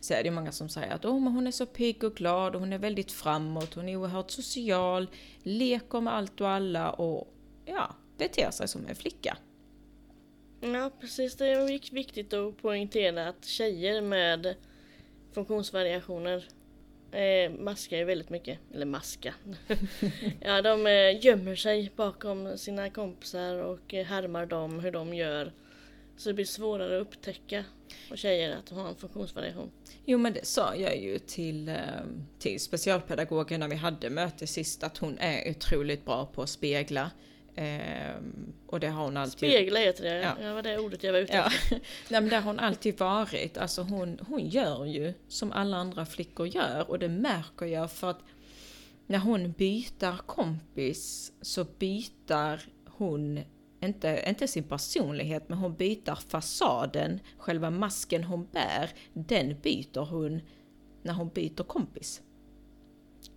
så 0.00 0.14
är 0.14 0.22
det 0.22 0.30
många 0.30 0.52
som 0.52 0.68
säger 0.68 0.94
att 0.94 1.04
oh, 1.04 1.20
men 1.20 1.32
hon 1.32 1.46
är 1.46 1.50
så 1.50 1.66
pigg 1.66 2.04
och 2.04 2.14
glad 2.14 2.54
och 2.54 2.60
hon 2.60 2.72
är 2.72 2.78
väldigt 2.78 3.12
framåt, 3.12 3.74
hon 3.74 3.88
är 3.88 3.96
oerhört 3.96 4.30
social, 4.30 5.10
leker 5.42 6.00
med 6.00 6.14
allt 6.14 6.40
och 6.40 6.48
alla 6.48 6.90
och 6.90 7.34
ja, 7.64 7.96
beter 8.18 8.50
sig 8.50 8.68
som 8.68 8.86
en 8.86 8.94
flicka. 8.94 9.36
Ja 10.60 10.90
precis, 11.00 11.34
det 11.36 11.46
är 11.46 11.66
vik- 11.66 11.92
viktigt 11.92 12.32
att 12.32 12.56
poängtera 12.56 13.28
att 13.28 13.44
tjejer 13.44 14.00
med 14.02 14.54
funktionsvariationer 15.32 16.44
eh, 17.12 17.50
maskar 17.52 17.96
ju 17.96 18.04
väldigt 18.04 18.30
mycket. 18.30 18.58
Eller 18.74 18.86
maska. 18.86 19.34
ja, 20.40 20.62
de 20.62 20.86
eh, 20.86 21.24
gömmer 21.24 21.56
sig 21.56 21.92
bakom 21.96 22.58
sina 22.58 22.90
kompisar 22.90 23.54
och 23.54 23.94
eh, 23.94 24.06
härmar 24.06 24.46
dem 24.46 24.80
hur 24.80 24.90
de 24.92 25.14
gör. 25.14 25.52
Så 26.16 26.28
det 26.28 26.34
blir 26.34 26.44
svårare 26.44 26.96
att 27.00 27.02
upptäcka 27.06 27.64
på 28.08 28.16
tjejer 28.16 28.56
att 28.56 28.66
de 28.66 28.74
har 28.78 28.88
en 28.88 28.96
funktionsvariation. 28.96 29.70
Jo 30.04 30.18
men 30.18 30.32
det 30.32 30.46
sa 30.46 30.76
jag 30.76 30.96
ju 30.98 31.18
till, 31.18 31.68
eh, 31.68 31.76
till 32.38 32.60
specialpedagogen 32.60 33.60
när 33.60 33.68
vi 33.68 33.76
hade 33.76 34.10
möte 34.10 34.46
sist 34.46 34.82
att 34.82 34.98
hon 34.98 35.18
är 35.18 35.50
otroligt 35.50 36.04
bra 36.04 36.26
på 36.26 36.42
att 36.42 36.48
spegla 36.48 37.10
Ehm, 37.56 38.52
och 38.66 38.80
det 38.80 38.88
har 38.88 39.04
hon 39.04 39.16
alltid... 39.16 39.50
Spegla 39.50 39.80
heter 39.80 40.04
det, 40.04 40.20
Ja. 40.20 40.34
ja. 40.40 40.46
det 40.48 40.54
var 40.54 40.62
det 40.62 40.78
ordet 40.78 41.02
jag 41.04 41.12
var 41.12 41.20
ute 41.20 41.32
Ja. 41.32 41.46
efter. 41.46 41.80
Nej 42.08 42.20
men 42.20 42.28
det 42.28 42.36
har 42.36 42.42
hon 42.42 42.58
alltid 42.60 42.98
varit. 42.98 43.58
Alltså 43.58 43.82
hon, 43.82 44.18
hon 44.28 44.48
gör 44.48 44.84
ju 44.84 45.14
som 45.28 45.52
alla 45.52 45.76
andra 45.76 46.06
flickor 46.06 46.46
gör 46.46 46.90
och 46.90 46.98
det 46.98 47.08
märker 47.08 47.66
jag 47.66 47.92
för 47.92 48.10
att 48.10 48.20
när 49.06 49.18
hon 49.18 49.52
byter 49.52 50.16
kompis 50.26 51.32
så 51.40 51.64
byter 51.64 52.60
hon 52.86 53.40
inte, 53.80 54.24
inte 54.28 54.48
sin 54.48 54.64
personlighet 54.64 55.48
men 55.48 55.58
hon 55.58 55.74
byter 55.74 56.14
fasaden, 56.28 57.20
själva 57.38 57.70
masken 57.70 58.24
hon 58.24 58.46
bär, 58.52 58.90
den 59.12 59.60
byter 59.60 60.04
hon 60.10 60.40
när 61.02 61.12
hon 61.12 61.28
byter 61.28 61.62
kompis. 61.64 62.22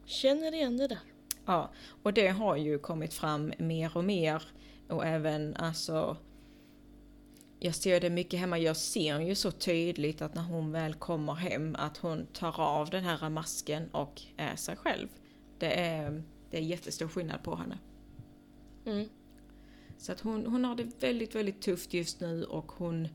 Känner 0.06 0.54
igen 0.54 0.78
det 0.78 0.88
där. 0.88 1.00
Ja, 1.46 1.72
och 2.04 2.14
det 2.14 2.28
har 2.28 2.56
ju 2.56 2.80
kommit 2.80 3.14
fram 3.14 3.54
mer 3.58 3.98
och 3.98 4.04
mer 4.04 4.44
och 4.90 5.06
även 5.06 5.56
alltså 5.56 6.18
jag 7.60 7.76
ser 7.76 8.00
det 8.00 8.10
mycket 8.10 8.40
hemma, 8.40 8.58
jag 8.58 8.78
ser 8.78 9.20
ju 9.20 9.36
så 9.36 9.52
tydligt 9.52 10.22
att 10.22 10.36
när 10.36 10.44
hon 10.44 10.72
väl 10.72 10.94
kommer 10.94 11.34
hem 11.34 11.76
att 11.80 11.98
hon 11.98 12.26
tar 12.26 12.62
av 12.62 12.90
den 12.90 13.04
här 13.04 13.30
masken 13.30 13.90
och 13.92 14.22
är 14.38 14.56
sig 14.56 14.76
själv. 14.76 15.08
Det 15.60 15.80
är, 15.80 16.24
det 16.50 16.58
är 16.58 16.62
jättestor 16.62 17.08
skillnad 17.08 17.44
på 17.44 17.56
henne. 17.56 17.78
Mm. 18.86 19.10
Så 19.98 20.12
att 20.12 20.20
hon, 20.20 20.46
hon 20.46 20.66
har 20.66 20.76
det 20.76 20.92
väldigt, 21.00 21.36
väldigt 21.36 21.62
tufft 21.62 21.94
just 21.94 22.20
nu 22.20 22.44
och 22.44 22.72
hon, 22.72 23.08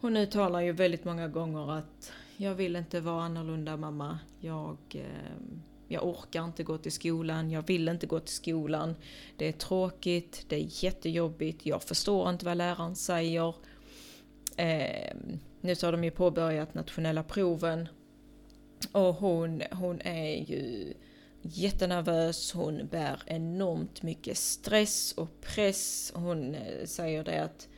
hon 0.00 0.16
uttalar 0.16 0.60
ju 0.60 0.72
väldigt 0.72 1.04
många 1.04 1.28
gånger 1.28 1.72
att 1.72 2.12
jag 2.36 2.54
vill 2.54 2.76
inte 2.76 3.00
vara 3.00 3.24
annorlunda 3.24 3.76
mamma. 3.76 4.18
Jag, 4.40 4.78
eh, 4.90 5.42
jag 5.88 6.04
orkar 6.04 6.44
inte 6.44 6.62
gå 6.62 6.78
till 6.78 6.92
skolan, 6.92 7.50
jag 7.50 7.66
vill 7.66 7.88
inte 7.88 8.06
gå 8.06 8.20
till 8.20 8.34
skolan. 8.34 8.94
Det 9.36 9.48
är 9.48 9.52
tråkigt, 9.52 10.44
det 10.48 10.56
är 10.56 10.84
jättejobbigt, 10.84 11.66
jag 11.66 11.82
förstår 11.82 12.30
inte 12.30 12.44
vad 12.44 12.56
läraren 12.56 12.96
säger. 12.96 13.54
Eh, 14.56 15.16
nu 15.60 15.74
så 15.74 15.86
har 15.86 15.92
de 15.92 16.04
ju 16.04 16.10
påbörjat 16.10 16.74
nationella 16.74 17.22
proven 17.22 17.88
och 18.92 19.14
hon, 19.14 19.62
hon 19.70 20.00
är 20.00 20.50
ju 20.50 20.94
jättenervös, 21.42 22.52
hon 22.52 22.86
bär 22.86 23.22
enormt 23.26 24.02
mycket 24.02 24.38
stress 24.38 25.12
och 25.12 25.40
press. 25.40 26.12
Hon 26.14 26.54
eh, 26.54 26.86
säger 26.86 27.24
det 27.24 27.44
att 27.44 27.68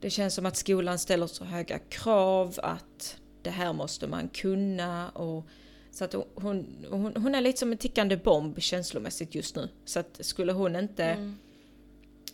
det 0.00 0.10
känns 0.10 0.34
som 0.34 0.46
att 0.46 0.56
skolan 0.56 0.98
ställer 0.98 1.26
så 1.26 1.44
höga 1.44 1.78
krav 1.78 2.54
att 2.62 3.16
det 3.42 3.50
här 3.50 3.72
måste 3.72 4.06
man 4.06 4.28
kunna 4.28 5.08
och 5.10 5.46
så 5.92 6.04
att 6.04 6.14
hon, 6.34 6.86
hon, 6.90 7.16
hon 7.16 7.34
är 7.34 7.40
lite 7.40 7.58
som 7.58 7.72
en 7.72 7.78
tickande 7.78 8.16
bomb 8.16 8.60
känslomässigt 8.62 9.34
just 9.34 9.56
nu. 9.56 9.68
Så 9.84 10.00
att 10.00 10.18
skulle 10.20 10.52
hon 10.52 10.76
inte, 10.76 11.04
Mm. 11.04 11.38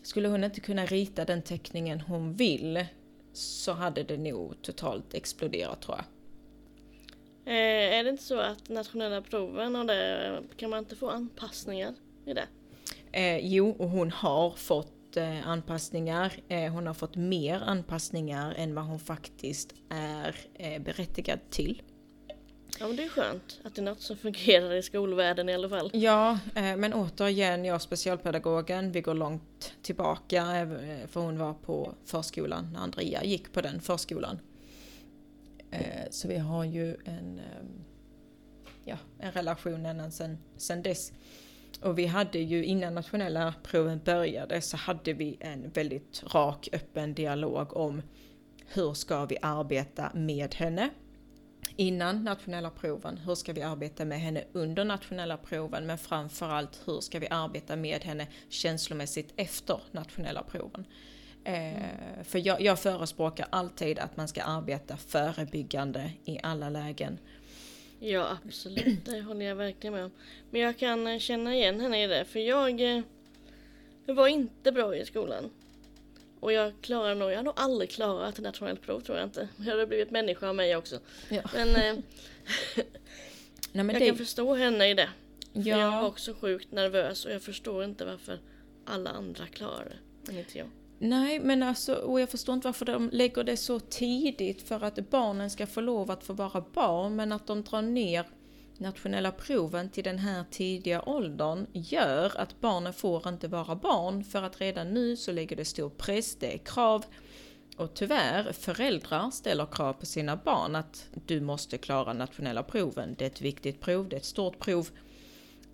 skulle 0.02 0.28
hon 0.28 0.44
inte 0.44 0.60
kunna 0.60 0.86
rita 0.86 1.24
den 1.24 1.42
teckningen 1.42 2.00
hon 2.00 2.34
vill 2.34 2.86
så 3.32 3.72
hade 3.72 4.02
det 4.02 4.16
nog 4.16 4.62
totalt 4.62 5.14
exploderat 5.14 5.80
tror 5.82 5.96
jag. 5.96 6.04
Eh, 7.54 7.98
är 7.98 8.04
det 8.04 8.10
inte 8.10 8.22
så 8.22 8.38
att 8.40 8.68
nationella 8.68 9.22
proven 9.22 9.76
och 9.76 9.86
det, 9.86 10.42
kan 10.56 10.70
man 10.70 10.78
inte 10.78 10.96
få 10.96 11.10
anpassningar 11.10 11.94
i 12.26 12.32
det? 12.34 12.46
Eh, 13.12 13.38
jo, 13.46 13.70
och 13.78 13.88
hon 13.88 14.10
har 14.10 14.50
fått 14.50 15.16
eh, 15.16 15.48
anpassningar. 15.48 16.32
Eh, 16.48 16.72
hon 16.72 16.86
har 16.86 16.94
fått 16.94 17.16
mer 17.16 17.60
anpassningar 17.60 18.54
än 18.56 18.74
vad 18.74 18.84
hon 18.84 18.98
faktiskt 18.98 19.74
är 19.88 20.36
eh, 20.54 20.82
berättigad 20.82 21.38
till. 21.50 21.82
Ja 22.80 22.86
men 22.86 22.96
det 22.96 23.04
är 23.04 23.08
skönt 23.08 23.60
att 23.64 23.74
det 23.74 23.80
är 23.80 23.84
något 23.84 24.00
som 24.00 24.16
fungerar 24.16 24.74
i 24.74 24.82
skolvärlden 24.82 25.48
i 25.48 25.54
alla 25.54 25.68
fall. 25.68 25.90
Ja, 25.92 26.38
eh, 26.54 26.76
men 26.76 26.94
återigen, 26.94 27.64
jag 27.64 27.82
specialpedagogen, 27.82 28.92
vi 28.92 29.00
går 29.00 29.14
långt 29.14 29.72
tillbaka 29.82 30.56
eh, 30.56 31.06
för 31.06 31.20
hon 31.20 31.38
var 31.38 31.54
på 31.54 31.94
förskolan 32.04 32.72
när 32.72 32.80
Andrea 32.80 33.24
gick 33.24 33.52
på 33.52 33.60
den 33.60 33.80
förskolan. 33.80 34.38
Eh, 35.70 36.10
så 36.10 36.28
vi 36.28 36.36
har 36.36 36.64
ju 36.64 36.96
en, 37.04 37.40
ja, 38.84 38.96
en 39.18 39.32
relation 39.32 39.86
ända 39.86 40.10
sen, 40.10 40.38
sen 40.56 40.82
dess. 40.82 41.12
Och 41.82 41.98
vi 41.98 42.06
hade 42.06 42.38
ju 42.38 42.64
innan 42.64 42.94
nationella 42.94 43.54
proven 43.62 44.00
började 44.04 44.60
så 44.60 44.76
hade 44.76 45.12
vi 45.12 45.36
en 45.40 45.70
väldigt 45.70 46.22
rak, 46.34 46.68
öppen 46.72 47.14
dialog 47.14 47.76
om 47.76 48.02
hur 48.66 48.94
ska 48.94 49.24
vi 49.24 49.38
arbeta 49.42 50.10
med 50.14 50.54
henne 50.54 50.90
innan 51.78 52.24
nationella 52.24 52.70
proven, 52.70 53.18
hur 53.18 53.34
ska 53.34 53.52
vi 53.52 53.62
arbeta 53.62 54.04
med 54.04 54.20
henne 54.20 54.44
under 54.52 54.84
nationella 54.84 55.36
proven, 55.36 55.86
men 55.86 55.98
framförallt 55.98 56.80
hur 56.84 57.00
ska 57.00 57.18
vi 57.18 57.28
arbeta 57.30 57.76
med 57.76 58.04
henne 58.04 58.26
känslomässigt 58.48 59.32
efter 59.36 59.80
nationella 59.92 60.42
proven. 60.42 60.84
Eh, 61.44 62.22
för 62.24 62.46
jag, 62.46 62.60
jag 62.60 62.78
förespråkar 62.78 63.46
alltid 63.50 63.98
att 63.98 64.16
man 64.16 64.28
ska 64.28 64.42
arbeta 64.42 64.96
förebyggande 64.96 66.10
i 66.24 66.38
alla 66.42 66.70
lägen. 66.70 67.18
Ja 68.00 68.38
absolut, 68.44 69.04
det 69.04 69.20
håller 69.20 69.46
jag 69.46 69.56
verkligen 69.56 69.94
med 69.94 70.04
om. 70.04 70.10
Men 70.50 70.60
jag 70.60 70.78
kan 70.78 71.06
eh, 71.06 71.18
känna 71.18 71.54
igen 71.54 71.80
henne 71.80 72.04
i 72.04 72.06
det 72.06 72.24
för 72.24 72.40
jag, 72.40 72.80
eh, 72.80 73.02
jag 74.06 74.14
var 74.14 74.28
inte 74.28 74.72
bra 74.72 74.96
i 74.96 75.04
skolan. 75.04 75.50
Och 76.40 76.52
jag 76.52 76.72
klarar 76.80 77.14
nog, 77.14 77.30
jag 77.30 77.36
har 77.36 77.42
nog 77.42 77.54
aldrig 77.56 77.90
klarat 77.90 78.34
ett 78.34 78.44
nationellt 78.44 78.82
prov 78.82 79.00
tror 79.00 79.18
jag 79.18 79.26
inte. 79.26 79.48
Jag 79.56 79.70
hade 79.70 79.86
blivit 79.86 80.10
människa 80.10 80.48
av 80.48 80.54
mig 80.54 80.76
också. 80.76 80.98
Ja. 81.28 81.42
Men 81.54 81.68
eh, 81.68 82.04
Nej, 83.72 83.84
men 83.84 83.90
jag 83.90 84.02
det, 84.02 84.06
kan 84.06 84.16
förstå 84.16 84.54
henne 84.54 84.90
i 84.90 84.94
det. 84.94 85.08
För 85.52 85.60
jag 85.60 85.76
var 85.76 85.84
ja, 85.84 86.06
också 86.06 86.34
sjukt 86.34 86.72
nervös 86.72 87.24
och 87.24 87.32
jag 87.32 87.42
förstår 87.42 87.84
inte 87.84 88.04
varför 88.04 88.38
alla 88.84 89.10
andra 89.10 89.46
klarar 89.46 89.84
det. 89.84 89.98
Men 90.26 90.38
inte 90.38 90.58
jag. 90.58 90.68
nej, 90.98 91.40
men 91.40 91.62
alltså, 91.62 91.94
och 91.94 92.20
jag 92.20 92.30
förstår 92.30 92.54
inte 92.54 92.68
varför 92.68 92.86
de 92.86 93.10
lägger 93.12 93.44
det 93.44 93.56
så 93.56 93.80
tidigt 93.80 94.68
för 94.68 94.84
att 94.84 95.10
barnen 95.10 95.50
ska 95.50 95.66
få 95.66 95.80
lov 95.80 96.10
att 96.10 96.24
få 96.24 96.32
vara 96.32 96.64
barn, 96.72 97.16
men 97.16 97.32
att 97.32 97.46
de 97.46 97.62
drar 97.62 97.82
ner 97.82 98.26
nationella 98.78 99.32
proven 99.32 99.90
till 99.90 100.04
den 100.04 100.18
här 100.18 100.44
tidiga 100.50 101.02
åldern 101.02 101.66
gör 101.72 102.40
att 102.40 102.60
barnen 102.60 102.92
får 102.92 103.28
inte 103.28 103.48
vara 103.48 103.76
barn 103.76 104.24
för 104.24 104.42
att 104.42 104.60
redan 104.60 104.94
nu 104.94 105.16
så 105.16 105.32
lägger 105.32 105.56
det 105.56 105.64
stor 105.64 105.90
press, 105.90 106.36
det 106.36 106.54
är 106.54 106.58
krav 106.58 107.04
och 107.76 107.94
tyvärr, 107.94 108.52
föräldrar 108.52 109.30
ställer 109.30 109.66
krav 109.66 109.92
på 109.92 110.06
sina 110.06 110.36
barn 110.36 110.76
att 110.76 111.08
du 111.26 111.40
måste 111.40 111.78
klara 111.78 112.12
nationella 112.12 112.62
proven. 112.62 113.14
Det 113.18 113.24
är 113.24 113.26
ett 113.26 113.40
viktigt 113.40 113.80
prov, 113.80 114.08
det 114.08 114.16
är 114.16 114.20
ett 114.20 114.24
stort 114.24 114.58
prov. 114.58 114.88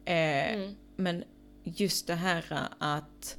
Eh, 0.05 0.55
Mm. 0.55 0.77
Men 0.97 1.25
just 1.65 2.07
det 2.07 2.15
här 2.15 2.45
att 2.79 3.39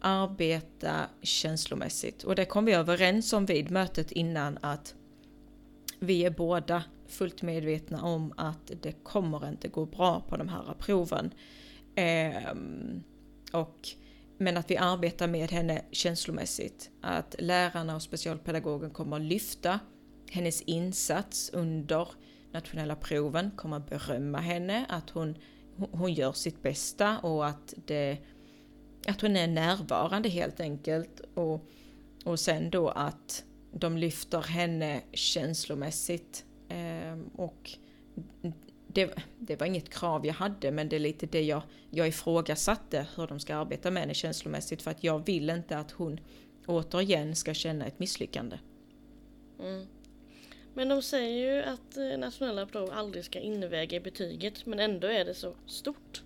arbeta 0.00 1.06
känslomässigt. 1.22 2.22
Och 2.22 2.34
det 2.34 2.44
kom 2.44 2.64
vi 2.64 2.72
överens 2.72 3.32
om 3.32 3.46
vid 3.46 3.70
mötet 3.70 4.12
innan 4.12 4.58
att 4.60 4.94
vi 5.98 6.24
är 6.24 6.30
båda 6.30 6.84
fullt 7.08 7.42
medvetna 7.42 8.02
om 8.02 8.32
att 8.36 8.72
det 8.82 8.92
kommer 8.92 9.48
inte 9.48 9.68
gå 9.68 9.86
bra 9.86 10.20
på 10.28 10.36
de 10.36 10.48
här 10.48 10.74
proven. 10.78 11.34
Eh, 11.94 12.54
och, 13.52 13.88
men 14.38 14.56
att 14.56 14.70
vi 14.70 14.76
arbetar 14.76 15.26
med 15.26 15.50
henne 15.50 15.82
känslomässigt. 15.90 16.90
Att 17.00 17.34
lärarna 17.38 17.94
och 17.96 18.02
specialpedagogen 18.02 18.90
kommer 18.90 19.18
lyfta 19.18 19.80
hennes 20.30 20.62
insats 20.62 21.50
under 21.52 22.08
nationella 22.52 22.96
proven, 22.96 23.50
kommer 23.56 23.78
berömma 23.80 24.38
henne, 24.38 24.86
att 24.88 25.10
hon, 25.10 25.38
hon- 25.76 25.88
hon 25.92 26.12
gör 26.12 26.32
sitt 26.32 26.62
bästa 26.62 27.18
och 27.18 27.46
att, 27.46 27.74
det, 27.86 28.18
att 29.06 29.20
hon 29.20 29.36
är 29.36 29.46
närvarande 29.46 30.28
helt 30.28 30.60
enkelt. 30.60 31.20
Och, 31.34 31.66
och 32.24 32.40
sen 32.40 32.70
då 32.70 32.88
att 32.88 33.44
de 33.72 33.98
lyfter 33.98 34.40
henne 34.42 35.00
känslomässigt. 35.12 36.44
Ehm, 36.68 37.30
och 37.36 37.70
det, 38.86 39.14
det 39.38 39.60
var 39.60 39.66
inget 39.66 39.88
krav 39.88 40.26
jag 40.26 40.34
hade 40.34 40.70
men 40.70 40.88
det 40.88 40.96
är 40.96 41.00
lite 41.00 41.26
det 41.26 41.42
jag, 41.42 41.62
jag 41.90 42.08
ifrågasatte 42.08 43.06
hur 43.16 43.26
de 43.26 43.40
ska 43.40 43.56
arbeta 43.56 43.90
med 43.90 44.02
henne 44.02 44.14
känslomässigt 44.14 44.82
för 44.82 44.90
att 44.90 45.04
jag 45.04 45.26
vill 45.26 45.50
inte 45.50 45.78
att 45.78 45.90
hon 45.90 46.20
återigen 46.66 47.36
ska 47.36 47.54
känna 47.54 47.86
ett 47.86 47.98
misslyckande. 47.98 48.58
Mm. 49.60 49.86
Men 50.74 50.88
de 50.88 51.02
säger 51.02 51.54
ju 51.54 51.62
att 51.62 51.96
eh, 51.96 52.18
nationella 52.18 52.66
prov 52.66 52.90
aldrig 52.92 53.24
ska 53.24 53.38
inväga 53.38 53.96
i 53.96 54.00
betyget 54.00 54.66
men 54.66 54.80
ändå 54.80 55.06
är 55.06 55.24
det 55.24 55.34
så 55.34 55.54
stort. 55.66 56.22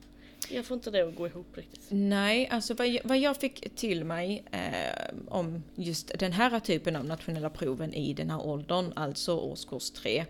Jag 0.50 0.64
får 0.64 0.74
inte 0.74 0.90
det 0.90 1.08
att 1.08 1.14
gå 1.14 1.26
ihop 1.26 1.56
riktigt. 1.56 1.86
Nej, 1.88 2.48
alltså 2.48 2.74
vad 2.74 2.88
jag, 2.88 3.00
vad 3.04 3.18
jag 3.18 3.36
fick 3.36 3.76
till 3.76 4.04
mig 4.04 4.44
eh, 4.50 5.14
om 5.28 5.62
just 5.74 6.18
den 6.18 6.32
här 6.32 6.60
typen 6.60 6.96
av 6.96 7.04
nationella 7.04 7.50
proven 7.50 7.94
i 7.94 8.14
den 8.14 8.30
här 8.30 8.46
åldern, 8.46 8.92
alltså 8.96 9.36
årskurs 9.36 9.90
3, 9.90 10.24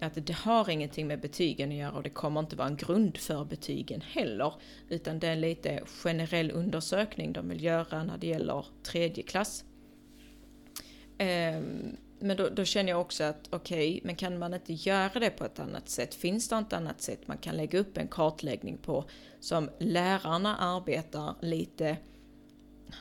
att 0.00 0.26
det 0.26 0.32
har 0.32 0.70
ingenting 0.70 1.06
med 1.06 1.20
betygen 1.20 1.70
att 1.70 1.76
göra 1.76 1.92
och 1.92 2.02
det 2.02 2.10
kommer 2.10 2.40
inte 2.40 2.56
vara 2.56 2.68
en 2.68 2.76
grund 2.76 3.16
för 3.18 3.44
betygen 3.44 4.00
heller, 4.00 4.54
utan 4.88 5.18
det 5.18 5.26
är 5.28 5.32
en 5.32 5.40
lite 5.40 5.82
generell 5.86 6.50
undersökning 6.50 7.32
de 7.32 7.48
vill 7.48 7.64
göra 7.64 8.04
när 8.04 8.18
det 8.18 8.26
gäller 8.26 8.66
tredje 8.82 9.22
klass. 9.22 9.64
Ehm, 11.18 11.96
men 12.22 12.36
då, 12.36 12.48
då 12.48 12.64
känner 12.64 12.90
jag 12.90 13.00
också 13.00 13.24
att 13.24 13.48
okej, 13.50 14.00
men 14.04 14.16
kan 14.16 14.38
man 14.38 14.54
inte 14.54 14.72
göra 14.72 15.20
det 15.20 15.30
på 15.30 15.44
ett 15.44 15.58
annat 15.58 15.88
sätt? 15.88 16.14
Finns 16.14 16.48
det 16.48 16.58
inte 16.58 16.76
annat 16.76 17.02
sätt 17.02 17.28
man 17.28 17.38
kan 17.38 17.56
lägga 17.56 17.78
upp 17.78 17.98
en 17.98 18.08
kartläggning 18.08 18.78
på 18.78 19.04
som 19.40 19.70
lärarna 19.78 20.56
arbetar 20.56 21.34
lite 21.40 21.96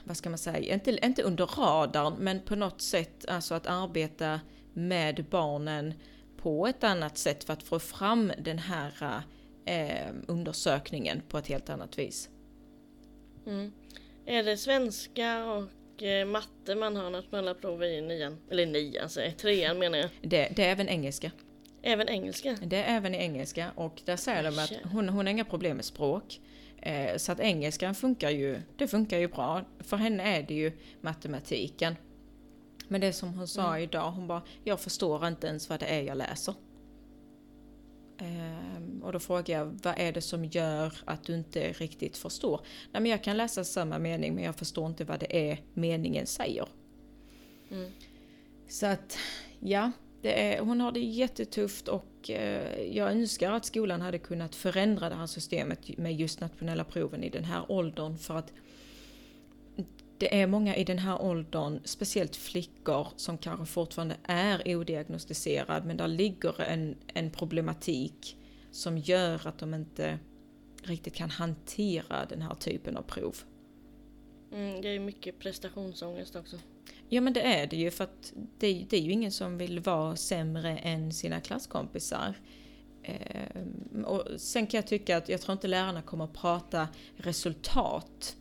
vad 0.03 0.17
ska 0.17 0.29
man 0.29 0.37
säga, 0.37 0.73
inte, 0.73 1.05
inte 1.05 1.23
under 1.23 1.45
radarn 1.45 2.13
men 2.19 2.41
på 2.41 2.55
något 2.55 2.81
sätt 2.81 3.25
alltså 3.27 3.53
att 3.53 3.67
arbeta 3.67 4.39
med 4.73 5.25
barnen 5.29 5.93
på 6.37 6.67
ett 6.67 6.83
annat 6.83 7.17
sätt 7.17 7.43
för 7.43 7.53
att 7.53 7.63
få 7.63 7.79
fram 7.79 8.31
den 8.39 8.59
här 8.59 9.23
eh, 9.65 10.13
undersökningen 10.27 11.21
på 11.29 11.37
ett 11.37 11.47
helt 11.47 11.69
annat 11.69 11.99
vis. 11.99 12.29
Mm. 13.45 13.71
Är 14.25 14.43
det 14.43 14.57
svenska 14.57 15.45
och 15.45 15.63
matte 16.25 16.75
man 16.75 16.95
har 16.95 17.09
nationella 17.09 17.53
prov 17.53 17.83
i 17.83 18.01
nian? 18.01 18.37
Eller 18.51 18.65
nian, 18.65 19.03
alltså 19.03 19.21
trean 19.37 19.79
menar 19.79 19.97
jag. 19.97 20.09
Det, 20.21 20.47
det 20.55 20.65
är 20.65 20.71
även 20.71 20.89
engelska. 20.89 21.31
Även 21.81 22.09
engelska? 22.09 22.57
Det 22.63 22.77
är 22.77 22.97
även 22.97 23.15
i 23.15 23.17
engelska 23.17 23.71
och 23.75 24.01
där 24.05 24.15
säger 24.15 24.43
de 24.43 24.59
att 24.59 24.91
hon, 24.91 25.09
hon 25.09 25.25
har 25.25 25.31
inga 25.31 25.45
problem 25.45 25.75
med 25.75 25.85
språk. 25.85 26.39
Eh, 26.81 27.17
så 27.17 27.31
att 27.31 27.39
engelskan 27.39 27.95
funkar 27.95 28.29
ju, 28.29 28.61
det 28.77 28.87
funkar 28.87 29.17
ju 29.17 29.27
bra. 29.27 29.65
För 29.79 29.97
henne 29.97 30.37
är 30.37 30.43
det 30.43 30.53
ju 30.53 30.71
matematiken. 31.01 31.95
Men 32.87 33.01
det 33.01 33.13
som 33.13 33.33
hon 33.33 33.47
sa 33.47 33.67
mm. 33.69 33.83
idag, 33.83 34.11
hon 34.11 34.27
bara, 34.27 34.41
jag 34.63 34.79
förstår 34.79 35.27
inte 35.27 35.47
ens 35.47 35.69
vad 35.69 35.79
det 35.79 35.85
är 35.85 36.01
jag 36.01 36.17
läser. 36.17 36.53
Um, 38.21 39.03
och 39.03 39.11
då 39.11 39.19
frågar 39.19 39.59
jag, 39.59 39.79
vad 39.83 39.93
är 39.97 40.11
det 40.11 40.21
som 40.21 40.45
gör 40.45 40.93
att 41.05 41.23
du 41.23 41.35
inte 41.35 41.71
riktigt 41.71 42.17
förstår? 42.17 42.61
Nej 42.91 43.01
men 43.01 43.11
jag 43.11 43.23
kan 43.23 43.37
läsa 43.37 43.63
samma 43.63 43.99
mening 43.99 44.35
men 44.35 44.43
jag 44.43 44.55
förstår 44.55 44.87
inte 44.87 45.03
vad 45.03 45.19
det 45.19 45.51
är 45.51 45.59
meningen 45.73 46.27
säger. 46.27 46.67
Mm. 47.71 47.91
Så 48.67 48.85
att, 48.85 49.17
ja, 49.59 49.91
är, 50.23 50.59
hon 50.59 50.81
har 50.81 50.91
det 50.91 50.99
jättetufft 50.99 51.87
och 51.87 52.29
uh, 52.29 52.81
jag 52.81 53.11
önskar 53.11 53.51
att 53.51 53.65
skolan 53.65 54.01
hade 54.01 54.17
kunnat 54.17 54.55
förändra 54.55 55.09
det 55.09 55.15
här 55.15 55.27
systemet 55.27 55.97
med 55.97 56.15
just 56.15 56.39
nationella 56.39 56.83
proven 56.83 57.23
i 57.23 57.29
den 57.29 57.43
här 57.43 57.71
åldern 57.71 58.17
för 58.17 58.37
att 58.37 58.53
det 60.21 60.41
är 60.41 60.47
många 60.47 60.75
i 60.75 60.83
den 60.83 60.99
här 60.99 61.21
åldern, 61.21 61.79
speciellt 61.83 62.35
flickor, 62.35 63.07
som 63.15 63.37
kanske 63.37 63.65
fortfarande 63.65 64.15
är 64.23 64.75
odiagnostiserad 64.75 65.85
men 65.85 65.97
där 65.97 66.07
ligger 66.07 66.61
en, 66.61 66.95
en 67.13 67.31
problematik 67.31 68.37
som 68.71 68.97
gör 68.97 69.47
att 69.47 69.57
de 69.57 69.73
inte 69.73 70.19
riktigt 70.83 71.13
kan 71.13 71.29
hantera 71.29 72.25
den 72.29 72.41
här 72.41 72.55
typen 72.55 72.97
av 72.97 73.01
prov. 73.01 73.35
Mm, 74.53 74.81
det 74.81 74.87
är 74.87 74.99
mycket 74.99 75.39
prestationsångest 75.39 76.35
också. 76.35 76.57
Ja 77.09 77.21
men 77.21 77.33
det 77.33 77.41
är 77.41 77.67
det 77.67 77.77
ju 77.77 77.91
för 77.91 78.03
att 78.03 78.33
det, 78.57 78.85
det 78.89 78.97
är 78.97 79.01
ju 79.01 79.11
ingen 79.11 79.31
som 79.31 79.57
vill 79.57 79.79
vara 79.79 80.15
sämre 80.15 80.77
än 80.77 81.13
sina 81.13 81.41
klasskompisar. 81.41 82.35
Eh, 83.03 84.03
och 84.05 84.27
sen 84.37 84.67
kan 84.67 84.77
jag 84.77 84.87
tycka 84.87 85.17
att 85.17 85.29
jag 85.29 85.41
tror 85.41 85.53
inte 85.53 85.67
lärarna 85.67 86.01
kommer 86.01 86.25
att 86.25 86.33
prata 86.33 86.87
resultat 87.15 88.35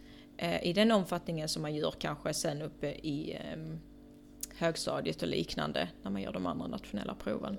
i 0.62 0.72
den 0.72 0.90
omfattningen 0.90 1.48
som 1.48 1.62
man 1.62 1.74
gör 1.74 1.90
kanske 1.98 2.34
sen 2.34 2.62
uppe 2.62 2.86
i 2.86 3.38
ehm, 3.40 3.80
högstadiet 4.54 5.22
och 5.22 5.28
liknande 5.28 5.88
när 6.02 6.10
man 6.10 6.22
gör 6.22 6.32
de 6.32 6.46
andra 6.46 6.66
nationella 6.66 7.14
proven. 7.14 7.58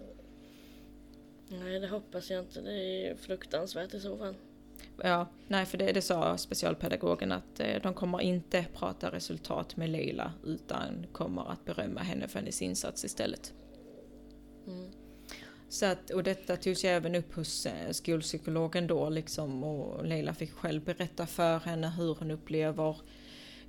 Nej, 1.47 1.79
det 1.79 1.87
hoppas 1.87 2.29
jag 2.29 2.39
inte. 2.39 2.61
Det 2.61 3.07
är 3.07 3.15
fruktansvärt 3.15 3.93
i 3.93 3.99
så 3.99 4.17
fall. 4.17 4.35
Ja, 5.03 5.27
nej 5.47 5.65
för 5.65 5.77
det, 5.77 5.91
det 5.91 6.01
sa 6.01 6.37
specialpedagogen 6.37 7.31
att 7.31 7.59
eh, 7.59 7.81
de 7.83 7.93
kommer 7.93 8.21
inte 8.21 8.65
prata 8.73 9.11
resultat 9.11 9.77
med 9.77 9.89
Leila 9.89 10.33
utan 10.43 11.05
kommer 11.11 11.51
att 11.51 11.65
berömma 11.65 12.01
henne 12.01 12.27
för 12.27 12.39
hennes 12.39 12.61
insats 12.61 13.05
istället. 13.05 13.53
Mm. 14.67 14.91
Så 15.71 15.85
att, 15.85 16.09
och 16.09 16.23
detta 16.23 16.57
togs 16.57 16.83
även 16.83 17.15
upp 17.15 17.33
hos 17.35 17.65
eh, 17.65 17.91
skolpsykologen 17.91 18.87
då 18.87 19.09
liksom 19.09 19.63
och 19.63 20.05
Leila 20.05 20.33
fick 20.33 20.51
själv 20.51 20.83
berätta 20.83 21.27
för 21.27 21.59
henne 21.59 21.89
hur 21.97 22.15
hon 22.15 22.31
upplever 22.31 22.95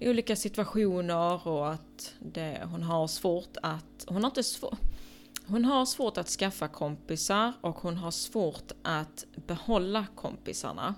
olika 0.00 0.36
situationer 0.36 1.48
och 1.48 1.72
att 1.72 2.14
det, 2.20 2.62
hon 2.64 2.82
har 2.82 3.07
svårt 3.07 3.57
att, 3.62 4.05
hon 4.07 4.22
har 4.22 4.30
inte 4.30 4.42
svårt, 4.42 4.78
hon 5.46 5.64
har 5.64 5.86
svårt 5.86 6.18
att 6.18 6.28
skaffa 6.28 6.68
kompisar 6.68 7.53
och 7.61 7.76
hon 7.76 7.96
har 7.96 8.11
svårt 8.11 8.72
att 8.82 9.26
behålla 9.46 10.07
kompisarna. 10.14 10.94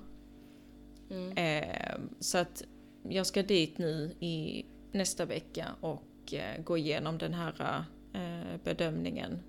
Mm. 1.11 1.37
Eh, 1.37 1.99
så 2.21 2.39
att 2.39 2.63
jag 3.09 3.27
ska 3.27 3.43
dit 3.43 3.79
nu 3.79 4.15
i 4.21 4.65
nästa 4.93 5.25
vecka 5.25 5.67
och 5.81 6.35
eh, 6.35 6.63
gå 6.63 6.79
igenom 6.79 7.19
den 7.19 7.35
här 7.35 7.85
eh, 8.15 8.61
bedömningen 8.65 9.43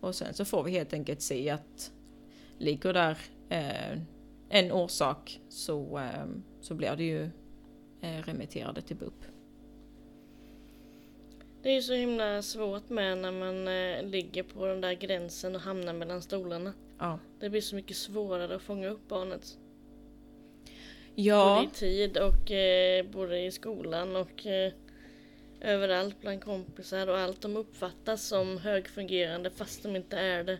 och 0.00 0.14
sen 0.14 0.34
så 0.34 0.44
får 0.44 0.62
vi 0.62 0.70
helt 0.70 0.92
enkelt 0.92 1.20
se 1.20 1.50
att 1.50 1.92
ligger 2.58 2.92
där 2.92 3.18
eh, 3.48 3.98
en 4.48 4.72
orsak 4.72 5.40
så, 5.48 5.98
eh, 5.98 6.26
så 6.60 6.74
blir 6.74 6.96
det 6.96 7.04
ju 7.04 7.22
eh, 8.00 8.22
remitterade 8.24 8.82
till 8.82 8.96
BUP. 8.96 9.24
Det 11.62 11.68
är 11.68 11.74
ju 11.74 11.82
så 11.82 11.94
himla 11.94 12.42
svårt 12.42 12.88
med 12.88 13.18
när 13.18 13.32
man 13.32 13.68
eh, 13.68 14.10
ligger 14.10 14.42
på 14.42 14.66
den 14.66 14.80
där 14.80 14.92
gränsen 14.92 15.54
och 15.54 15.60
hamnar 15.60 15.92
mellan 15.92 16.22
stolarna. 16.22 16.72
Ja. 16.98 17.18
Det 17.40 17.50
blir 17.50 17.60
så 17.60 17.76
mycket 17.76 17.96
svårare 17.96 18.56
att 18.56 18.62
fånga 18.62 18.88
upp 18.88 19.08
barnet. 19.08 19.58
Ja. 21.14 21.54
Både 21.54 21.66
i 21.66 21.70
tid 21.70 22.18
och 22.18 22.50
eh, 22.50 23.06
både 23.06 23.40
i 23.40 23.50
skolan 23.50 24.16
och 24.16 24.46
eh, 24.46 24.72
överallt 25.60 26.20
bland 26.20 26.44
kompisar 26.44 27.06
och 27.06 27.18
allt 27.18 27.40
de 27.40 27.56
uppfattas 27.56 28.22
som 28.22 28.58
högfungerande 28.58 29.50
fast 29.50 29.82
de 29.82 29.96
inte 29.96 30.18
är 30.18 30.44
det. 30.44 30.58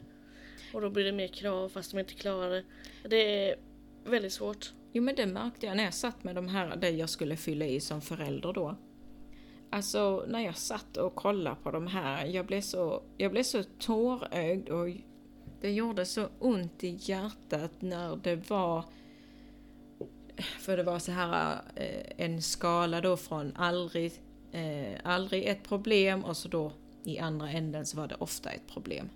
Och 0.74 0.80
då 0.80 0.90
blir 0.90 1.04
det 1.04 1.12
mer 1.12 1.28
krav 1.28 1.68
fast 1.68 1.90
de 1.90 1.98
inte 1.98 2.14
klarar 2.14 2.50
det. 2.50 2.64
Det 3.08 3.48
är 3.48 3.56
väldigt 4.04 4.32
svårt. 4.32 4.72
Jo 4.92 5.02
men 5.02 5.14
det 5.14 5.26
märkte 5.26 5.66
jag 5.66 5.76
när 5.76 5.84
jag 5.84 5.94
satt 5.94 6.24
med 6.24 6.34
de 6.34 6.48
här, 6.48 6.76
det 6.76 6.90
jag 6.90 7.08
skulle 7.08 7.36
fylla 7.36 7.64
i 7.64 7.80
som 7.80 8.00
förälder 8.00 8.52
då. 8.52 8.76
Alltså 9.70 10.24
när 10.28 10.40
jag 10.40 10.56
satt 10.56 10.96
och 10.96 11.14
kollade 11.14 11.56
på 11.62 11.70
de 11.70 11.86
här, 11.86 12.26
jag 12.26 12.46
blev 12.46 12.60
så, 12.60 13.02
jag 13.16 13.30
blev 13.32 13.42
så 13.42 13.62
tårögd 13.78 14.68
och 14.68 14.88
det 15.60 15.70
gjorde 15.70 16.06
så 16.06 16.28
ont 16.38 16.84
i 16.84 16.98
hjärtat 17.00 17.72
när 17.78 18.16
det 18.16 18.50
var 18.50 18.84
för 20.60 20.76
det 20.76 20.82
var 20.82 20.98
så 20.98 21.12
här 21.12 21.62
eh, 21.74 22.24
en 22.26 22.42
skala 22.42 23.00
då 23.00 23.16
från 23.16 23.56
aldrig 23.56 24.12
eh, 24.52 24.98
aldrig 25.04 25.46
ett 25.46 25.62
problem 25.62 26.24
och 26.24 26.36
så 26.36 26.48
då 26.48 26.72
i 27.04 27.18
andra 27.18 27.50
änden 27.50 27.86
så 27.86 27.96
var 27.96 28.08
det 28.08 28.14
ofta 28.14 28.50
ett 28.50 28.66
problem. 28.66 29.08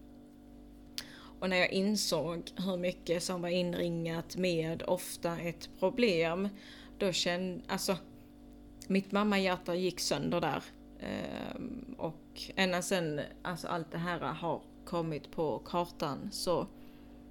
Och 1.40 1.50
när 1.50 1.56
jag 1.56 1.72
insåg 1.72 2.42
hur 2.56 2.76
mycket 2.76 3.22
som 3.22 3.42
var 3.42 3.48
inringat 3.48 4.36
med 4.36 4.82
ofta 4.86 5.38
ett 5.38 5.68
problem, 5.78 6.48
då 6.98 7.12
kände, 7.12 7.64
alltså 7.68 7.96
mitt 8.86 9.12
mammahjärta 9.12 9.74
gick 9.74 10.00
sönder 10.00 10.40
där. 10.40 10.62
Eh, 10.98 11.60
och 11.96 12.42
ända 12.56 12.82
sen 12.82 13.20
alltså 13.42 13.68
allt 13.68 13.92
det 13.92 13.98
här 13.98 14.20
har 14.20 14.62
kommit 14.84 15.30
på 15.30 15.58
kartan 15.58 16.28
så 16.32 16.66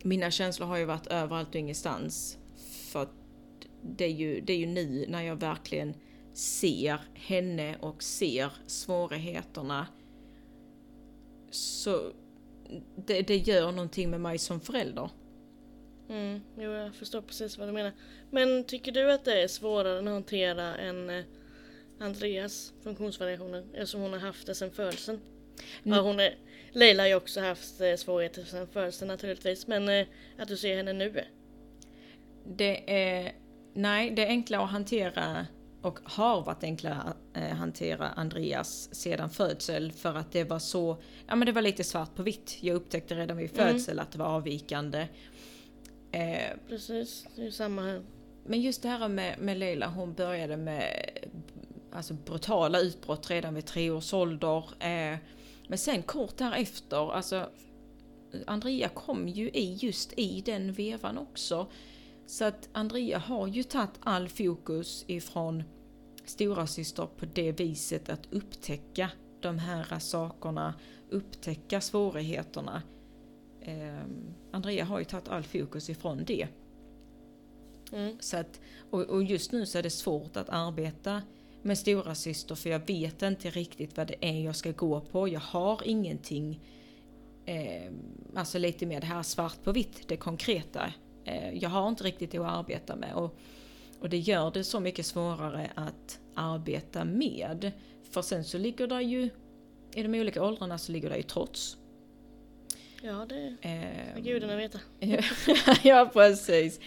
mina 0.03 0.31
känslor 0.31 0.67
har 0.67 0.77
ju 0.77 0.85
varit 0.85 1.07
överallt 1.07 1.49
och 1.49 1.55
ingenstans. 1.55 2.37
För 2.91 3.07
det 3.81 4.05
är 4.05 4.09
ju, 4.09 4.41
det 4.41 4.53
är 4.53 4.57
ju 4.57 4.65
nu 4.65 5.05
när 5.09 5.21
jag 5.21 5.35
verkligen 5.35 5.93
ser 6.33 6.99
henne 7.13 7.77
och 7.79 8.03
ser 8.03 8.51
svårigheterna 8.67 9.87
så 11.51 12.11
det, 12.95 13.21
det 13.21 13.37
gör 13.37 13.71
någonting 13.71 14.09
med 14.09 14.21
mig 14.21 14.37
som 14.37 14.61
förälder. 14.61 15.09
Mm, 16.09 16.41
jo, 16.57 16.71
jag 16.71 16.95
förstår 16.95 17.21
precis 17.21 17.57
vad 17.57 17.67
du 17.67 17.71
menar. 17.71 17.91
Men 18.31 18.63
tycker 18.63 18.91
du 18.91 19.11
att 19.11 19.25
det 19.25 19.43
är 19.43 19.47
svårare 19.47 19.99
att 19.99 20.05
hantera 20.05 20.77
än 20.77 21.09
eh, 21.09 21.25
Andreas 21.99 22.73
funktionsvariationer 22.83 23.65
eftersom 23.73 24.01
hon 24.01 24.13
har 24.13 24.19
haft 24.19 24.47
det 24.47 24.55
sedan 24.55 24.71
födseln? 24.71 25.19
Mm. 25.83 25.97
Ja, 25.97 26.03
hon 26.03 26.19
är, 26.19 26.35
Leila 26.71 27.03
har 27.03 27.07
ju 27.07 27.15
också 27.15 27.41
haft 27.41 27.81
eh, 27.81 27.95
svårigheter 27.95 28.43
sedan 28.43 28.67
födseln 28.67 29.07
naturligtvis 29.07 29.67
men 29.67 29.89
eh, 29.89 30.07
att 30.37 30.47
du 30.47 30.57
ser 30.57 30.77
henne 30.77 30.93
nu? 30.93 31.23
Det 32.45 32.93
är, 32.93 33.33
nej, 33.73 34.11
det 34.11 34.25
är 34.25 34.27
enklare 34.27 34.63
att 34.63 34.71
hantera 34.71 35.47
och 35.83 35.99
har 36.03 36.41
varit 36.41 36.63
enklare 36.63 36.95
att 36.95 37.17
eh, 37.33 37.57
hantera 37.57 38.09
Andreas 38.09 38.95
sedan 38.95 39.29
födsel 39.29 39.91
för 39.91 40.15
att 40.15 40.31
det 40.31 40.43
var 40.43 40.59
så, 40.59 40.97
ja 41.27 41.35
men 41.35 41.45
det 41.45 41.51
var 41.51 41.61
lite 41.61 41.83
svart 41.83 42.15
på 42.15 42.23
vitt. 42.23 42.57
Jag 42.61 42.75
upptäckte 42.75 43.15
redan 43.15 43.37
vid 43.37 43.59
mm. 43.59 43.73
födsel 43.73 43.93
mm. 43.93 44.03
att 44.03 44.11
det 44.11 44.17
var 44.19 44.25
avvikande. 44.25 45.07
Eh, 46.11 46.57
Precis, 46.67 47.25
det 47.35 47.47
är 47.47 47.51
samma 47.51 47.81
här. 47.81 48.01
Men 48.45 48.61
just 48.61 48.81
det 48.81 48.89
här 48.89 49.07
med, 49.07 49.39
med 49.39 49.57
Leila, 49.57 49.87
hon 49.87 50.13
började 50.13 50.57
med 50.57 51.09
alltså 51.91 52.13
brutala 52.13 52.79
utbrott 52.79 53.29
redan 53.29 53.55
vid 53.55 53.65
tre 53.65 53.91
års 53.91 54.13
ålder. 54.13 54.57
Eh, 54.79 55.17
men 55.67 55.77
sen 55.77 56.03
kort 56.03 56.37
därefter, 56.37 57.13
alltså 57.13 57.49
Andrea 58.47 58.89
kom 58.89 59.27
ju 59.27 59.49
i 59.49 59.73
just 59.73 60.13
i 60.19 60.41
den 60.41 60.73
vevan 60.73 61.17
också. 61.17 61.67
Så 62.25 62.45
att 62.45 62.69
Andrea 62.71 63.17
har 63.17 63.47
ju 63.47 63.63
tagit 63.63 63.99
all 63.99 64.29
fokus 64.29 65.05
ifrån 65.07 65.63
stora 66.25 66.67
syster 66.67 67.05
på 67.17 67.25
det 67.25 67.51
viset 67.51 68.09
att 68.09 68.33
upptäcka 68.33 69.09
de 69.41 69.59
här 69.59 69.99
sakerna, 69.99 70.73
upptäcka 71.09 71.81
svårigheterna. 71.81 72.81
Eh, 73.61 74.03
Andrea 74.51 74.85
har 74.85 74.99
ju 74.99 75.05
tagit 75.05 75.27
all 75.27 75.43
fokus 75.43 75.89
ifrån 75.89 76.23
det. 76.25 76.47
Mm. 77.91 78.17
Så 78.19 78.37
att, 78.37 78.61
och, 78.89 79.01
och, 79.01 79.23
just 79.23 79.51
nu 79.51 79.65
så 79.65 79.77
är 79.77 79.83
det 79.83 79.89
svårt 79.89 80.37
att 80.37 80.49
arbeta 80.49 81.21
med 81.61 81.77
stora 81.77 82.15
syster 82.15 82.55
för 82.55 82.69
jag 82.69 82.87
vet 82.87 83.21
inte 83.21 83.49
riktigt 83.49 83.97
vad 83.97 84.07
det 84.07 84.15
är 84.25 84.43
jag 84.43 84.55
ska 84.55 84.71
gå 84.71 85.01
på. 85.01 85.27
Jag 85.27 85.39
har 85.39 85.81
ingenting, 85.85 86.59
eh, 87.45 87.91
alltså 88.35 88.57
lite 88.57 88.85
mer 88.85 89.01
det 89.01 89.07
här 89.07 89.23
svart 89.23 89.63
på 89.63 89.71
vitt, 89.71 90.07
det 90.07 90.17
konkreta. 90.17 90.93
Eh, 91.25 91.57
jag 91.57 91.69
har 91.69 91.89
inte 91.89 92.03
riktigt 92.03 92.31
det 92.31 92.37
att 92.37 92.59
arbeta 92.59 92.95
med 92.95 93.13
och, 93.13 93.35
och 93.99 94.09
det 94.09 94.17
gör 94.17 94.51
det 94.51 94.63
så 94.63 94.79
mycket 94.79 95.05
svårare 95.05 95.71
att 95.75 96.19
arbeta 96.35 97.05
med. 97.05 97.71
För 98.11 98.21
sen 98.21 98.43
så 98.43 98.57
ligger 98.57 98.87
det 98.87 99.01
ju, 99.01 99.29
i 99.95 100.03
de 100.03 100.19
olika 100.19 100.43
åldrarna 100.43 100.77
så 100.77 100.91
ligger 100.91 101.09
det 101.09 101.17
ju 101.17 101.23
trots. 101.23 101.77
Ja, 103.01 103.25
det 103.29 103.55
Eh, 103.61 104.13
får 104.13 104.21
gudarna 104.21 104.55
veta. 104.55 104.79
ja 105.83 106.09
precis. 106.13 106.79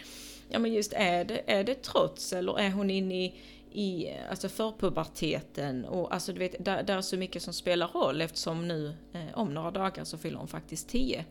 Ja 0.49 0.59
men 0.59 0.73
just 0.73 0.93
är 0.93 1.25
det, 1.25 1.43
är 1.47 1.65
det 1.65 1.83
trots 1.83 2.33
eller 2.33 2.59
är 2.59 2.71
hon 2.71 2.91
inne 2.91 3.25
i, 3.25 3.35
i 3.73 4.15
alltså 4.31 4.49
förpuberteten 4.49 5.85
och 5.85 6.15
alltså 6.15 6.33
du 6.33 6.39
vet, 6.39 6.65
där, 6.65 6.83
där 6.83 6.97
är 6.97 7.01
så 7.01 7.17
mycket 7.17 7.43
som 7.43 7.53
spelar 7.55 7.89
roll 7.89 8.21
eftersom 8.21 8.69
nu 8.69 8.95
eh, 9.13 9.39
om 9.39 9.55
några 9.55 9.71
dagar 9.71 10.05
så 10.05 10.19
fyller 10.19 10.39
hon 10.39 10.49
faktiskt 10.49 10.89
10. 10.89 11.25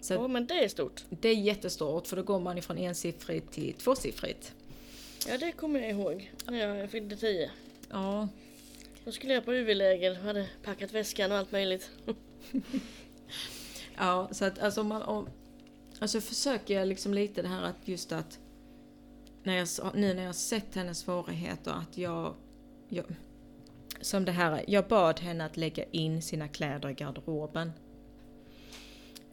Så 0.00 0.16
Åh, 0.16 0.28
men 0.28 0.46
det 0.46 0.64
är 0.64 0.68
stort. 0.68 1.04
det 1.10 1.28
är 1.28 1.34
jättestort 1.34 2.06
för 2.06 2.16
då 2.16 2.22
går 2.22 2.40
man 2.40 2.58
ifrån 2.58 2.78
ensiffrigt 2.78 3.52
till 3.52 3.74
tvåsiffrigt. 3.74 4.54
Ja, 5.28 5.38
det 5.38 5.52
kommer 5.52 5.80
jag 5.80 5.90
ihåg 5.90 6.32
när 6.46 6.78
jag 6.78 6.90
fyllde 6.90 7.16
tio. 7.16 7.50
Ja, 7.90 8.28
Då 9.04 9.12
skulle 9.12 9.34
jag 9.34 9.44
på 9.44 9.52
UV-läger 9.52 10.10
och 10.10 10.16
hade 10.16 10.48
packat 10.62 10.92
väskan 10.92 11.32
och 11.32 11.38
allt 11.38 11.52
möjligt. 11.52 11.90
Ja, 14.00 14.28
så 14.30 14.44
att 14.44 14.58
alltså, 14.58 14.82
man, 14.82 15.02
om, 15.02 15.28
alltså 15.98 16.20
försöker 16.20 16.74
jag 16.74 16.88
liksom 16.88 17.14
lite 17.14 17.42
det 17.42 17.48
här 17.48 17.62
att 17.62 17.76
just 17.88 18.12
att 18.12 18.38
när 19.42 19.56
jag, 19.56 19.68
nu 19.94 20.14
när 20.14 20.22
jag 20.22 20.34
sett 20.34 20.74
hennes 20.74 20.98
svårigheter 20.98 21.70
att 21.70 21.98
jag, 21.98 22.34
jag 22.88 23.04
som 24.00 24.24
det 24.24 24.32
här, 24.32 24.64
jag 24.68 24.88
bad 24.88 25.20
henne 25.20 25.44
att 25.44 25.56
lägga 25.56 25.84
in 25.84 26.22
sina 26.22 26.48
kläder 26.48 26.88
i 26.88 26.94
garderoben. 26.94 27.72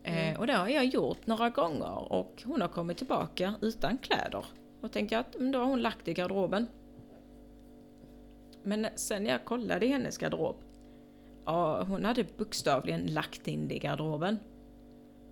Eh, 0.05 0.39
och 0.39 0.47
det 0.47 0.53
har 0.53 0.67
jag 0.67 0.85
gjort 0.85 1.27
några 1.27 1.49
gånger 1.49 2.13
och 2.13 2.43
hon 2.45 2.61
har 2.61 2.67
kommit 2.67 2.97
tillbaka 2.97 3.55
utan 3.61 3.97
kläder. 3.97 4.45
Och 4.81 4.91
tänkte 4.91 5.15
jag 5.15 5.19
att 5.19 5.33
då 5.53 5.59
har 5.59 5.65
hon 5.65 5.81
lagt 5.81 6.07
i 6.07 6.13
garderoben. 6.13 6.67
Men 8.63 8.87
sen 8.95 9.25
jag 9.25 9.45
kollade 9.45 9.85
i 9.85 9.89
hennes 9.89 10.17
garderob 10.17 10.55
Ja, 11.45 11.83
hon 11.83 12.05
hade 12.05 12.25
bokstavligen 12.37 13.05
lagt 13.05 13.47
in 13.47 13.67
det 13.67 13.75
i 13.75 13.79
garderoben. 13.79 14.39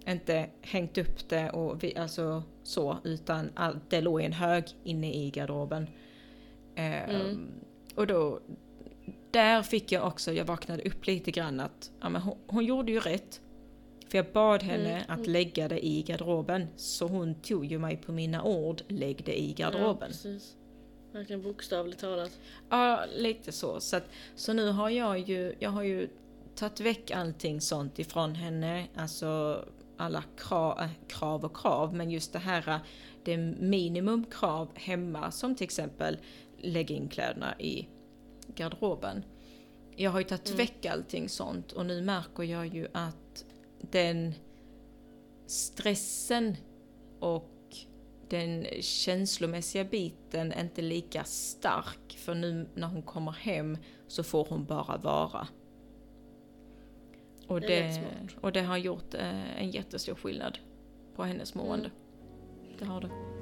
Inte 0.07 0.49
hängt 0.61 0.97
upp 0.97 1.29
det 1.29 1.49
och 1.49 1.83
vi, 1.83 1.97
alltså 1.97 2.43
så, 2.63 2.97
utan 3.03 3.49
all, 3.55 3.79
det 3.89 4.01
låg 4.01 4.21
i 4.21 4.25
en 4.25 4.33
hög 4.33 4.63
inne 4.83 5.13
i 5.13 5.29
garderoben. 5.29 5.87
Ehm, 6.75 7.09
Mm. 7.09 7.51
Och 7.95 8.07
då, 8.07 8.39
där 9.31 9.61
fick 9.61 9.91
jag 9.91 10.07
också, 10.07 10.33
jag 10.33 10.45
vaknade 10.45 10.83
upp 10.83 11.07
lite 11.07 11.31
grann 11.31 11.59
att 11.59 11.91
ja, 12.01 12.09
men 12.09 12.21
hon, 12.21 12.37
hon 12.47 12.65
gjorde 12.65 12.91
ju 12.91 12.99
rätt. 12.99 13.41
För 14.13 14.17
jag 14.17 14.31
bad 14.33 14.63
henne 14.63 14.89
Mm. 14.91 15.03
att 15.21 15.27
lägga 15.27 15.67
det 15.67 15.85
i 15.85 16.01
garderoben. 16.03 16.67
Så 16.75 17.07
hon 17.07 17.35
tog 17.35 17.65
ju 17.65 17.79
mig 17.79 17.97
på 17.97 18.11
mina 18.11 18.43
ord, 18.43 18.81
lägg 18.87 19.23
det 19.25 19.39
i 19.41 19.55
Ja, 19.57 19.65
garderoben. 19.65 20.07
precis. 20.07 20.55
Verkligen 21.11 21.41
bokstavligt 21.41 21.99
talat. 21.99 22.39
Ja, 22.69 23.05
lite 23.15 23.51
så. 23.51 23.79
Så, 23.79 23.95
att, 23.97 24.03
så 24.35 24.53
nu 24.53 24.71
har 24.71 24.89
jag 24.89 25.19
ju, 25.19 25.55
jag 25.59 25.69
har 25.69 25.83
ju 25.83 26.09
tagit 26.55 26.79
väck 26.79 27.11
allting 27.11 27.61
sånt 27.61 27.99
ifrån 27.99 28.35
henne. 28.35 28.87
Alltså 28.95 29.63
alla 29.97 30.23
krav, 30.37 30.79
äh, 30.79 30.89
krav 31.07 31.45
och 31.45 31.57
krav, 31.57 31.93
men 31.95 32.11
just 32.11 32.33
det 32.33 32.39
här, 32.39 32.69
äh, 32.69 32.77
det 33.23 33.37
minimumkrav 33.37 34.67
hemma, 34.73 35.31
som 35.31 35.55
till 35.55 35.65
exempel 35.65 36.17
lägga 36.57 36.95
in 36.95 37.09
kläderna 37.09 37.59
i 37.59 37.87
garderoben. 38.55 39.23
Jag 39.95 40.11
har 40.11 40.19
ju 40.19 40.25
tagit 40.25 40.47
Mm. 40.47 40.57
väck 40.57 40.85
allting 40.85 41.29
sånt 41.29 41.71
och 41.71 41.85
nu 41.85 42.01
märker 42.01 42.43
jag 42.43 42.67
ju 42.67 42.87
att 42.93 43.17
den 43.91 44.33
stressen 45.47 46.57
och 47.19 47.49
den 48.29 48.65
känslomässiga 48.81 49.83
biten 49.83 50.53
inte 50.59 50.81
lika 50.81 51.23
stark 51.23 52.17
för 52.17 52.35
nu 52.35 52.69
när 52.75 52.87
hon 52.87 53.01
kommer 53.01 53.31
hem 53.31 53.77
så 54.07 54.23
får 54.23 54.45
hon 54.49 54.65
bara 54.65 54.97
vara. 54.97 55.47
Och 57.47 57.61
Det 57.61 57.67
det, 57.67 58.01
och 58.41 58.51
det 58.51 58.61
har 58.61 58.77
gjort 58.77 59.13
eh, 59.13 59.61
en 59.61 59.71
jättestor 59.71 60.15
skillnad 60.15 60.59
på 61.15 61.23
hennes 61.23 61.55
mående. 61.55 61.89
Mm. 61.89 62.77
Det 62.79 62.85
har 62.85 63.01
det. 63.01 63.32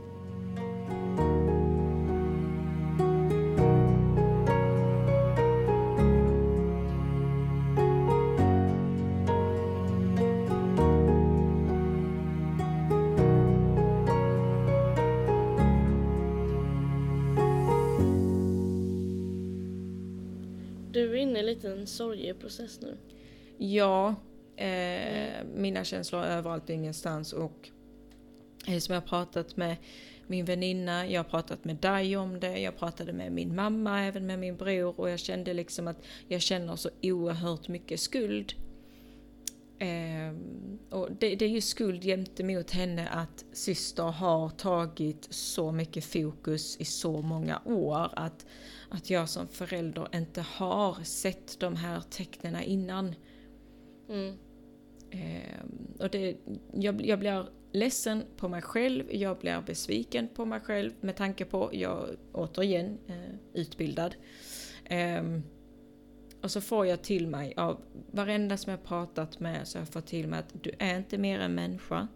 En 21.81 21.87
sorgeprocess 21.87 22.81
nu. 22.81 22.97
Ja, 23.57 24.15
eh, 24.55 25.43
mina 25.55 25.83
känslor 25.83 26.23
är 26.23 26.37
överallt 26.37 26.63
och 26.63 26.69
ingenstans 26.69 27.33
och 27.33 27.69
eh, 28.67 28.79
som 28.79 28.93
jag 28.93 29.01
har 29.01 29.07
pratat 29.07 29.57
med 29.57 29.75
min 30.27 30.45
väninna, 30.45 31.07
jag 31.07 31.19
har 31.23 31.29
pratat 31.29 31.65
med 31.65 31.75
dig 31.75 32.17
om 32.17 32.39
det, 32.39 32.59
jag 32.59 32.77
pratade 32.77 33.13
med 33.13 33.31
min 33.31 33.55
mamma, 33.55 34.01
även 34.01 34.25
med 34.25 34.39
min 34.39 34.57
bror 34.57 34.99
och 34.99 35.09
jag 35.09 35.19
kände 35.19 35.53
liksom 35.53 35.87
att 35.87 35.97
jag 36.27 36.41
känner 36.41 36.75
så 36.75 36.89
oerhört 37.01 37.67
mycket 37.67 37.99
skuld. 37.99 38.53
Eh, 39.81 40.33
och 40.89 41.09
det, 41.19 41.35
det 41.35 41.45
är 41.45 41.49
ju 41.49 41.61
skuld 41.61 42.03
gentemot 42.03 42.71
henne 42.71 43.09
att 43.09 43.45
syster 43.51 44.03
har 44.03 44.49
tagit 44.49 45.27
så 45.29 45.71
mycket 45.71 46.05
fokus 46.05 46.77
i 46.77 46.85
så 46.85 47.21
många 47.21 47.61
år 47.65 48.09
att, 48.13 48.45
att 48.89 49.09
jag 49.09 49.29
som 49.29 49.47
förälder 49.47 50.07
inte 50.15 50.41
har 50.41 51.03
sett 51.03 51.59
de 51.59 51.75
här 51.75 52.01
tecknen 52.09 52.63
innan. 52.63 53.15
Mm. 54.09 54.37
Ehm, 55.11 55.87
och 55.99 56.09
det, 56.09 56.37
jag, 56.73 57.05
jag 57.05 57.19
blir 57.19 57.49
ledsen 57.71 58.23
på 58.37 58.47
mig 58.47 58.61
själv, 58.61 59.05
jag 59.11 59.37
blir 59.37 59.61
besviken 59.65 60.27
på 60.27 60.45
mig 60.45 60.59
själv 60.59 60.91
med 61.01 61.15
tanke 61.15 61.45
på, 61.45 61.69
jag 61.73 62.09
återigen 62.33 62.97
eh, 63.07 63.61
utbildad. 63.61 64.15
Ehm, 64.85 65.43
och 66.41 66.51
så 66.51 66.61
får 66.61 66.87
jag 66.87 67.01
till 67.01 67.27
mig 67.27 67.53
av 67.57 67.81
varenda 68.11 68.57
som 68.57 68.71
jag 68.71 68.83
pratat 68.83 69.39
med 69.39 69.67
så 69.67 69.77
jag 69.77 69.87
fått 69.87 70.07
till 70.07 70.27
mig 70.27 70.39
att 70.39 70.63
du 70.63 70.71
är 70.79 70.97
inte 70.97 71.17
mer 71.17 71.39
än 71.39 71.55
människa. 71.55 72.07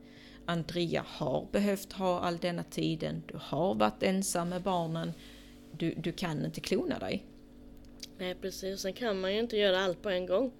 Andrea 0.45 1.03
har 1.07 1.47
behövt 1.51 1.93
ha 1.93 2.19
all 2.19 2.37
denna 2.37 2.63
tiden, 2.63 3.23
du 3.27 3.37
har 3.41 3.75
varit 3.75 4.03
ensam 4.03 4.49
med 4.49 4.61
barnen, 4.61 5.13
du, 5.71 5.93
du 5.93 6.11
kan 6.11 6.45
inte 6.45 6.61
klona 6.61 6.99
dig. 6.99 7.25
Nej 8.17 8.35
precis, 8.35 8.79
sen 8.81 8.93
kan 8.93 9.19
man 9.19 9.33
ju 9.33 9.39
inte 9.39 9.57
göra 9.57 9.79
allt 9.79 10.01
på 10.01 10.09
en 10.09 10.25
gång. 10.25 10.51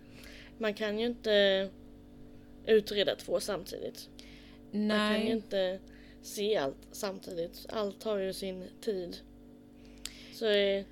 Man 0.57 0.73
kan 0.73 0.99
ju 0.99 1.05
inte 1.05 1.69
utreda 2.65 3.15
två 3.15 3.39
samtidigt. 3.39 4.09
Man 4.71 4.89
kan 4.89 5.13
ju 5.13 5.23
Nej, 5.23 5.31
inte 5.31 5.79
se 6.21 6.57
allt 6.57 6.87
samtidigt. 6.91 7.65
Allt 7.69 8.03
har 8.03 8.17
ju 8.17 8.33
sin 8.33 8.63
tid. 8.81 9.17
Så 10.33 10.49
eh, 10.49 10.85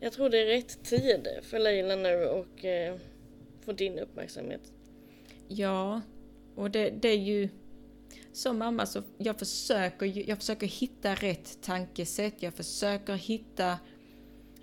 jag 0.00 0.12
tror 0.12 0.28
det 0.28 0.42
är 0.42 0.46
rätt 0.46 0.84
tid 0.84 1.28
för 1.42 1.58
Leila 1.58 1.96
nu 1.96 2.24
och 2.24 2.64
eh, 2.64 2.96
få 3.64 3.72
din 3.72 3.98
uppmärksamhet. 3.98 4.72
Ja, 5.48 6.00
och 6.54 6.70
det, 6.70 6.90
det 6.90 7.08
är 7.08 7.18
ju 7.18 7.48
som 8.32 8.58
mamma 8.58 8.86
så 8.86 9.02
jag 9.18 9.38
försöker, 9.38 10.28
jag 10.28 10.38
försöker 10.38 10.66
hitta 10.66 11.14
rätt 11.14 11.58
tankesätt, 11.62 12.34
jag 12.42 12.54
försöker 12.54 13.14
hitta 13.14 13.78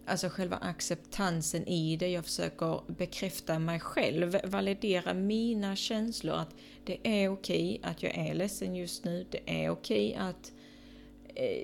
alltså 0.05 0.29
själva 0.29 0.57
acceptansen 0.57 1.67
i 1.67 1.97
det, 1.97 2.07
jag 2.07 2.25
försöker 2.25 2.81
bekräfta 2.87 3.59
mig 3.59 3.79
själv, 3.79 4.37
validera 4.43 5.13
mina 5.13 5.75
känslor 5.75 6.35
att 6.35 6.55
det 6.85 6.99
är 7.03 7.29
okej 7.29 7.79
att 7.83 8.03
jag 8.03 8.17
är 8.17 8.33
ledsen 8.33 8.75
just 8.75 9.05
nu, 9.05 9.25
det 9.31 9.63
är 9.63 9.69
okej 9.69 10.15
att 10.15 10.51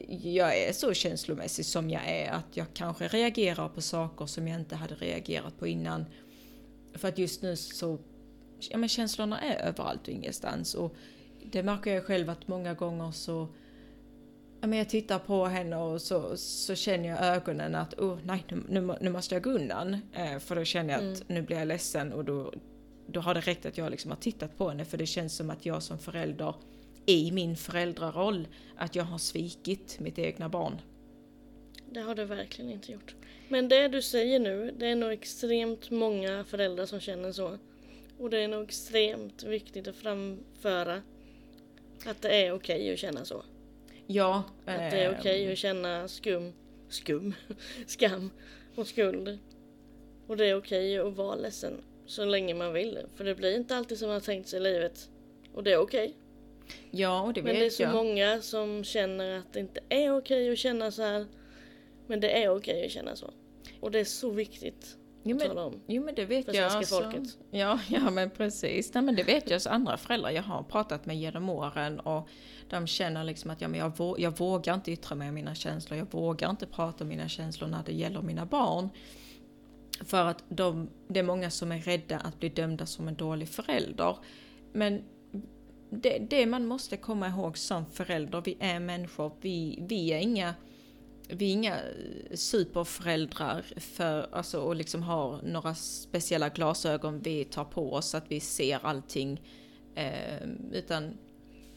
jag 0.09 0.57
är 0.57 0.73
så 0.73 0.93
känslomässig 0.93 1.65
som 1.65 1.89
jag 1.89 2.09
är, 2.09 2.31
att 2.31 2.57
jag 2.57 2.65
kanske 2.73 3.07
reagerar 3.07 3.69
på 3.69 3.81
saker 3.81 4.25
som 4.25 4.47
jag 4.47 4.59
inte 4.59 4.75
hade 4.75 4.95
reagerat 4.95 5.59
på 5.59 5.67
innan. 5.67 6.05
För 6.93 7.07
att 7.07 7.17
just 7.17 7.41
nu 7.41 7.55
så 7.55 7.99
ja, 8.69 8.77
men 8.77 8.89
känslorna 8.89 9.41
är 9.41 9.67
överallt 9.67 10.01
och 10.01 10.09
ingenstans. 10.09 10.73
Och 10.73 10.95
det 11.51 11.63
märker 11.63 11.93
jag 11.93 12.05
själv 12.05 12.29
att 12.29 12.47
många 12.47 12.73
gånger 12.73 13.11
så 13.11 13.47
ja, 14.61 14.67
men 14.67 14.79
jag 14.79 14.89
tittar 14.89 15.19
på 15.19 15.45
henne 15.45 15.75
och 15.75 16.01
så, 16.01 16.37
så 16.37 16.75
känner 16.75 17.09
jag 17.09 17.19
ögonen 17.19 17.75
att 17.75 17.93
oh, 17.93 18.19
nej, 18.23 18.45
nu, 18.49 18.63
nu, 18.69 18.81
må- 18.81 18.97
nu 19.01 19.09
måste 19.09 19.35
jag 19.35 19.43
gå 19.43 19.49
undan. 19.49 19.97
Eh, 20.13 20.39
för 20.39 20.55
då 20.55 20.63
känner 20.63 20.93
jag 20.93 21.11
att 21.13 21.29
nu 21.29 21.41
blir 21.41 21.57
jag 21.57 21.67
ledsen 21.67 22.13
och 22.13 22.25
då, 22.25 22.53
då 23.07 23.19
har 23.19 23.33
det 23.33 23.41
räckt 23.41 23.65
att 23.65 23.77
jag 23.77 23.91
liksom 23.91 24.11
har 24.11 24.17
tittat 24.17 24.57
på 24.57 24.69
henne 24.69 24.85
för 24.85 24.97
det 24.97 25.05
känns 25.05 25.35
som 25.35 25.49
att 25.49 25.65
jag 25.65 25.83
som 25.83 25.99
förälder 25.99 26.55
i 27.05 27.31
min 27.31 27.55
föräldraroll 27.55 28.47
att 28.75 28.95
jag 28.95 29.03
har 29.03 29.17
svikit 29.17 29.99
mitt 29.99 30.19
egna 30.19 30.49
barn. 30.49 30.81
det 31.91 31.99
har 31.99 32.15
det 32.15 32.25
verkligen 32.25 32.71
inte 32.71 32.91
gjort. 32.91 33.15
Men 33.47 33.67
det 33.67 33.87
du 33.87 34.01
säger 34.01 34.39
nu, 34.39 34.73
det 34.77 34.87
är 34.87 34.95
nog 34.95 35.11
extremt 35.11 35.91
många 35.91 36.43
föräldrar 36.43 36.85
som 36.85 36.99
känner 36.99 37.31
så. 37.31 37.57
Och 38.17 38.29
det 38.29 38.39
är 38.41 38.47
nog 38.47 38.63
extremt 38.63 39.43
viktigt 39.43 39.87
att 39.87 39.95
framföra 39.95 41.01
att 42.05 42.21
det 42.21 42.45
är 42.45 42.51
okej 42.51 42.75
okay 42.75 42.93
att 42.93 42.99
känna 42.99 43.25
så. 43.25 43.43
Ja. 44.07 44.43
Att 44.65 44.91
det 44.91 45.03
är 45.03 45.09
okej 45.09 45.41
okay 45.41 45.51
att 45.51 45.57
känna 45.57 46.07
skum, 46.07 46.53
skum, 46.89 47.33
skam 47.87 48.29
och 48.75 48.87
skuld. 48.87 49.39
Och 50.27 50.37
det 50.37 50.45
är 50.45 50.55
okej 50.55 50.99
okay 50.99 51.11
att 51.11 51.17
vara 51.17 51.35
ledsen 51.35 51.81
så 52.05 52.25
länge 52.25 52.53
man 52.53 52.73
vill. 52.73 52.99
För 53.15 53.23
det 53.23 53.35
blir 53.35 53.55
inte 53.55 53.75
alltid 53.75 53.97
som 53.97 54.07
man 54.07 54.13
har 54.13 54.21
tänkt 54.21 54.49
sig 54.49 54.59
i 54.59 54.63
livet. 54.63 55.09
Och 55.53 55.63
det 55.63 55.71
är 55.71 55.77
okej. 55.77 56.13
Ja, 56.91 57.21
och 57.21 57.33
det 57.33 57.41
vet 57.41 57.47
jag. 57.47 57.53
Men 57.53 57.59
det 57.61 57.65
är 57.65 57.69
så 57.69 57.83
jag. 57.83 57.93
många 57.93 58.41
som 58.41 58.83
känner 58.83 59.37
att 59.37 59.53
det 59.53 59.59
inte 59.59 59.79
är 59.89 60.17
okej 60.17 60.51
att 60.51 60.57
känna 60.57 60.91
så 60.91 61.01
här. 61.01 61.25
Men 62.07 62.19
det 62.19 62.43
är 62.43 62.49
okej 62.49 62.85
att 62.85 62.91
känna 62.91 63.15
så. 63.15 63.33
Och 63.79 63.91
det 63.91 63.99
är 63.99 64.05
så 64.05 64.29
viktigt 64.29 64.97
Jo 65.23 65.37
men, 65.37 65.47
tala 65.47 65.65
om 65.65 65.81
jo 65.87 66.03
men 66.03 66.15
det 66.15 66.25
vet 66.25 66.45
för 66.45 66.53
jag. 66.53 66.71
svenska 66.71 66.95
Alltså, 66.95 67.11
folket. 67.11 67.37
ja, 67.51 67.79
ja 67.89 68.09
men 68.11 68.29
precis. 68.29 68.93
Nej 68.93 69.03
men 69.03 69.15
det 69.15 69.23
vet 69.23 69.49
jag 69.49 69.61
så 69.61 69.69
andra 69.69 69.97
föräldrar 69.97 70.31
jag 70.31 70.43
har 70.43 70.63
pratat 70.63 71.05
med 71.05 71.17
genom 71.17 71.49
åren 71.49 71.99
och 71.99 72.27
de 72.69 72.87
känner 72.87 73.23
liksom 73.23 73.51
att 73.51 73.61
ja, 73.61 73.67
men 73.67 73.79
jag, 73.79 73.97
vå 73.97 74.15
jag 74.19 74.37
vågar 74.37 74.73
inte 74.73 74.91
yttra 74.91 75.15
mig 75.15 75.29
om 75.29 75.35
mina 75.35 75.55
känslor, 75.55 75.99
jag 75.99 76.11
vågar 76.11 76.49
inte 76.49 76.67
prata 76.67 77.03
om 77.03 77.07
mina 77.07 77.27
känslor 77.27 77.67
när 77.67 77.83
det 77.85 77.93
gäller 77.93 78.21
mina 78.21 78.45
barn. 78.45 78.89
För 80.05 80.25
att 80.25 80.43
de, 80.49 80.89
det 81.07 81.19
är 81.19 81.23
många 81.23 81.49
som 81.49 81.71
är 81.71 81.79
rädda 81.79 82.17
att 82.17 82.39
bli 82.39 82.49
dömda 82.49 82.85
som 82.85 83.07
en 83.07 83.15
dålig 83.15 83.49
förälder. 83.49 84.17
Men 84.73 85.03
det, 86.01 86.19
det 86.29 86.45
man 86.45 86.65
måste 86.65 86.97
komma 86.97 87.27
ihåg 87.27 87.57
som 87.57 87.85
förälder, 87.85 88.41
vi 88.45 88.57
är 88.59 88.79
människor, 88.79 89.31
vi, 89.41 89.79
vi 89.81 90.13
är 90.13 90.19
inga 90.19 90.53
vi 91.27 91.49
är 91.49 91.53
inga 91.53 91.75
eh, 91.75 92.35
superföräldrar 92.35 93.61
för, 93.77 94.27
alltså, 94.31 94.59
och 94.59 94.75
liksom 94.75 95.03
har 95.03 95.41
några 95.43 95.75
speciella 95.75 96.49
glasögon 96.49 97.19
vi 97.19 97.45
tar 97.45 97.65
på 97.65 97.93
oss, 97.93 98.15
att 98.15 98.31
vi 98.31 98.39
ser 98.39 98.85
allting. 98.85 99.41
Eh, 99.95 100.47
utan 100.71 101.17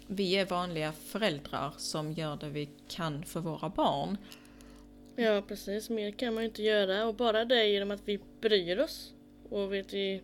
vi 0.07 0.37
är 0.37 0.47
vanliga 0.47 0.93
föräldrar 0.93 1.75
som 1.77 2.13
gör 2.13 2.37
det 2.37 2.49
vi 2.49 2.69
kan 2.89 3.25
för 3.25 3.41
våra 3.41 3.69
barn. 3.69 4.17
Ja 5.17 5.43
precis, 5.49 5.91
mer 5.91 6.11
kan 6.11 6.35
man 6.35 6.43
ju 6.43 6.49
inte 6.49 6.63
göra 6.63 7.07
och 7.07 7.15
bara 7.15 7.45
det 7.45 7.67
genom 7.67 7.91
att 7.91 8.03
vi 8.05 8.21
bryr 8.41 8.79
oss 8.79 9.15
och 9.51 9.73
vet 9.73 9.95
vi 9.95 10.23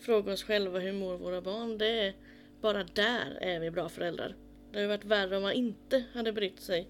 frågar 0.00 0.32
oss 0.32 0.42
själva 0.42 0.78
hur 0.78 0.92
mår 0.92 1.16
våra 1.16 1.40
barn. 1.40 1.78
Det 1.78 2.06
är 2.06 2.14
bara 2.64 2.84
där 2.84 3.38
är 3.40 3.60
vi 3.60 3.70
bra 3.70 3.88
föräldrar. 3.88 4.36
Det 4.70 4.78
hade 4.78 4.88
varit 4.88 5.04
värre 5.04 5.36
om 5.36 5.42
man 5.42 5.52
inte 5.52 6.04
hade 6.14 6.32
brytt 6.32 6.60
sig 6.60 6.88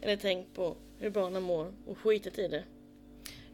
eller 0.00 0.16
tänkt 0.16 0.54
på 0.54 0.76
hur 0.98 1.10
barnen 1.10 1.42
mår 1.42 1.72
och 1.86 1.98
skitit 1.98 2.38
i 2.38 2.48
det. 2.48 2.64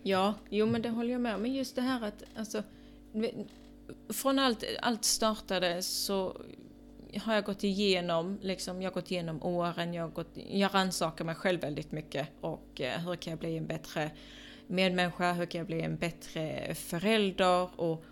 Ja, 0.02 0.34
jo 0.50 0.66
men 0.66 0.82
det 0.82 0.88
håller 0.88 1.12
jag 1.12 1.20
med 1.20 1.34
om. 1.34 1.42
Men 1.42 1.54
just 1.54 1.76
det 1.76 1.82
här 1.82 2.04
att 2.04 2.24
alltså, 2.36 2.62
från 4.08 4.38
allt, 4.38 4.64
allt 4.82 5.04
startade 5.04 5.82
så 5.82 6.36
har 7.24 7.34
jag 7.34 7.44
gått 7.44 7.64
igenom, 7.64 8.38
liksom, 8.42 8.82
jag 8.82 8.90
har 8.90 8.94
gått 8.94 9.10
igenom 9.10 9.42
åren, 9.42 9.94
jag, 9.94 10.02
har 10.02 10.10
gått, 10.10 10.30
jag 10.34 10.74
rannsakar 10.74 11.24
mig 11.24 11.34
själv 11.34 11.60
väldigt 11.60 11.92
mycket 11.92 12.28
och 12.40 12.80
eh, 12.80 13.00
hur 13.00 13.16
kan 13.16 13.30
jag 13.30 13.40
bli 13.40 13.56
en 13.56 13.66
bättre 13.66 14.10
medmänniska, 14.66 15.32
hur 15.32 15.46
kan 15.46 15.58
jag 15.58 15.66
bli 15.66 15.80
en 15.80 15.96
bättre 15.96 16.74
förälder 16.74 17.80
och 17.80 18.04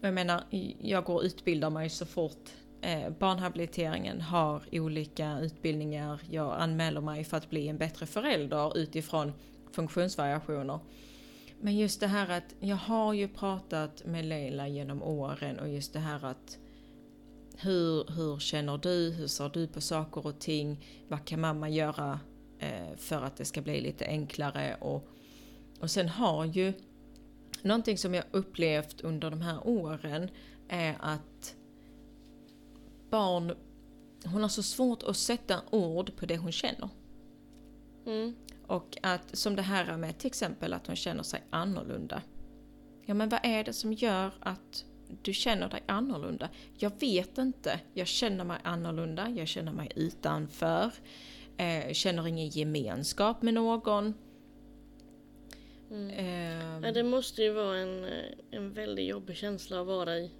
jag 0.00 0.14
menar, 0.14 0.42
jag 0.80 1.04
går 1.04 1.14
och 1.14 1.22
utbildar 1.22 1.70
mig 1.70 1.90
så 1.90 2.06
fort 2.06 2.50
eh, 2.80 3.10
barnhabiliteringen 3.18 4.20
har 4.20 4.62
olika 4.72 5.40
utbildningar. 5.40 6.20
Jag 6.30 6.54
anmäler 6.58 7.00
mig 7.00 7.24
för 7.24 7.36
att 7.36 7.50
bli 7.50 7.68
en 7.68 7.78
bättre 7.78 8.06
förälder 8.06 8.78
utifrån 8.78 9.32
funktionsvariationer. 9.72 10.80
Men 11.60 11.76
just 11.76 12.00
det 12.00 12.06
här 12.06 12.28
att 12.28 12.54
jag 12.60 12.76
har 12.76 13.12
ju 13.12 13.28
pratat 13.28 14.06
med 14.06 14.24
Leila 14.24 14.68
genom 14.68 15.02
åren 15.02 15.58
och 15.58 15.68
just 15.68 15.92
det 15.92 15.98
här 15.98 16.24
att 16.24 16.58
hur, 17.56 18.04
hur 18.16 18.38
känner 18.38 18.78
du? 18.78 19.10
Hur 19.10 19.26
ser 19.26 19.48
du 19.48 19.66
på 19.66 19.80
saker 19.80 20.26
och 20.26 20.38
ting? 20.38 20.84
Vad 21.08 21.24
kan 21.24 21.40
mamma 21.40 21.68
göra 21.68 22.20
eh, 22.58 22.96
för 22.96 23.22
att 23.22 23.36
det 23.36 23.44
ska 23.44 23.62
bli 23.62 23.80
lite 23.80 24.06
enklare? 24.06 24.76
Och, 24.80 25.08
och 25.80 25.90
sen 25.90 26.08
har 26.08 26.44
ju 26.44 26.72
någonting 27.62 27.98
som 27.98 28.14
jag 28.14 28.24
upplevt 28.30 29.00
under 29.00 29.30
de 29.30 29.40
här 29.40 29.66
åren 29.66 30.30
är 30.68 30.96
att 31.00 31.54
barn, 33.10 33.56
hon 34.24 34.42
har 34.42 34.48
så 34.48 34.62
svårt 34.62 35.02
att 35.02 35.16
sätta 35.16 35.60
ord 35.70 36.16
på 36.16 36.26
det 36.26 36.36
hon 36.36 36.52
känner. 36.52 36.88
Mm. 38.06 38.36
Och 38.66 38.98
att, 39.02 39.36
som 39.38 39.56
det 39.56 39.62
här 39.62 39.96
med 39.96 40.18
till 40.18 40.26
exempel 40.26 40.72
att 40.72 40.86
hon 40.86 40.96
känner 40.96 41.22
sig 41.22 41.42
annorlunda. 41.50 42.22
Ja 43.06 43.14
men 43.14 43.28
vad 43.28 43.40
är 43.42 43.64
det 43.64 43.72
som 43.72 43.92
gör 43.92 44.32
att 44.40 44.84
du 45.22 45.34
känner 45.34 45.68
dig 45.68 45.82
annorlunda? 45.86 46.48
Jag 46.78 46.92
vet 47.00 47.38
inte. 47.38 47.80
Jag 47.94 48.06
känner 48.06 48.44
mig 48.44 48.58
annorlunda, 48.62 49.28
jag 49.28 49.48
känner 49.48 49.72
mig 49.72 49.88
utanför. 49.96 50.92
Eh, 51.56 51.92
känner 51.92 52.26
ingen 52.26 52.48
gemenskap 52.48 53.42
med 53.42 53.54
någon. 53.54 54.14
Mm. 55.90 56.10
Eh, 56.10 56.86
ja, 56.86 56.92
det 56.92 57.02
måste 57.02 57.42
ju 57.42 57.52
vara 57.52 57.78
en, 57.78 58.06
en 58.50 58.72
väldigt 58.72 59.08
jobbig 59.08 59.36
känsla 59.36 59.80
att 59.80 59.86
vara 59.86 60.18
i. 60.18 60.30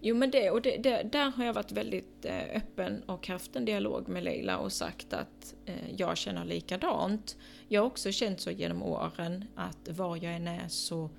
Jo 0.00 0.16
men 0.16 0.30
det, 0.30 0.50
och 0.50 0.62
det, 0.62 0.76
det, 0.76 1.02
där 1.12 1.30
har 1.30 1.44
jag 1.44 1.52
varit 1.52 1.72
väldigt 1.72 2.24
eh, 2.24 2.56
öppen 2.56 3.02
och 3.02 3.28
haft 3.28 3.56
en 3.56 3.64
dialog 3.64 4.08
med 4.08 4.24
Leila 4.24 4.58
och 4.58 4.72
sagt 4.72 5.12
att 5.12 5.54
eh, 5.66 5.90
jag 5.96 6.16
känner 6.16 6.44
likadant. 6.44 7.36
Jag 7.68 7.80
har 7.80 7.86
också 7.86 8.12
känt 8.12 8.40
så 8.40 8.50
genom 8.50 8.82
åren 8.82 9.44
att 9.54 9.88
var 9.88 10.16
jag 10.16 10.34
än 10.34 10.48
är 10.48 10.68
så 10.68 11.10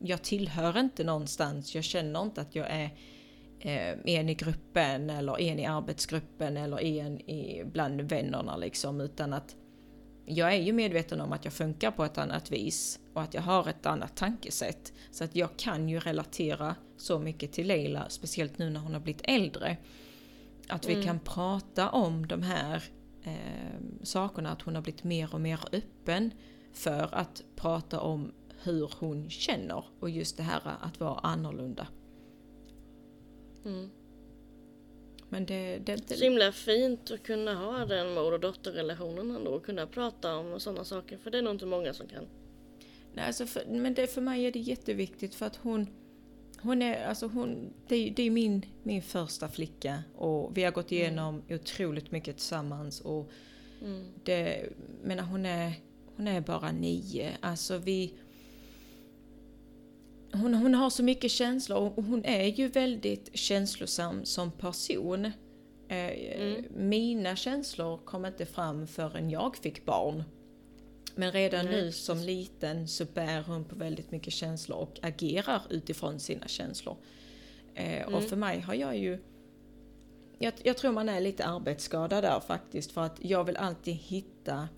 jag 0.00 0.22
tillhör 0.22 0.78
inte 0.78 1.04
någonstans, 1.04 1.74
jag 1.74 1.84
känner 1.84 2.22
inte 2.22 2.40
att 2.40 2.54
jag 2.54 2.66
är 2.70 2.90
eh, 3.60 3.98
en 4.04 4.28
i 4.28 4.34
gruppen 4.34 5.10
eller 5.10 5.40
en 5.40 5.58
i 5.58 5.66
arbetsgruppen 5.66 6.56
eller 6.56 6.80
en 6.82 7.20
i, 7.20 7.64
bland 7.64 8.00
vännerna 8.00 8.56
liksom 8.56 9.00
utan 9.00 9.32
att 9.32 9.56
jag 10.28 10.54
är 10.54 10.62
ju 10.62 10.72
medveten 10.72 11.20
om 11.20 11.32
att 11.32 11.44
jag 11.44 11.54
funkar 11.54 11.90
på 11.90 12.04
ett 12.04 12.18
annat 12.18 12.50
vis 12.50 12.98
och 13.14 13.22
att 13.22 13.34
jag 13.34 13.42
har 13.42 13.68
ett 13.68 13.86
annat 13.86 14.16
tankesätt. 14.16 14.92
Så 15.10 15.24
att 15.24 15.36
jag 15.36 15.56
kan 15.56 15.88
ju 15.88 16.00
relatera 16.00 16.74
så 16.96 17.18
mycket 17.18 17.52
till 17.52 17.66
Leila, 17.66 18.08
speciellt 18.08 18.58
nu 18.58 18.70
när 18.70 18.80
hon 18.80 18.92
har 18.92 19.00
blivit 19.00 19.22
äldre. 19.24 19.76
Att 20.68 20.88
vi 20.88 20.92
mm. 20.92 21.06
kan 21.06 21.20
prata 21.20 21.90
om 21.90 22.26
de 22.26 22.42
här 22.42 22.84
eh, 23.22 23.80
sakerna, 24.02 24.50
att 24.50 24.62
hon 24.62 24.74
har 24.74 24.82
blivit 24.82 25.04
mer 25.04 25.34
och 25.34 25.40
mer 25.40 25.60
öppen 25.72 26.30
för 26.72 27.14
att 27.14 27.42
prata 27.56 28.00
om 28.00 28.32
hur 28.62 28.92
hon 28.98 29.30
känner 29.30 29.84
och 30.00 30.10
just 30.10 30.36
det 30.36 30.42
här 30.42 30.62
att 30.80 31.00
vara 31.00 31.18
annorlunda. 31.18 31.86
Mm. 33.64 33.90
Men 35.28 35.46
det, 35.46 35.78
det, 35.78 36.08
det... 36.08 36.16
Så 36.16 36.24
himla 36.24 36.52
fint 36.52 37.10
att 37.10 37.22
kunna 37.22 37.54
ha 37.54 37.84
den 37.84 38.14
mor 38.14 38.32
och 38.32 38.40
dotterrelationen 38.40 39.36
ändå 39.36 39.50
och 39.50 39.64
kunna 39.64 39.86
prata 39.86 40.36
om 40.36 40.60
sådana 40.60 40.84
saker 40.84 41.18
för 41.18 41.30
det 41.30 41.38
är 41.38 41.42
nog 41.42 41.54
inte 41.54 41.66
många 41.66 41.94
som 41.94 42.08
kan. 42.08 42.26
Nej, 43.12 43.26
alltså 43.26 43.46
för, 43.46 43.62
men 43.66 43.94
det, 43.94 44.06
för 44.06 44.20
mig 44.20 44.44
är 44.44 44.52
det 44.52 44.58
jätteviktigt 44.58 45.34
för 45.34 45.46
att 45.46 45.56
hon 45.56 45.86
hon 46.60 46.82
är, 46.82 47.06
alltså 47.06 47.26
hon, 47.26 47.72
det, 47.88 47.96
är, 47.96 48.10
det 48.10 48.22
är 48.22 48.30
min, 48.30 48.66
min 48.82 49.02
första 49.02 49.48
flicka 49.48 50.02
och 50.16 50.56
vi 50.56 50.64
har 50.64 50.70
gått 50.70 50.92
igenom 50.92 51.34
mm. 51.34 51.60
otroligt 51.60 52.10
mycket 52.10 52.36
tillsammans 52.36 53.00
och 53.00 53.30
mm. 53.82 54.06
det, 54.24 54.68
men 55.02 55.18
hon 55.18 55.46
är, 55.46 55.72
hon 56.16 56.28
är 56.28 56.40
bara 56.40 56.72
nio. 56.72 57.32
Alltså 57.40 57.78
vi, 57.78 58.14
hon, 60.32 60.54
hon 60.54 60.74
har 60.74 60.90
så 60.90 61.02
mycket 61.02 61.30
känslor 61.30 61.78
och 61.96 62.04
hon 62.04 62.24
är 62.24 62.46
ju 62.46 62.68
väldigt 62.68 63.36
känslosam 63.36 64.24
som 64.24 64.50
person. 64.50 65.24
Eh, 65.88 66.40
mm. 66.40 66.64
Mina 66.76 67.36
känslor 67.36 67.98
kom 68.04 68.26
inte 68.26 68.46
fram 68.46 68.86
förrän 68.86 69.30
jag 69.30 69.56
fick 69.56 69.84
barn. 69.84 70.24
Men 71.14 71.32
redan 71.32 71.64
Nej, 71.64 71.74
nu 71.74 71.92
som 71.92 72.18
liten 72.18 72.88
så 72.88 73.04
bär 73.04 73.42
hon 73.42 73.64
på 73.64 73.76
väldigt 73.76 74.10
mycket 74.10 74.32
känslor 74.32 74.78
och 74.78 74.98
agerar 75.02 75.62
utifrån 75.70 76.20
sina 76.20 76.48
känslor. 76.48 76.96
Eh, 77.74 78.02
mm. 78.02 78.14
Och 78.14 78.22
för 78.22 78.36
mig 78.36 78.60
har 78.60 78.74
jag 78.74 78.96
ju 78.96 79.18
jag, 80.38 80.52
jag, 80.62 80.76
tror 80.76 80.92
man 80.92 81.08
är 81.08 81.20
lite 81.20 81.44
arbetsskadad 81.44 82.24
där 82.24 82.40
faktiskt 82.40 82.92
för 82.92 83.00
att 83.00 83.16
jag 83.20 83.44
vill 83.44 83.56
alltid 83.56 83.94
hitta 83.94 84.68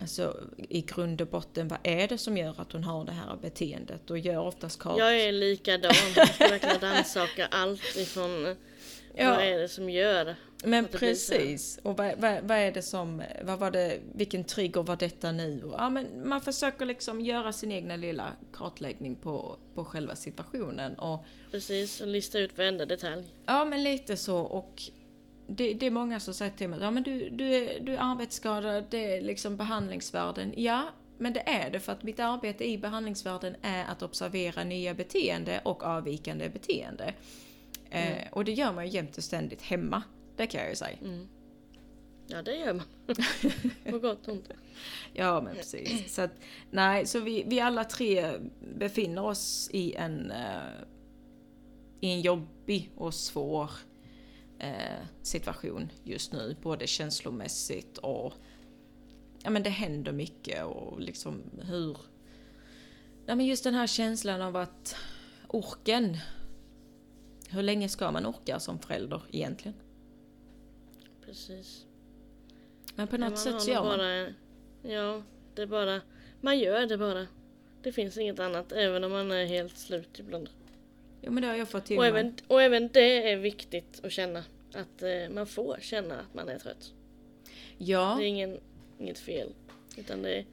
Alltså 0.00 0.36
i 0.56 0.80
grund 0.80 1.20
och 1.20 1.26
botten, 1.26 1.68
vad 1.68 1.78
är 1.82 2.08
det 2.08 2.18
som 2.18 2.36
gör 2.36 2.60
att 2.60 2.72
hon 2.72 2.84
har 2.84 3.04
det 3.04 3.12
här 3.12 3.36
beteendet? 3.42 4.10
Och 4.10 4.18
gör 4.18 4.38
oftast 4.38 4.78
kart. 4.78 4.98
Jag 4.98 5.20
är 5.20 5.32
likadan. 5.32 5.94
Jag 6.16 6.34
ska 6.34 6.48
verkligen 6.48 6.80
rannsaka 6.80 7.46
allt 7.50 7.96
ifrån 7.96 8.56
ja. 9.14 9.30
vad 9.30 9.44
är 9.44 9.58
det 9.58 9.68
som 9.68 9.90
gör 9.90 10.34
Men 10.64 10.88
precis. 10.88 11.78
Och 11.82 11.96
vad, 11.96 12.18
vad, 12.18 12.42
vad, 12.42 12.58
är 12.58 12.72
det 12.72 12.82
som, 12.82 13.22
vad 13.42 13.58
var 13.58 13.70
det, 13.70 13.98
vilken 14.14 14.44
trigger 14.44 14.82
var 14.82 14.96
detta 14.96 15.32
nu? 15.32 15.62
Och, 15.62 15.74
ja, 15.78 15.90
men 15.90 16.28
man 16.28 16.40
försöker 16.40 16.86
liksom 16.86 17.20
göra 17.20 17.52
sin 17.52 17.72
egna 17.72 17.96
lilla 17.96 18.32
kartläggning 18.52 19.14
på, 19.14 19.56
på 19.74 19.84
själva 19.84 20.16
situationen. 20.16 20.94
Och, 20.94 21.24
precis, 21.50 22.00
och 22.00 22.06
lista 22.06 22.38
ut 22.38 22.58
varenda 22.58 22.86
detalj. 22.86 23.24
Ja 23.46 23.64
men 23.64 23.82
lite 23.82 24.16
så 24.16 24.38
och 24.38 24.82
det, 25.50 25.74
det, 25.74 25.86
är 25.86 25.90
många 25.90 26.20
som 26.20 26.34
säger 26.34 26.52
till 26.52 26.68
mig 26.68 26.80
ja, 26.80 26.90
men 26.90 27.02
du, 27.02 27.30
du, 27.30 27.54
är, 27.54 27.80
du 27.80 27.94
är 27.94 27.98
arbetsskadad, 28.00 28.84
det 28.90 29.16
är 29.16 29.22
liksom 29.22 29.56
behandlingsvärden. 29.56 30.54
Ja, 30.56 30.88
men 31.18 31.32
det 31.32 31.48
är 31.48 31.70
det 31.70 31.80
för 31.80 31.92
att 31.92 32.02
mitt 32.02 32.20
arbete 32.20 32.64
i 32.70 32.78
behandlingsvärlden 32.78 33.56
är 33.62 33.84
att 33.84 34.02
observera 34.02 34.64
nya 34.64 34.94
beteende 34.94 35.60
och 35.64 35.82
avvikande 35.84 36.48
beteende. 36.48 37.14
Eh, 37.90 38.12
Mm. 38.12 38.28
och 38.32 38.44
det 38.44 38.52
gör 38.52 38.72
man 38.72 38.86
ju 38.86 38.92
jämt 38.92 39.18
och 39.18 39.24
ständigt 39.24 39.62
hemma. 39.62 40.02
Det 40.36 40.46
kan 40.46 40.60
jag 40.60 40.70
ju 40.70 40.76
säga. 40.76 40.98
Mm. 41.02 41.28
Ja, 42.26 42.42
det 42.42 42.56
gör 42.56 42.72
man. 42.74 42.86
På 43.90 43.98
gott 43.98 44.28
och 44.28 44.34
ont. 44.34 44.50
Ja 45.12 45.40
men 45.40 45.56
precis. 45.56 46.14
Så 46.14 46.22
att, 46.22 46.32
nej, 46.70 47.06
så 47.06 47.20
vi, 47.20 47.44
vi 47.46 47.60
alla 47.60 47.84
tre 47.84 48.32
befinner 48.76 49.24
oss 49.24 49.70
i 49.72 49.94
en, 49.94 50.30
eh, 50.30 50.84
i 52.00 52.10
en 52.12 52.20
jobbig 52.20 52.90
och 52.96 53.14
svår 53.14 53.62
eh, 53.64 53.70
situation 55.22 55.92
just 56.04 56.32
nu. 56.32 56.56
Både 56.62 56.86
känslomässigt 56.86 57.98
och 57.98 58.32
ja 59.42 59.50
men 59.50 59.62
det 59.62 59.70
händer 59.70 60.12
mycket 60.12 60.64
och 60.64 61.00
liksom 61.00 61.42
hur... 61.62 61.96
Ja 63.26 63.34
men 63.34 63.46
just 63.46 63.64
den 63.64 63.74
här 63.74 63.86
känslan 63.86 64.42
av 64.42 64.56
att 64.56 64.96
orken. 65.48 66.16
Hur 67.48 67.62
länge 67.62 67.88
ska 67.88 68.10
man 68.10 68.26
orka 68.26 68.60
som 68.60 68.78
förälder 68.78 69.22
egentligen? 69.30 69.74
Precis. 71.24 71.86
Men 72.94 73.08
på 73.08 73.16
något 73.16 73.38
sätt 73.38 73.62
så 73.62 73.70
gör 73.70 73.84
man. 73.84 73.98
bara, 73.98 74.34
Ja, 74.92 75.22
det 75.54 75.62
är 75.62 75.66
bara... 75.66 76.00
Man 76.40 76.58
gör 76.58 76.86
det 76.86 76.98
bara. 76.98 77.26
Det 77.82 77.92
finns 77.92 78.18
inget 78.18 78.38
annat, 78.38 78.72
även 78.72 79.04
om 79.04 79.12
man 79.12 79.30
är 79.30 79.46
helt 79.46 79.78
slut 79.78 80.18
ibland. 80.18 80.50
Jo 81.22 81.32
men 81.32 81.42
det 81.42 81.48
har 81.48 81.54
jag 81.54 81.68
fått 81.68 81.84
till 81.84 81.98
Och 81.98 82.06
även, 82.06 82.34
och 82.46 82.62
även 82.62 82.88
det 82.92 83.32
är 83.32 83.36
viktigt 83.36 84.00
att 84.04 84.12
känna. 84.12 84.44
Att 84.74 85.02
eh, 85.02 85.28
man 85.30 85.46
får 85.46 85.78
känna 85.80 86.20
att 86.20 86.34
man 86.34 86.48
är 86.48 86.58
trött. 86.58 86.92
Ja, 87.78 88.14
Det 88.18 88.24
är 88.24 88.28
ingen, 88.28 88.58
inget 88.98 89.18
fel. 89.18 89.52
Utan 89.96 90.22
det, 90.22 90.44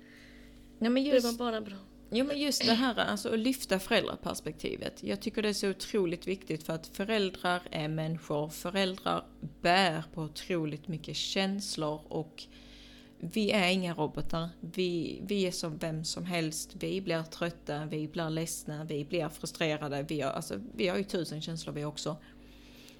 ja 0.79 0.89
men 0.89 1.03
det 1.03 1.09
just... 1.09 1.25
var 1.25 1.33
bara 1.33 1.61
bra. 1.61 1.75
Jo 2.09 2.25
men 2.25 2.39
just 2.39 2.65
det 2.65 2.73
här 2.73 2.95
alltså 2.99 3.33
att 3.33 3.39
lyfta 3.39 3.79
föräldraperspektivet. 3.79 5.03
Jag 5.03 5.21
tycker 5.21 5.41
det 5.41 5.49
är 5.49 5.53
så 5.53 5.69
otroligt 5.69 6.27
viktigt 6.27 6.63
för 6.63 6.73
att 6.73 6.87
föräldrar 6.87 7.61
är 7.71 7.87
människor. 7.87 8.49
Föräldrar 8.49 9.25
bär 9.61 10.03
på 10.13 10.21
otroligt 10.21 10.87
mycket 10.87 11.15
känslor 11.15 12.01
och 12.07 12.43
vi 13.19 13.51
är 13.51 13.69
inga 13.71 13.93
robotar. 13.93 14.49
Vi, 14.59 15.19
vi 15.23 15.47
är 15.47 15.51
som 15.51 15.77
vem 15.77 16.03
som 16.03 16.25
helst. 16.25 16.75
Vi 16.79 17.01
blir 17.01 17.23
trötta, 17.23 17.85
vi 17.85 18.07
blir 18.07 18.29
ledsna, 18.29 18.83
vi 18.83 19.05
blir 19.05 19.29
frustrerade. 19.29 20.05
Vi 20.09 20.21
har, 20.21 20.31
alltså, 20.31 20.59
vi 20.75 20.87
har 20.87 20.97
ju 20.97 21.03
tusen 21.03 21.41
känslor 21.41 21.73
vi 21.73 21.85
också. 21.85 22.17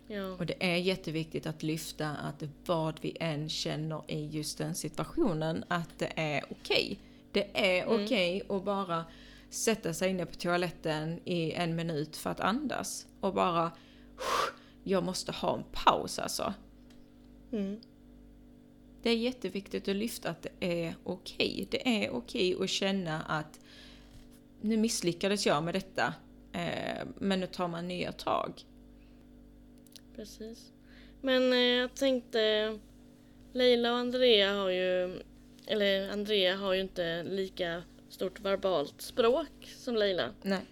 Ja, 0.07 0.33
Och 0.33 0.45
det 0.45 0.55
är 0.73 0.75
jätteviktigt 0.75 1.45
att 1.47 1.63
lyfta 1.63 2.09
att 2.09 2.43
vad 2.65 2.99
vi 3.01 3.17
än 3.19 3.49
känner 3.49 4.01
i 4.07 4.25
just 4.25 4.57
den 4.57 4.75
situationen, 4.75 5.63
att 5.67 5.99
det 5.99 6.11
är 6.15 6.43
okej. 6.51 6.99
Det 7.31 7.77
är 7.77 7.83
Mm. 7.87 8.03
okej 8.05 8.41
att 8.49 8.63
bara 8.65 9.05
sätta 9.49 9.93
sig 9.93 10.09
inne 10.09 10.25
på 10.25 10.35
toaletten 10.35 11.19
i 11.25 11.51
en 11.51 11.75
minut 11.75 12.17
för 12.17 12.29
att 12.29 12.39
andas. 12.39 13.07
Och 13.19 13.33
bara, 13.33 13.71
jag 14.83 15.03
måste 15.03 15.31
ha 15.31 15.57
en 15.57 15.63
paus 15.71 16.19
alltså. 16.19 16.53
mm, 17.51 17.79
Det 19.07 19.11
är 19.11 19.17
jätteviktigt 19.17 19.87
att 19.87 19.95
lyfta 19.95 20.29
att 20.29 20.41
det 20.41 20.83
är 20.83 20.95
okej. 21.03 21.67
Det 21.71 22.05
är 22.05 22.09
okej 22.09 22.55
att 22.61 22.69
känna 22.69 23.21
att 23.21 23.59
nu 24.61 24.77
misslyckades 24.77 25.45
jag 25.45 25.63
med 25.63 25.73
detta, 25.73 26.13
eh, 26.53 27.07
men 27.17 27.39
nu 27.39 27.47
tar 27.47 27.67
man 27.67 27.87
nya 27.87 28.11
tag. 28.11 28.61
precis. 30.15 30.71
Men 31.21 31.53
eh, 31.53 31.59
jag 31.59 31.95
tänkte... 31.95 32.79
Leila 33.53 33.91
och 33.91 33.97
Andrea 33.97 34.53
har 34.53 34.69
ju... 34.69 35.21
Eller 35.67 36.09
Andrea 36.09 36.55
har 36.55 36.73
ju 36.73 36.81
inte 36.81 37.23
lika 37.23 37.83
stort 38.09 38.39
verbalt 38.39 39.01
språk 39.01 39.73
som 39.77 39.95
Leila. 39.95 40.29
Nej. 40.41 40.65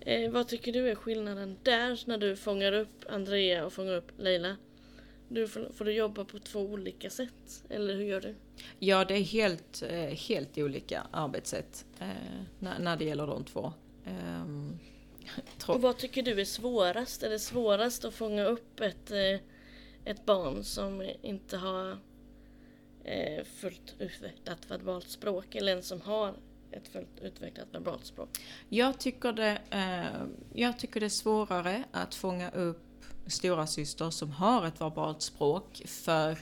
Eh, 0.00 0.30
vad 0.30 0.48
tycker 0.48 0.72
du 0.72 0.90
är 0.90 0.94
skillnaden 0.94 1.58
där 1.62 2.02
när 2.06 2.18
du 2.18 2.36
fångar 2.36 2.72
upp 2.72 3.04
Andrea 3.08 3.66
och 3.66 3.72
fångar 3.72 3.96
upp 3.96 4.12
Leila? 4.16 4.56
Du 5.32 5.48
får, 5.48 5.70
får 5.72 5.84
du 5.84 5.92
jobba 5.92 6.24
på 6.24 6.38
två 6.38 6.60
olika 6.60 7.10
sätt? 7.10 7.64
Eller 7.68 7.94
hur 7.94 8.04
gör 8.04 8.20
du? 8.20 8.34
Ja, 8.78 9.04
det 9.04 9.14
är 9.14 9.22
helt, 9.22 9.82
eh, 9.82 9.96
helt 9.98 10.58
olika 10.58 11.06
arbetssätt 11.10 11.84
eh, 11.98 12.06
när, 12.58 12.78
när 12.78 12.96
det 12.96 13.04
gäller 13.04 13.26
de 13.26 13.44
två. 13.44 13.72
Ehm, 14.04 14.78
Och 15.66 15.82
vad 15.82 15.96
tycker 15.96 16.22
du 16.22 16.40
är 16.40 16.44
svårast? 16.44 17.22
Är 17.22 17.30
det 17.30 17.38
svårast 17.38 18.04
att 18.04 18.14
fånga 18.14 18.44
upp 18.44 18.80
ett, 18.80 19.10
eh, 19.10 19.40
ett 20.04 20.24
barn 20.24 20.64
som 20.64 21.10
inte 21.22 21.56
har 21.56 21.98
fullt 23.44 23.94
utvecklat 23.98 24.70
verbalt 24.70 25.08
språk 25.08 25.54
eller 25.54 25.76
en 25.76 25.82
som 25.82 26.00
har 26.00 26.34
ett 26.70 26.88
fullt 26.88 27.20
utvecklat 27.22 27.66
verbalt 27.72 28.06
språk? 28.06 28.28
jag, 28.68 28.98
tycker 28.98 29.32
det, 29.32 29.58
jag 30.54 30.78
tycker 30.78 31.00
det 31.00 31.06
är 31.06 31.10
svårare 31.10 31.84
att 31.92 32.14
fånga 32.14 32.50
upp 32.50 32.91
stora 33.26 33.66
syster 33.66 34.10
som 34.10 34.30
har 34.30 34.66
ett 34.66 34.80
verbalt 34.80 35.22
språk 35.22 35.82
för 35.86 36.38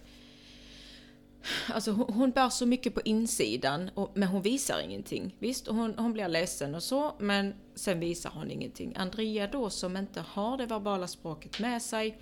Alltså 1.68 1.90
hon, 1.90 2.14
hon 2.14 2.30
bär 2.30 2.48
så 2.48 2.66
mycket 2.66 2.94
på 2.94 3.00
insidan, 3.04 3.90
och, 3.94 4.10
men 4.14 4.28
hon 4.28 4.42
visar 4.42 4.80
ingenting. 4.80 5.36
Visst, 5.38 5.66
hon, 5.66 5.94
hon 5.98 6.12
blir 6.12 6.28
ledsen 6.28 6.74
och 6.74 6.82
så, 6.82 7.14
men 7.18 7.54
sen 7.74 8.00
visar 8.00 8.30
hon 8.30 8.50
ingenting. 8.50 8.96
Andrea 8.96 9.46
då 9.46 9.70
som 9.70 9.96
inte 9.96 10.24
har 10.28 10.56
det 10.56 10.66
verbala 10.66 11.06
språket 11.06 11.58
med 11.58 11.82
sig 11.82 12.18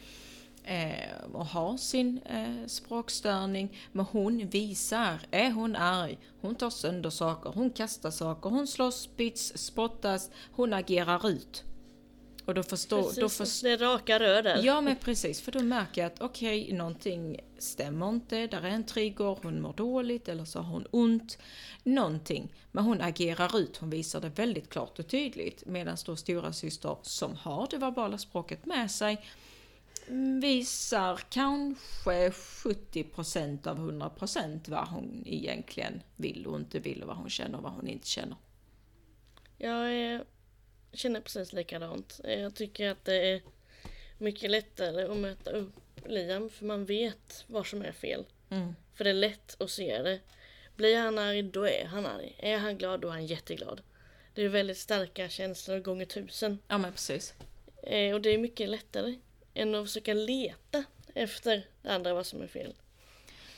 eh, 0.64 1.24
och 1.32 1.46
har 1.46 1.76
sin 1.76 2.18
eh, 2.18 2.66
språkstörning, 2.66 3.78
men 3.92 4.06
hon 4.06 4.48
visar. 4.48 5.20
Är 5.30 5.50
hon 5.50 5.76
arg, 5.76 6.18
hon 6.40 6.54
tar 6.54 6.70
sönder 6.70 7.10
saker, 7.10 7.50
hon 7.54 7.70
kastar 7.70 8.10
saker, 8.10 8.50
hon 8.50 8.66
slåss, 8.66 9.16
bits, 9.16 9.52
spottas, 9.58 10.30
hon 10.52 10.72
agerar 10.72 11.28
ut. 11.28 11.64
Och 12.48 12.54
då 12.54 12.62
förstår... 12.62 13.02
Precis, 13.02 13.18
Då 13.18 13.28
förstår 13.28 13.68
det 13.68 13.74
är 13.74 13.78
raka 13.78 14.18
rör 14.18 14.42
där. 14.42 14.62
Ja 14.64 14.80
men 14.80 14.96
precis, 14.96 15.40
för 15.40 15.52
då 15.52 15.62
märker 15.62 16.00
jag 16.00 16.12
att 16.12 16.20
okej, 16.20 16.72
någonting 16.72 17.40
stämmer 17.58 18.08
inte, 18.08 18.46
där 18.46 18.62
är 18.62 18.68
en 18.68 18.86
trigger, 18.86 19.38
hon 19.42 19.60
mår 19.60 19.72
dåligt 19.72 20.28
eller 20.28 20.44
så 20.44 20.58
har 20.58 20.72
hon 20.72 20.86
ont. 20.90 21.38
Någonting. 21.82 22.52
Men 22.72 22.84
hon 22.84 23.00
agerar 23.00 23.58
ut, 23.58 23.76
hon 23.76 23.90
visar 23.90 24.20
det 24.20 24.28
väldigt 24.28 24.68
klart 24.68 24.98
och 24.98 25.08
tydligt. 25.08 25.66
Medan 25.66 25.96
då 26.06 26.16
stora 26.16 26.52
syster 26.52 26.96
som 27.02 27.36
har 27.36 27.66
det 27.70 27.76
verbala 27.76 28.18
språket 28.18 28.66
med 28.66 28.90
sig 28.90 29.24
visar 30.40 31.20
kanske 31.30 32.30
70% 32.30 33.66
av 33.66 33.78
100% 33.78 34.70
vad 34.70 34.88
hon 34.88 35.22
egentligen 35.26 36.02
vill 36.16 36.46
och 36.46 36.56
inte 36.56 36.78
vill 36.78 37.02
och 37.02 37.08
vad 37.08 37.16
hon 37.16 37.30
känner 37.30 37.56
och 37.56 37.62
vad 37.62 37.72
hon 37.72 37.88
inte 37.88 38.08
känner. 38.08 38.36
Jag 39.58 40.14
eh, 40.14 40.20
känner 40.98 41.20
precis 41.20 41.52
likadant. 41.52 42.20
Eh, 42.24 42.40
Jag 42.40 42.54
tycker 42.54 42.88
att 42.90 43.04
det 43.04 43.16
är 43.32 43.40
mycket 44.18 44.50
lättare 44.50 45.04
att 45.04 45.16
möta 45.16 45.50
upp 45.50 45.74
Liam 46.06 46.50
för 46.50 46.64
man 46.64 46.84
vet 46.84 47.44
vad 47.46 47.66
som 47.66 47.82
är 47.82 47.92
fel. 47.92 48.24
Mm. 48.50 48.74
För 48.94 49.04
det 49.04 49.10
är 49.10 49.14
lätt 49.14 49.56
att 49.62 49.70
se 49.70 50.02
det. 50.02 50.20
Blir 50.76 50.98
han 50.98 51.18
arg, 51.18 51.42
då 51.42 51.68
är 51.68 51.84
han 51.84 52.06
arg. 52.06 52.36
Är 52.38 52.58
han 52.58 52.78
glad, 52.78 53.00
då 53.00 53.08
är 53.08 53.12
han 53.12 53.26
jätteglad. 53.26 53.80
Det 54.34 54.42
är 54.42 54.48
väldigt 54.48 54.78
starka 54.78 55.28
känslor 55.28 55.78
gånger 55.78 56.04
tusen. 56.04 56.58
Ja 56.68 56.78
men 56.78 56.92
precis. 56.92 57.34
Eh, 57.82 58.14
och 58.14 58.20
det 58.20 58.30
är 58.30 58.38
mycket 58.38 58.68
lättare 58.68 59.18
än 59.54 59.74
att 59.74 59.86
försöka 59.86 60.14
leta 60.14 60.84
efter 61.14 61.66
det 61.82 61.92
andra 61.92 62.14
vad 62.14 62.26
som 62.26 62.42
är 62.42 62.46
fel. 62.46 62.74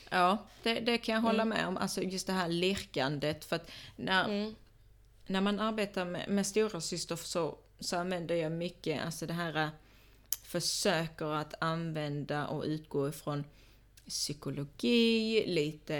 Ja, 0.09 0.37
det, 0.63 0.79
det 0.79 0.97
kan 0.97 1.15
jag 1.15 1.21
hålla 1.21 1.45
med 1.45 1.67
om. 1.67 1.77
Alltså 1.77 2.01
just 2.01 2.27
det 2.27 2.33
här 2.33 2.47
lirkandet. 2.49 3.45
För 3.45 3.55
att 3.55 3.71
när, 3.95 4.25
Mm. 4.25 4.55
När 5.31 5.41
man 5.41 5.59
arbetar 5.59 6.05
med, 6.05 6.29
med 6.29 6.47
stora 6.47 6.81
syster 6.81 7.15
så, 7.15 7.57
så 7.79 7.97
använder 7.97 8.35
jag 8.35 8.51
mycket, 8.51 9.05
alltså 9.05 9.25
det 9.25 9.33
här 9.33 9.63
äh, 9.63 9.69
försöker 10.43 11.25
att 11.25 11.53
använda 11.59 12.47
och 12.47 12.63
utgå 12.63 13.09
ifrån 13.09 13.43
psykologi, 14.07 15.43
lite 15.47 15.95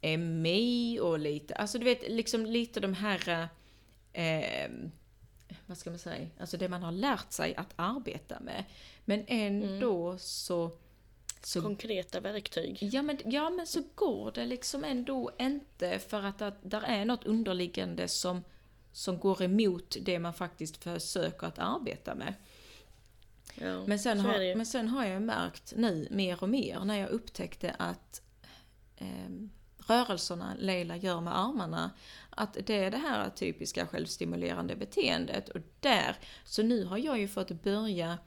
äh, 0.00 0.18
MI 0.18 1.00
och 1.00 1.18
lite, 1.18 1.54
alltså 1.54 1.78
du 1.78 1.84
vet 1.84 2.08
liksom 2.08 2.46
lite 2.46 2.80
de 2.80 2.94
här, 2.94 3.48
eh, 4.12 4.70
vad 5.66 5.78
ska 5.78 5.90
man 5.90 5.98
säga, 5.98 6.28
alltså 6.40 6.56
det 6.56 6.68
man 6.68 6.82
har 6.82 6.92
lärt 6.92 7.32
sig 7.32 7.54
att 7.54 7.72
arbeta 7.76 8.40
med. 8.40 8.64
Men 9.04 9.24
ändå 9.26 10.18
så, 10.18 10.70
så 11.42 11.62
Konkreta 11.62 12.20
verktyg. 12.20 12.78
Ja 12.80 13.02
men, 13.02 13.18
ja 13.24 13.50
men 13.50 13.66
så 13.66 13.82
går 13.94 14.32
det 14.32 14.46
liksom 14.46 14.84
ändå 14.84 15.30
inte 15.38 15.98
för 15.98 16.22
att, 16.22 16.42
att 16.42 16.58
där 16.62 16.82
är 16.82 17.04
något 17.04 17.26
underliggande 17.26 18.08
som, 18.08 18.44
som 18.96 19.18
går 19.18 19.42
emot 19.42 19.96
det 20.00 20.18
man 20.18 20.34
faktiskt 20.34 20.76
försöker 20.76 21.46
att 21.46 21.58
arbeta 21.58 22.14
med. 22.14 22.34
Ja, 23.54 23.86
Men 23.86 23.98
sen, 23.98 24.20
har, 24.20 24.56
men 24.56 24.66
sen 24.66 24.88
har 24.88 25.04
jag 25.04 25.22
märkt 25.22 25.72
nu 25.76 26.08
mer 26.10 26.42
och 26.42 26.48
mer 26.48 26.80
när 26.84 26.98
jag 26.98 27.10
upptäckte 27.10 27.76
att 27.78 28.22
eh, 28.96 29.30
rörelserna 29.86 30.54
Leila 30.58 30.96
gör 30.96 31.20
med 31.20 31.38
armarna, 31.38 31.90
att 32.30 32.56
det 32.66 32.84
är 32.84 32.90
det 32.90 32.96
här 32.96 33.30
typiska 33.30 33.86
självstimulerande 33.86 34.76
beteendet. 34.76 35.48
Och 35.48 35.60
där, 35.80 36.16
så 36.44 36.62
nu 36.62 36.84
har 36.84 36.98
jag 36.98 37.18
ju 37.18 37.28
fått 37.28 37.50
börja 37.50 38.18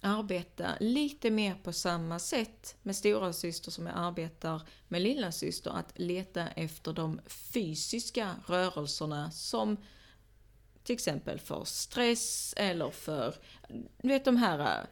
arbeta 0.00 0.68
lite 0.80 1.30
mer 1.30 1.54
på 1.54 1.72
samma 1.72 2.18
sätt 2.18 2.76
med 2.82 2.96
stora 2.96 3.32
syster 3.32 3.70
som 3.70 3.86
jag 3.86 3.94
arbetar 3.96 4.62
med 4.88 5.02
lilla 5.02 5.32
syster 5.32 5.70
att 5.70 5.98
leta 5.98 6.48
efter 6.48 6.92
de 6.92 7.20
fysiska 7.26 8.34
rörelserna 8.46 9.30
som 9.30 9.76
till 10.88 10.94
exempel 10.94 11.38
för 11.38 11.64
stress 11.64 12.54
eller 12.56 12.90
för, 12.90 13.34
du 14.02 14.08
vet 14.08 14.24
de 14.24 14.36
här 14.36 14.58
äh, 14.58 14.86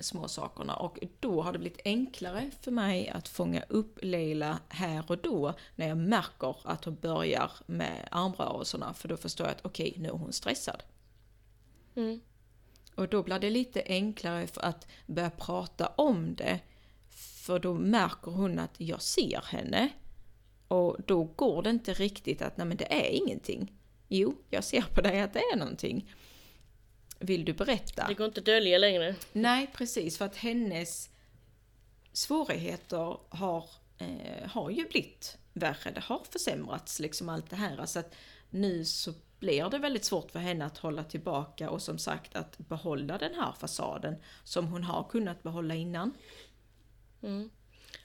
små 0.00 0.28
sakerna. 0.28 0.76
Och 0.76 0.98
då 1.20 1.42
har 1.42 1.52
det 1.52 1.58
blivit 1.58 1.80
enklare 1.84 2.50
för 2.60 2.70
mig 2.70 3.08
att 3.08 3.28
fånga 3.28 3.62
upp 3.68 3.98
Leila 4.02 4.58
här 4.68 5.04
och 5.08 5.18
då 5.18 5.54
när 5.76 5.88
jag 5.88 5.96
märker 5.96 6.56
att 6.64 6.84
hon 6.84 6.94
börjar 6.94 7.50
med 7.66 8.08
armrörelserna. 8.10 8.94
För 8.94 9.08
då 9.08 9.16
förstår 9.16 9.46
jag 9.46 9.54
att 9.54 9.64
okej, 9.64 9.90
okay, 9.90 10.02
nu 10.02 10.08
är 10.08 10.12
hon 10.12 10.32
stressad. 10.32 10.82
Mm. 11.94 12.20
Och 12.94 13.08
då 13.08 13.22
blir 13.22 13.38
det 13.38 13.50
lite 13.50 13.82
enklare 13.86 14.46
för 14.46 14.60
att 14.60 14.86
börja 15.06 15.30
prata 15.30 15.86
om 15.86 16.34
det. 16.34 16.60
För 17.46 17.58
då 17.58 17.74
märker 17.74 18.30
hon 18.30 18.58
att 18.58 18.74
jag 18.80 19.02
ser 19.02 19.44
henne. 19.46 19.88
Och 20.68 20.96
då 21.06 21.24
går 21.24 21.62
det 21.62 21.70
inte 21.70 21.92
riktigt 21.92 22.42
att, 22.42 22.56
nej 22.56 22.66
men 22.66 22.76
det 22.76 22.92
är 22.92 23.10
ingenting. 23.10 23.72
Jo, 24.08 24.36
jag 24.50 24.64
ser 24.64 24.82
på 24.82 25.00
dig 25.00 25.20
att 25.20 25.32
det 25.32 25.40
är 25.40 25.56
någonting. 25.56 26.14
Vill 27.18 27.44
du 27.44 27.52
berätta? 27.52 28.06
Det 28.08 28.14
går 28.14 28.26
inte 28.26 28.40
att 28.40 28.46
dölja 28.46 28.78
längre. 28.78 29.14
Nej, 29.32 29.70
precis. 29.74 30.18
För 30.18 30.24
att 30.24 30.36
hennes 30.36 31.10
svårigheter 32.12 33.18
har, 33.28 33.68
eh, 33.98 34.48
har 34.48 34.70
ju 34.70 34.88
blivit 34.88 35.38
värre. 35.52 35.90
Det 35.90 36.00
har 36.00 36.22
försämrats 36.30 37.00
liksom 37.00 37.28
allt 37.28 37.50
det 37.50 37.56
här. 37.56 37.86
Så 37.86 37.98
att 37.98 38.14
nu 38.50 38.84
så 38.84 39.14
blir 39.38 39.70
det 39.70 39.78
väldigt 39.78 40.04
svårt 40.04 40.30
för 40.30 40.38
henne 40.38 40.64
att 40.64 40.78
hålla 40.78 41.04
tillbaka 41.04 41.70
och 41.70 41.82
som 41.82 41.98
sagt 41.98 42.36
att 42.36 42.58
behålla 42.58 43.18
den 43.18 43.34
här 43.34 43.52
fasaden 43.52 44.16
som 44.44 44.66
hon 44.66 44.84
har 44.84 45.04
kunnat 45.04 45.42
behålla 45.42 45.74
innan. 45.74 46.12
Mm. 47.22 47.50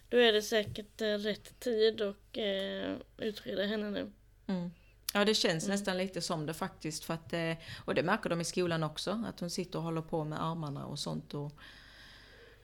Då 0.09 0.17
är 0.17 0.33
det 0.33 0.41
säkert 0.41 1.01
eh, 1.01 1.05
rätt 1.05 1.59
tid 1.59 2.01
att 2.01 2.37
eh, 2.37 2.95
utreda 3.17 3.65
henne 3.65 3.89
nu. 3.89 4.11
Mm. 4.47 4.71
Ja 5.13 5.25
det 5.25 5.33
känns 5.33 5.63
mm. 5.63 5.73
nästan 5.73 5.97
lite 5.97 6.21
som 6.21 6.45
det 6.45 6.53
faktiskt. 6.53 7.03
För 7.03 7.13
att, 7.13 7.33
eh, 7.33 7.53
och 7.85 7.95
det 7.95 8.03
märker 8.03 8.29
de 8.29 8.41
i 8.41 8.45
skolan 8.45 8.83
också, 8.83 9.23
att 9.25 9.39
hon 9.39 9.49
sitter 9.49 9.79
och 9.79 9.83
håller 9.83 10.01
på 10.01 10.23
med 10.23 10.43
armarna 10.43 10.85
och 10.85 10.99
sånt. 10.99 11.33
Och, 11.33 11.51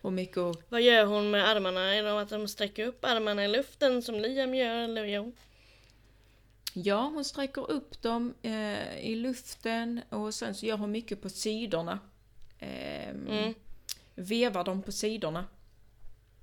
och 0.01 0.13
mycket 0.13 0.37
och... 0.37 0.61
Vad 0.69 0.81
gör 0.81 1.05
hon 1.05 1.31
med 1.31 1.49
armarna? 1.49 1.95
Är 1.95 2.03
det 2.03 2.21
att 2.21 2.29
de 2.29 2.47
sträcker 2.47 2.85
upp 2.85 3.05
armarna 3.05 3.45
i 3.45 3.47
luften 3.47 4.01
som 4.01 4.15
Liam 4.15 4.55
gör? 4.55 4.75
Eller 4.75 5.05
jo? 5.05 5.33
Ja, 6.73 7.11
hon 7.13 7.25
sträcker 7.25 7.71
upp 7.71 8.01
dem 8.01 8.33
eh, 8.41 8.99
i 8.99 9.15
luften 9.15 10.01
och 10.09 10.33
sen 10.33 10.55
så 10.55 10.65
gör 10.65 10.77
hon 10.77 10.91
mycket 10.91 11.21
på 11.21 11.29
sidorna. 11.29 11.99
Eh, 12.59 13.09
mm. 13.09 13.53
Vevar 14.15 14.63
dem 14.63 14.81
på 14.81 14.91
sidorna. 14.91 15.45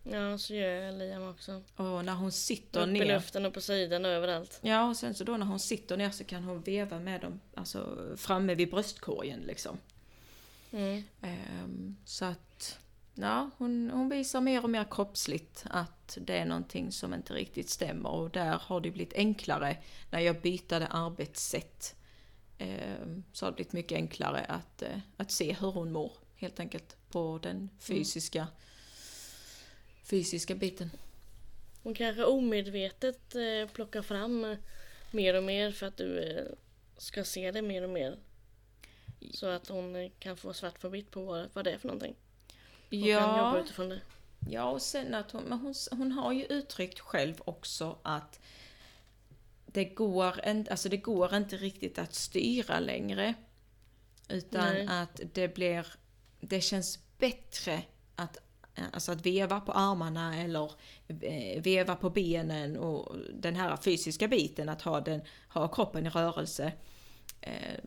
Ja, 0.04 0.38
så 0.38 0.54
gör 0.54 0.92
Liam 0.92 1.28
också. 1.28 1.62
Och 1.76 2.04
när 2.04 2.14
hon 2.14 2.32
sitter 2.32 2.80
upp 2.80 2.88
ner. 2.88 3.04
I 3.04 3.08
luften 3.08 3.46
och 3.46 3.54
på 3.54 3.60
sidan 3.60 4.04
och 4.04 4.10
överallt. 4.10 4.58
Ja, 4.62 4.88
och 4.88 4.96
sen 4.96 5.14
så 5.14 5.24
då 5.24 5.36
när 5.36 5.46
hon 5.46 5.60
sitter 5.60 5.96
ner 5.96 6.10
så 6.10 6.24
kan 6.24 6.44
hon 6.44 6.62
veva 6.62 6.98
med 6.98 7.20
dem, 7.20 7.40
alltså 7.54 8.08
framme 8.16 8.54
vid 8.54 8.70
bröstkorgen 8.70 9.40
liksom. 9.40 9.78
Mm. 10.72 11.02
Um, 11.20 11.96
så 12.04 12.24
att, 12.24 12.78
ja, 13.14 13.50
hon, 13.56 13.90
hon 13.90 14.08
visar 14.08 14.40
mer 14.40 14.62
och 14.62 14.70
mer 14.70 14.86
kroppsligt 14.90 15.64
att 15.70 16.18
det 16.20 16.38
är 16.38 16.44
någonting 16.44 16.92
som 16.92 17.14
inte 17.14 17.34
riktigt 17.34 17.70
stämmer 17.70 18.10
och 18.10 18.30
där 18.30 18.58
har 18.62 18.80
det 18.80 18.90
blivit 18.90 19.14
enklare 19.14 19.76
när 20.10 20.20
jag 20.20 20.40
bytade 20.40 20.86
arbetssätt. 20.86 21.94
Um, 22.58 23.24
så 23.32 23.46
har 23.46 23.50
det 23.50 23.56
blivit 23.56 23.72
mycket 23.72 23.96
enklare 23.96 24.40
att, 24.40 24.82
uh, 24.82 24.98
att 25.16 25.30
se 25.30 25.52
hur 25.52 25.70
hon 25.70 25.92
mår 25.92 26.12
helt 26.36 26.60
enkelt 26.60 26.96
på 27.10 27.38
den 27.42 27.56
mm. 27.56 27.68
fysiska 27.80 28.40
mm 28.40 28.52
fysiska 30.12 30.54
biten. 30.54 30.90
Hon 31.82 31.94
kanske 31.94 32.24
omedvetet 32.24 33.34
eh, 33.34 33.72
plockar 33.72 34.02
fram 34.02 34.44
eh, 34.44 34.58
mer 35.10 35.34
och 35.34 35.42
mer 35.42 35.70
för 35.70 35.86
att 35.86 35.96
du 35.96 36.18
eh, 36.18 36.44
ska 36.96 37.24
se 37.24 37.50
det 37.50 37.62
mer 37.62 37.82
och 37.82 37.90
mer. 37.90 38.18
Så 39.34 39.46
att 39.46 39.68
hon 39.68 40.10
kan 40.18 40.36
få 40.36 40.52
svart 40.52 40.80
på 40.80 40.88
vitt 40.88 41.10
på 41.10 41.24
vad, 41.24 41.48
vad 41.52 41.64
det 41.64 41.72
är 41.72 41.78
för 41.78 41.88
någonting. 41.88 42.14
Hon 42.90 43.00
ja. 43.00 43.20
kan 43.20 43.38
jobba 43.38 43.60
utifrån 43.60 43.88
det. 43.88 44.00
Ja, 44.50 44.70
och 44.70 44.82
sen 44.82 45.14
att 45.14 45.30
hon, 45.30 45.42
men 45.42 45.58
hon, 45.58 45.74
hon 45.90 46.12
har 46.12 46.32
ju 46.32 46.44
uttryckt 46.44 47.00
själv 47.00 47.34
också 47.44 47.98
att 48.02 48.40
det 49.66 49.84
går, 49.84 50.40
en, 50.42 50.66
alltså 50.70 50.88
det 50.88 50.96
går 50.96 51.34
inte 51.34 51.56
riktigt 51.56 51.98
att 51.98 52.14
styra 52.14 52.80
längre. 52.80 53.34
Utan 54.28 54.74
Nej. 54.74 54.86
att 54.90 55.20
det 55.32 55.54
blir, 55.54 55.86
det 56.40 56.60
känns 56.60 56.98
bättre 57.18 57.82
att 58.16 58.38
alltså 58.92 59.12
att 59.12 59.26
veva 59.26 59.60
på 59.60 59.72
armarna 59.72 60.36
eller 60.40 60.72
eh, 61.08 61.62
veva 61.62 61.96
på 61.96 62.10
benen 62.10 62.76
och 62.76 63.16
den 63.34 63.56
här 63.56 63.76
fysiska 63.76 64.28
biten, 64.28 64.68
att 64.68 64.82
ha, 64.82 65.00
den, 65.00 65.20
ha 65.48 65.68
kroppen 65.68 66.06
i 66.06 66.10
rörelse. 66.10 66.72
Eh, 67.40 67.78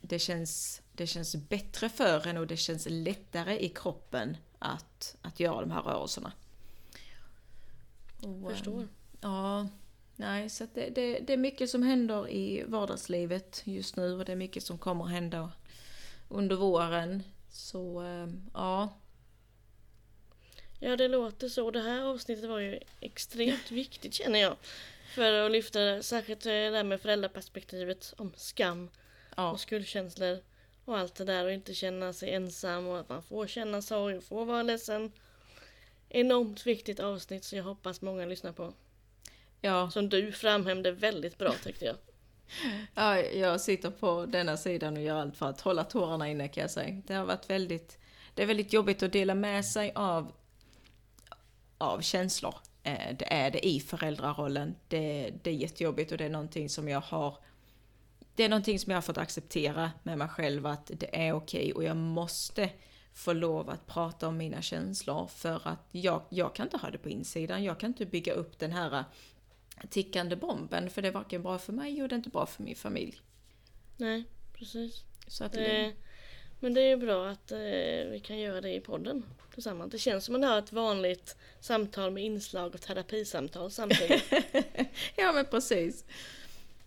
det 0.00 0.18
känns, 0.18 0.82
det 0.92 1.06
känns 1.06 1.36
bättre 1.36 1.88
för 1.88 2.26
en 2.26 2.36
och 2.36 2.46
det 2.46 2.56
känns 2.56 2.86
lättare 2.90 3.58
i 3.58 3.68
kroppen 3.68 4.36
att, 4.58 5.16
att 5.22 5.40
göra 5.40 5.60
de 5.60 5.70
här 5.70 5.82
rörelserna. 5.82 6.32
Och, 8.22 8.50
Förstår. 8.50 8.88
Ja, 9.20 9.68
nej, 10.16 10.50
så 10.50 10.66
det, 10.74 10.90
det, 10.94 11.18
det 11.18 11.32
är 11.32 11.36
mycket 11.36 11.70
som 11.70 11.82
händer 11.82 12.28
i 12.28 12.64
vardagslivet 12.66 13.62
just 13.64 13.96
nu 13.96 14.18
och 14.18 14.24
det 14.24 14.32
är 14.32 14.36
mycket 14.36 14.62
som 14.62 14.78
kommer 14.78 15.04
hända 15.04 15.52
under 16.28 16.56
våren. 16.56 17.22
Så 17.50 18.04
ja, 18.54 18.88
Ja, 20.82 20.96
det 20.96 21.08
låter 21.08 21.48
så. 21.48 21.70
Det 21.70 21.80
här 21.80 22.02
avsnittet 22.02 22.44
var 22.44 22.58
ju 22.58 22.80
extremt 23.00 23.70
viktigt 23.70 24.14
känner 24.14 24.38
jag. 24.38 24.56
För 25.14 25.32
att 25.32 25.52
lyfta 25.52 26.02
särskilt 26.02 26.40
det 26.40 26.70
där 26.70 26.84
med 26.84 27.00
föräldraperspektivet 27.00 28.14
om 28.16 28.32
skam 28.36 28.90
ja. 29.36 29.50
och 29.50 29.60
skuldkänslor 29.60 30.38
och 30.84 30.98
allt 30.98 31.14
det 31.14 31.24
där 31.24 31.44
och 31.44 31.52
inte 31.52 31.74
känna 31.74 32.12
sig 32.12 32.30
ensam 32.34 32.86
och 32.86 33.00
att 33.00 33.08
man 33.08 33.22
får 33.22 33.46
känna 33.46 33.82
sorg 33.82 34.16
och 34.16 34.24
får 34.24 34.44
vara 34.44 34.62
ledsen. 34.62 35.12
Enormt 36.08 36.66
viktigt 36.66 37.00
avsnitt 37.00 37.44
så 37.44 37.56
jag 37.56 37.64
hoppas 37.64 38.00
många 38.00 38.26
lyssnar 38.26 38.52
på. 38.52 38.72
Ja. 39.60 39.90
Som 39.90 40.08
du 40.08 40.32
framhävde 40.32 40.92
väldigt 40.92 41.38
bra 41.38 41.52
tyckte 41.64 41.84
jag. 41.84 41.96
Ja, 42.94 43.18
jag 43.18 43.60
sitter 43.60 43.90
på 43.90 44.26
denna 44.26 44.56
sidan 44.56 44.96
och 44.96 45.02
gör 45.02 45.16
allt 45.16 45.36
för 45.36 45.46
att 45.46 45.60
hålla 45.60 45.84
tårarna 45.84 46.28
inne 46.28 46.48
kan 46.48 46.60
jag 46.60 46.70
säga. 46.70 47.02
Det 47.06 47.14
har 47.14 47.24
varit 47.24 47.50
väldigt, 47.50 47.98
det 48.34 48.42
är 48.42 48.46
väldigt 48.46 48.72
jobbigt 48.72 49.02
att 49.02 49.12
dela 49.12 49.34
med 49.34 49.64
sig 49.64 49.92
av 49.94 50.32
av 51.80 52.00
känslor. 52.00 52.54
Eh, 52.82 53.16
det 53.18 53.32
är 53.32 53.50
det 53.50 53.66
i 53.66 53.80
föräldrarollen. 53.80 54.74
Det, 54.88 55.32
det 55.42 55.50
är 55.50 55.54
jättejobbigt 55.54 56.12
och 56.12 56.18
det 56.18 56.24
är 56.24 56.30
någonting 56.30 56.68
som 56.68 56.88
jag 56.88 57.00
har 57.00 57.36
det 58.34 58.44
är 58.44 58.48
någonting 58.48 58.78
som 58.78 58.90
jag 58.90 58.96
har 58.96 59.02
fått 59.02 59.18
acceptera 59.18 59.90
med 60.02 60.18
mig 60.18 60.28
själv 60.28 60.66
att 60.66 60.90
det 60.94 61.26
är 61.26 61.32
okej 61.32 61.60
okay 61.60 61.72
och 61.72 61.84
jag 61.84 61.96
måste 61.96 62.70
få 63.12 63.32
lov 63.32 63.70
att 63.70 63.86
prata 63.86 64.28
om 64.28 64.36
mina 64.36 64.62
känslor 64.62 65.26
för 65.26 65.68
att 65.68 65.88
jag, 65.90 66.22
jag 66.28 66.54
kan 66.54 66.66
inte 66.66 66.76
ha 66.76 66.90
det 66.90 66.98
på 66.98 67.08
insidan. 67.08 67.64
Jag 67.64 67.80
kan 67.80 67.88
inte 67.90 68.06
bygga 68.06 68.32
upp 68.32 68.58
den 68.58 68.72
här 68.72 69.04
tickande 69.90 70.36
bomben 70.36 70.90
för 70.90 71.02
det 71.02 71.08
är 71.08 71.12
varken 71.12 71.42
bra 71.42 71.58
för 71.58 71.72
mig 71.72 72.02
och 72.02 72.08
det 72.08 72.14
är 72.14 72.16
inte 72.16 72.30
bra 72.30 72.46
för 72.46 72.62
min 72.62 72.76
familj. 72.76 73.20
Nej, 73.96 74.24
precis. 74.52 75.04
Så 75.26 75.44
att 75.44 75.52
det, 75.52 75.92
men 76.60 76.74
det 76.74 76.80
är 76.80 76.96
bra 76.96 77.28
att 77.28 77.52
eh, 77.52 77.58
vi 78.10 78.20
kan 78.24 78.38
göra 78.38 78.60
det 78.60 78.74
i 78.74 78.80
podden 78.80 79.22
tillsammans. 79.54 79.92
Det 79.92 79.98
känns 79.98 80.24
som 80.24 80.34
att 80.34 80.40
man 80.40 80.50
har 80.50 80.58
ett 80.58 80.72
vanligt 80.72 81.36
samtal 81.60 82.10
med 82.10 82.24
inslag 82.24 82.74
av 82.74 82.78
terapisamtal 82.78 83.70
samtidigt. 83.70 84.32
ja 85.16 85.32
men 85.32 85.44
precis. 85.44 86.04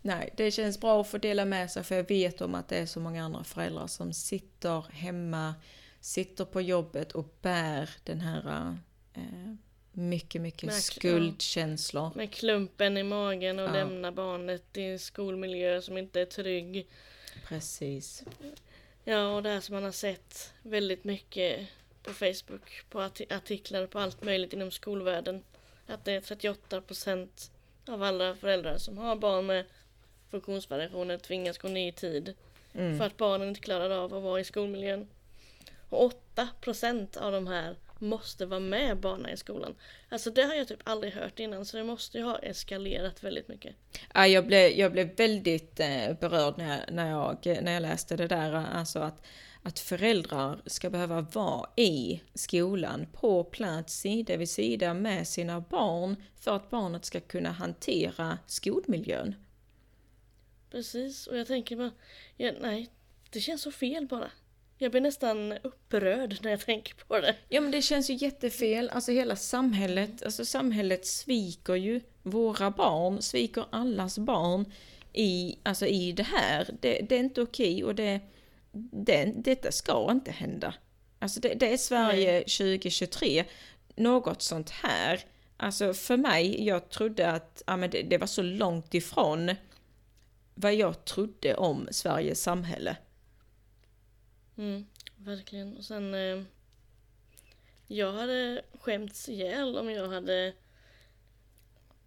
Nej, 0.02 0.30
det 0.36 0.50
känns 0.50 0.80
bra 0.80 1.00
att 1.00 1.08
få 1.08 1.18
dela 1.18 1.44
med 1.44 1.70
sig 1.70 1.84
för 1.84 1.94
jag 1.94 2.08
vet 2.08 2.40
om 2.40 2.54
att 2.54 2.68
det 2.68 2.76
är 2.76 2.86
så 2.86 3.00
många 3.00 3.24
andra 3.24 3.44
föräldrar 3.44 3.86
som 3.86 4.12
sitter 4.12 4.84
hemma, 4.92 5.54
sitter 6.00 6.44
på 6.44 6.60
jobbet 6.60 7.12
och 7.12 7.34
bär 7.42 7.90
den 8.04 8.20
här 8.20 8.76
eh, 9.14 9.54
mycket, 9.92 10.42
mycket 10.42 10.66
med, 10.66 10.74
skuldkänslor. 10.74 12.10
Med 12.14 12.32
klumpen 12.32 12.96
i 12.96 13.02
magen 13.02 13.58
och 13.58 13.68
ja. 13.68 13.72
lämna 13.72 14.12
barnet 14.12 14.76
i 14.76 14.82
en 14.82 14.98
skolmiljö 14.98 15.82
som 15.82 15.98
inte 15.98 16.20
är 16.20 16.26
trygg. 16.26 16.86
Precis. 17.48 18.24
Ja, 19.04 19.34
och 19.34 19.42
det 19.42 19.48
här 19.48 19.60
som 19.60 19.74
man 19.74 19.84
har 19.84 19.90
sett 19.90 20.52
väldigt 20.62 21.04
mycket 21.04 21.68
på 22.02 22.12
Facebook, 22.12 22.82
på 22.90 23.00
artiklar, 23.30 23.86
på 23.86 23.98
allt 23.98 24.24
möjligt 24.24 24.52
inom 24.52 24.70
skolvärlden. 24.70 25.42
Att 25.86 26.04
det 26.04 26.12
är 26.12 26.20
38 26.20 26.80
procent 26.80 27.50
av 27.88 28.02
alla 28.02 28.34
föräldrar 28.34 28.78
som 28.78 28.98
har 28.98 29.16
barn 29.16 29.46
med 29.46 29.64
funktionsvariationer 30.30 31.18
tvingas 31.18 31.58
gå 31.58 31.68
ner 31.68 31.88
i 31.88 31.92
tid. 31.92 32.34
Mm. 32.74 32.98
För 32.98 33.04
att 33.04 33.16
barnen 33.16 33.48
inte 33.48 33.60
klarar 33.60 33.90
av 33.90 34.14
att 34.14 34.22
vara 34.22 34.40
i 34.40 34.44
skolmiljön. 34.44 35.08
Och 35.88 36.04
8 36.04 36.48
procent 36.60 37.16
av 37.16 37.32
de 37.32 37.46
här 37.46 37.76
måste 38.04 38.46
vara 38.46 38.60
med 38.60 39.00
barnen 39.00 39.30
i 39.30 39.36
skolan. 39.36 39.74
Alltså 40.08 40.30
det 40.30 40.42
har 40.42 40.54
jag 40.54 40.68
typ 40.68 40.80
aldrig 40.84 41.12
hört 41.12 41.38
innan 41.38 41.64
så 41.64 41.76
det 41.76 41.84
måste 41.84 42.18
ju 42.18 42.24
ha 42.24 42.38
eskalerat 42.38 43.24
väldigt 43.24 43.48
mycket. 43.48 43.76
Ja, 44.14 44.26
jag, 44.26 44.46
blev, 44.46 44.70
jag 44.70 44.92
blev 44.92 45.16
väldigt 45.16 45.80
eh, 45.80 46.18
berörd 46.20 46.58
när 46.58 46.78
jag, 46.78 46.94
när, 46.94 47.10
jag, 47.10 47.62
när 47.62 47.72
jag 47.72 47.82
läste 47.82 48.16
det 48.16 48.26
där, 48.26 48.52
alltså 48.52 48.98
att, 48.98 49.26
att 49.62 49.78
föräldrar 49.78 50.62
ska 50.66 50.90
behöva 50.90 51.20
vara 51.20 51.70
i 51.76 52.20
skolan 52.34 53.06
på 53.12 53.44
plats 53.44 54.00
sida 54.00 54.36
vid 54.36 54.48
sida 54.48 54.94
med 54.94 55.28
sina 55.28 55.60
barn 55.60 56.16
för 56.40 56.56
att 56.56 56.70
barnet 56.70 57.04
ska 57.04 57.20
kunna 57.20 57.50
hantera 57.50 58.38
skolmiljön. 58.46 59.34
Precis, 60.70 61.26
och 61.26 61.36
jag 61.36 61.46
tänker 61.46 61.76
bara, 61.76 61.92
ja, 62.36 62.52
nej, 62.60 62.90
det 63.30 63.40
känns 63.40 63.62
så 63.62 63.72
fel 63.72 64.06
bara. 64.06 64.30
Jag 64.78 64.90
blir 64.90 65.00
nästan 65.00 65.52
upprörd 65.62 66.38
när 66.42 66.50
jag 66.50 66.60
tänker 66.60 66.94
på 66.94 67.20
det. 67.20 67.36
Ja 67.48 67.60
men 67.60 67.70
det 67.70 67.82
känns 67.82 68.10
ju 68.10 68.14
jättefel, 68.14 68.90
alltså 68.90 69.12
hela 69.12 69.36
samhället, 69.36 70.22
alltså 70.22 70.44
samhället 70.44 71.06
sviker 71.06 71.74
ju 71.74 72.00
våra 72.22 72.70
barn, 72.70 73.22
sviker 73.22 73.64
allas 73.70 74.18
barn 74.18 74.72
i, 75.12 75.58
alltså 75.62 75.86
i 75.86 76.12
det 76.12 76.22
här. 76.22 76.68
Det, 76.80 77.06
det 77.08 77.14
är 77.14 77.20
inte 77.20 77.42
okej 77.42 77.84
och 77.84 77.94
det, 77.94 78.20
det, 78.72 79.32
detta 79.36 79.72
ska 79.72 80.10
inte 80.10 80.30
hända. 80.30 80.74
Alltså 81.18 81.40
det, 81.40 81.54
det 81.54 81.72
är 81.72 81.76
Sverige 81.76 82.32
Nej. 82.32 82.44
2023, 82.44 83.44
något 83.96 84.42
sånt 84.42 84.70
här. 84.70 85.20
Alltså 85.56 85.94
för 85.94 86.16
mig, 86.16 86.66
jag 86.66 86.88
trodde 86.88 87.30
att 87.30 87.62
ja, 87.66 87.76
men 87.76 87.90
det, 87.90 88.02
det 88.02 88.18
var 88.18 88.26
så 88.26 88.42
långt 88.42 88.94
ifrån 88.94 89.54
vad 90.54 90.74
jag 90.74 91.04
trodde 91.04 91.54
om 91.54 91.88
Sveriges 91.90 92.42
samhälle. 92.42 92.96
Mm, 94.56 94.86
verkligen. 95.16 95.76
Och 95.76 95.84
sen... 95.84 96.14
Eh, 96.14 96.42
jag 97.86 98.12
hade 98.12 98.62
skämts 98.80 99.28
ihjäl 99.28 99.78
om 99.78 99.90
jag 99.90 100.08
hade 100.08 100.52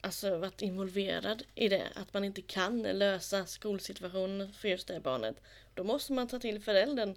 alltså 0.02 0.38
varit 0.38 0.62
involverad 0.62 1.44
i 1.56 1.70
det. 1.70 1.88
Att 1.96 2.14
man 2.14 2.24
inte 2.24 2.42
kan 2.42 2.82
lösa 2.82 3.46
skolsituationen 3.46 4.54
för 4.54 4.68
just 4.68 4.88
det 4.88 5.00
barnet. 5.00 5.36
Då 5.74 5.84
måste 5.84 6.14
man 6.14 6.28
ta 6.28 6.40
till 6.40 6.62
föräldern. 6.62 7.16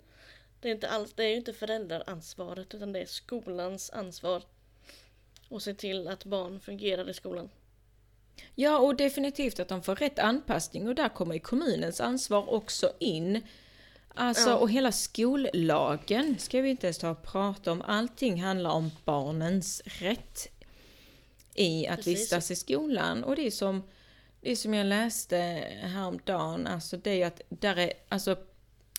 Det 0.61 0.68
är, 0.68 0.72
inte 0.72 0.89
alls, 0.89 1.12
det 1.12 1.24
är 1.24 1.28
ju 1.28 1.37
inte 1.37 1.53
föräldraransvaret 1.53 2.74
utan 2.74 2.93
det 2.93 3.01
är 3.01 3.07
skolans 3.07 3.91
ansvar. 3.91 4.43
Och 5.49 5.62
se 5.62 5.74
till 5.74 6.09
att 6.09 6.24
barn 6.24 6.61
fungerar 6.61 7.11
i 7.11 7.14
skolan. 7.14 7.51
Ja, 8.55 8.78
och 8.78 8.97
definitivt 8.97 9.61
att 9.61 9.68
de 9.68 9.83
får 9.83 9.97
rätt 9.97 10.18
anpassning 10.18 10.89
och 10.89 10.95
där 10.95 11.09
kommer 11.09 11.35
ju 11.35 11.41
kommunens 11.41 12.01
ansvar 12.01 12.51
också 12.51 12.93
in. 12.99 13.43
Alltså, 14.15 14.51
ja. 14.51 14.57
och 14.57 14.71
hela 14.71 14.93
skollagen 14.93 16.39
ska 16.39 16.61
vi 16.61 16.71
inte 16.71 16.87
ens 16.87 16.99
ta 16.99 17.11
och 17.11 17.23
prata 17.23 17.73
om. 17.73 17.83
Allting 17.83 18.43
handlar 18.43 18.71
om 18.71 18.91
barnens 19.05 19.83
rätt 19.85 20.49
i 21.55 21.87
att 21.87 21.97
Precis. 21.97 22.21
vistas 22.21 22.51
i 22.51 22.57
skolan. 22.57 23.25
Och 23.25 23.37
det 23.37 23.47
är 23.47 23.51
som, 23.51 23.83
det 24.41 24.51
är 24.51 24.57
som 24.57 24.75
jag 24.75 24.87
läste 24.87 25.37
häromdagen, 25.83 26.67
alltså 26.67 26.97
det 26.97 27.23
är 27.23 27.27
att 27.27 27.41
där 27.49 27.77
är, 27.77 27.93
alltså 28.09 28.37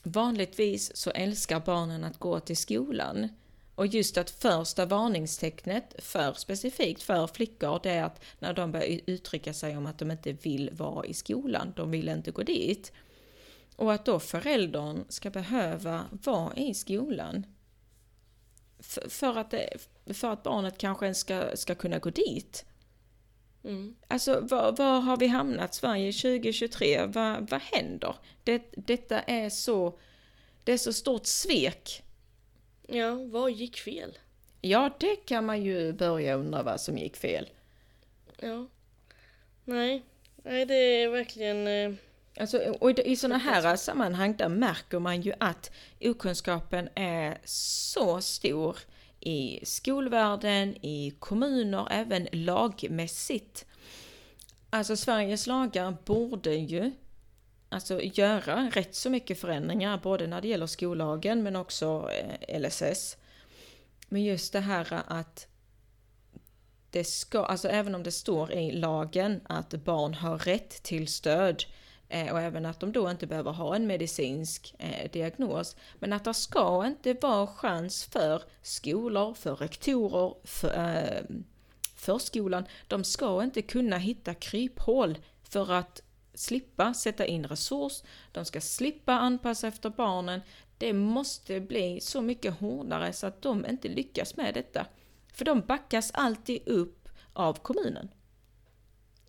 vanligtvis 0.03 0.95
så 0.95 1.09
älskar 1.11 1.59
barnen 1.59 2.03
att 2.03 2.17
gå 2.17 2.39
till 2.39 2.57
skolan. 2.57 3.29
Och 3.75 3.87
just 3.87 4.17
att 4.17 4.29
första 4.29 4.85
varningstecknet 4.85 5.95
för 5.97 6.33
specifikt 6.33 7.03
för 7.03 7.27
flickor 7.27 7.79
det 7.83 7.91
är 7.91 8.03
att 8.03 8.23
när 8.39 8.53
de 8.53 8.71
börjar 8.71 8.99
uttrycka 9.05 9.53
sig 9.53 9.77
om 9.77 9.85
att 9.85 9.97
de 9.99 10.11
inte 10.11 10.31
vill 10.31 10.69
vara 10.73 11.05
i 11.05 11.13
skolan, 11.13 11.73
de 11.75 11.91
vill 11.91 12.09
inte 12.09 12.31
gå 12.31 12.43
dit. 12.43 12.91
Och 13.81 13.93
att 13.93 14.05
då 14.05 14.19
föräldern 14.19 15.05
ska 15.09 15.29
behöva 15.29 16.05
vara 16.11 16.55
i 16.55 16.73
skolan 16.73 17.45
för, 18.79 19.09
för 19.09 19.37
att, 19.37 19.51
det, 19.51 19.77
för 20.13 20.31
att 20.31 20.43
barnet 20.43 20.77
kanske 20.77 21.13
ska, 21.13 21.55
ska 21.55 21.75
kunna 21.75 21.99
gå 21.99 22.09
dit. 22.09 22.65
Mm. 23.63 23.95
Alltså 24.07 24.39
var, 24.41 24.71
var, 24.71 24.99
har 24.99 25.17
vi 25.17 25.27
hamnat 25.27 25.75
Sverige 25.75 26.11
2023? 26.11 27.05
Vad, 27.05 27.49
vad 27.49 27.61
händer? 27.61 28.15
Det, 28.43 28.63
detta 28.71 29.19
är 29.19 29.49
så, 29.49 29.99
det 30.63 30.71
är 30.71 30.77
så 30.77 30.93
stort 30.93 31.25
svek. 31.25 32.03
Ja, 32.87 33.15
vad 33.15 33.51
gick 33.51 33.77
fel? 33.77 34.17
Ja, 34.61 34.89
det 34.99 35.15
kan 35.15 35.45
man 35.45 35.63
ju 35.63 35.93
börja 35.93 36.35
undra 36.35 36.63
vad 36.63 36.81
som 36.81 36.97
gick 36.97 37.17
fel. 37.17 37.49
Ja. 38.39 38.67
Nej, 39.65 40.03
nej 40.35 40.65
det 40.65 40.75
är 40.75 41.09
verkligen... 41.09 41.67
Alltså, 42.39 42.57
och 42.57 42.99
i 42.99 43.15
sådana 43.15 43.37
här 43.37 43.75
sammanhang 43.75 44.35
där 44.37 44.49
märker 44.49 44.99
man 44.99 45.21
ju 45.21 45.33
att 45.39 45.71
okunskapen 46.01 46.89
är 46.95 47.37
så 47.45 48.21
stor 48.21 48.77
i 49.19 49.59
skolvärlden, 49.65 50.85
i 50.85 51.13
kommuner, 51.19 51.87
även 51.91 52.27
lagmässigt. 52.31 53.65
Alltså 54.69 54.95
Sveriges 54.97 55.47
lagar 55.47 55.97
borde 56.05 56.55
ju 56.55 56.91
alltså 57.69 58.01
göra 58.01 58.69
rätt 58.73 58.95
så 58.95 59.09
mycket 59.09 59.39
förändringar, 59.39 59.99
både 60.03 60.27
när 60.27 60.41
det 60.41 60.47
gäller 60.47 60.67
skollagen 60.67 61.43
men 61.43 61.55
också 61.55 62.09
eh, 62.11 62.59
LSS. 62.59 63.17
Men 64.09 64.23
just 64.23 64.53
det 64.53 64.59
här 64.59 65.01
att 65.07 65.47
det 66.89 67.03
ska, 67.03 67.45
alltså 67.45 67.67
även 67.67 67.95
om 67.95 68.03
det 68.03 68.11
står 68.11 68.51
i 68.51 68.71
lagen 68.71 69.41
att 69.43 69.69
barn 69.69 70.13
har 70.13 70.37
rätt 70.37 70.83
till 70.83 71.07
stöd 71.07 71.63
Eh, 72.13 72.33
och 72.33 72.41
även 72.41 72.65
att 72.65 72.79
de 72.79 72.91
då 72.91 73.11
inte 73.11 73.27
behöver 73.27 73.51
ha 73.51 73.75
en 73.75 73.87
medicinsk 73.87 74.75
eh, 74.79 75.11
diagnos. 75.11 75.75
Men 75.99 76.13
att 76.13 76.23
det 76.23 76.33
ska 76.33 76.87
inte 76.87 77.13
vara 77.13 77.47
chans 77.47 78.03
för 78.03 78.43
skolor, 78.61 79.33
för 79.33 79.55
rektorer, 79.55 80.33
för 80.43 80.95
eh, 80.97 81.37
förskolan. 81.95 82.65
De 82.87 83.03
ska 83.03 83.43
inte 83.43 83.61
kunna 83.61 83.97
hitta 83.97 84.33
kryphål 84.33 85.17
för 85.43 85.71
att 85.71 86.01
slippa 86.33 86.93
sätta 86.93 87.25
in 87.25 87.45
resurs, 87.45 88.03
de 88.31 88.45
ska 88.45 88.61
slippa 88.61 89.13
anpassa 89.13 89.67
efter 89.67 89.89
barnen. 89.89 90.41
Det 90.77 90.93
måste 90.93 91.59
bli 91.59 91.99
så 92.01 92.21
mycket 92.21 92.59
hårdare 92.59 93.13
så 93.13 93.27
att 93.27 93.41
de 93.41 93.65
inte 93.65 93.87
lyckas 93.87 94.37
med 94.37 94.53
detta. 94.53 94.85
För 95.33 95.45
de 95.45 95.61
backas 95.61 96.11
alltid 96.13 96.67
upp 96.67 97.09
av 97.33 97.53
kommunen. 97.53 98.09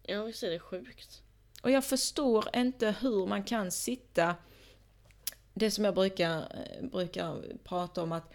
Ja, 0.03 0.25
visst 0.25 0.43
är 0.43 0.51
det 0.51 0.59
sjukt. 0.59 1.23
Och 1.63 1.71
jag 1.71 1.85
förstår 1.85 2.45
inte 2.57 2.95
hur 3.01 3.27
man 3.27 3.43
kan 3.43 3.71
sitta, 3.71 4.35
det 5.55 5.71
som 5.71 5.85
jag 5.85 5.95
brukar, 5.95 6.45
brukar 6.81 7.43
prata 7.65 8.03
om 8.03 8.13
att 8.13 8.33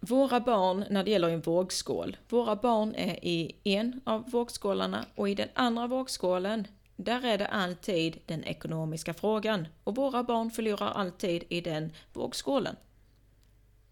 våra 0.00 0.40
barn, 0.40 0.84
när 0.90 1.04
det 1.04 1.10
gäller 1.10 1.28
en 1.28 1.40
vågskål, 1.40 2.16
våra 2.28 2.56
barn 2.56 2.94
är 2.94 3.24
i 3.24 3.56
en 3.64 4.00
av 4.04 4.30
vågskålarna 4.30 5.04
och 5.14 5.28
i 5.28 5.34
den 5.34 5.48
andra 5.54 5.86
vågskålen, 5.86 6.66
där 6.96 7.24
är 7.24 7.38
det 7.38 7.46
alltid 7.46 8.18
den 8.26 8.44
ekonomiska 8.44 9.14
frågan. 9.14 9.68
Och 9.84 9.96
våra 9.96 10.22
barn 10.22 10.50
förlorar 10.50 10.88
alltid 10.88 11.44
i 11.48 11.60
den 11.60 11.92
vågskålen. 12.12 12.76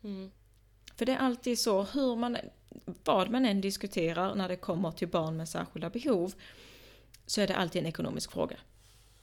Mm. 0.04 0.30
För 0.96 1.06
det 1.06 1.12
är 1.12 1.18
alltid 1.18 1.58
så, 1.58 1.82
hur 1.82 2.16
man, 2.16 2.36
vad 3.04 3.30
man 3.30 3.46
än 3.46 3.60
diskuterar 3.60 4.34
när 4.34 4.48
det 4.48 4.56
kommer 4.56 4.90
till 4.90 5.08
barn 5.08 5.36
med 5.36 5.48
särskilda 5.48 5.90
behov, 5.90 6.34
så 7.26 7.40
är 7.40 7.46
det 7.46 7.56
alltid 7.56 7.82
en 7.82 7.88
ekonomisk 7.88 8.32
fråga. 8.32 8.56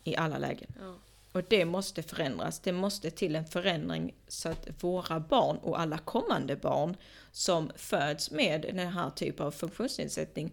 I 0.03 0.15
alla 0.15 0.37
lägen. 0.37 0.73
Ja. 0.79 0.95
Och 1.31 1.43
det 1.47 1.65
måste 1.65 2.03
förändras. 2.03 2.59
Det 2.59 2.71
måste 2.71 3.11
till 3.11 3.35
en 3.35 3.45
förändring 3.45 4.13
så 4.27 4.49
att 4.49 4.67
våra 4.79 5.19
barn 5.19 5.57
och 5.57 5.79
alla 5.79 5.97
kommande 5.97 6.55
barn 6.55 6.97
som 7.31 7.71
föds 7.75 8.31
med 8.31 8.61
den 8.61 8.87
här 8.87 9.09
typen 9.09 9.45
av 9.45 9.51
funktionsnedsättning, 9.51 10.51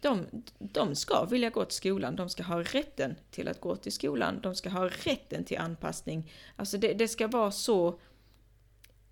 de, 0.00 0.26
de 0.58 0.94
ska 0.94 1.24
vilja 1.24 1.50
gå 1.50 1.64
till 1.64 1.76
skolan, 1.76 2.16
de 2.16 2.30
ska 2.30 2.42
ha 2.42 2.62
rätten 2.62 3.16
till 3.30 3.48
att 3.48 3.60
gå 3.60 3.76
till 3.76 3.92
skolan, 3.92 4.40
de 4.40 4.54
ska 4.54 4.68
ha 4.68 4.88
rätten 4.88 5.44
till 5.44 5.58
anpassning. 5.58 6.32
Alltså 6.56 6.78
det, 6.78 6.92
det 6.92 7.08
ska 7.08 7.28
vara 7.28 7.50
så 7.50 7.98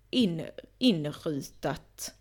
in, 0.09 0.45
inrutat 0.77 2.13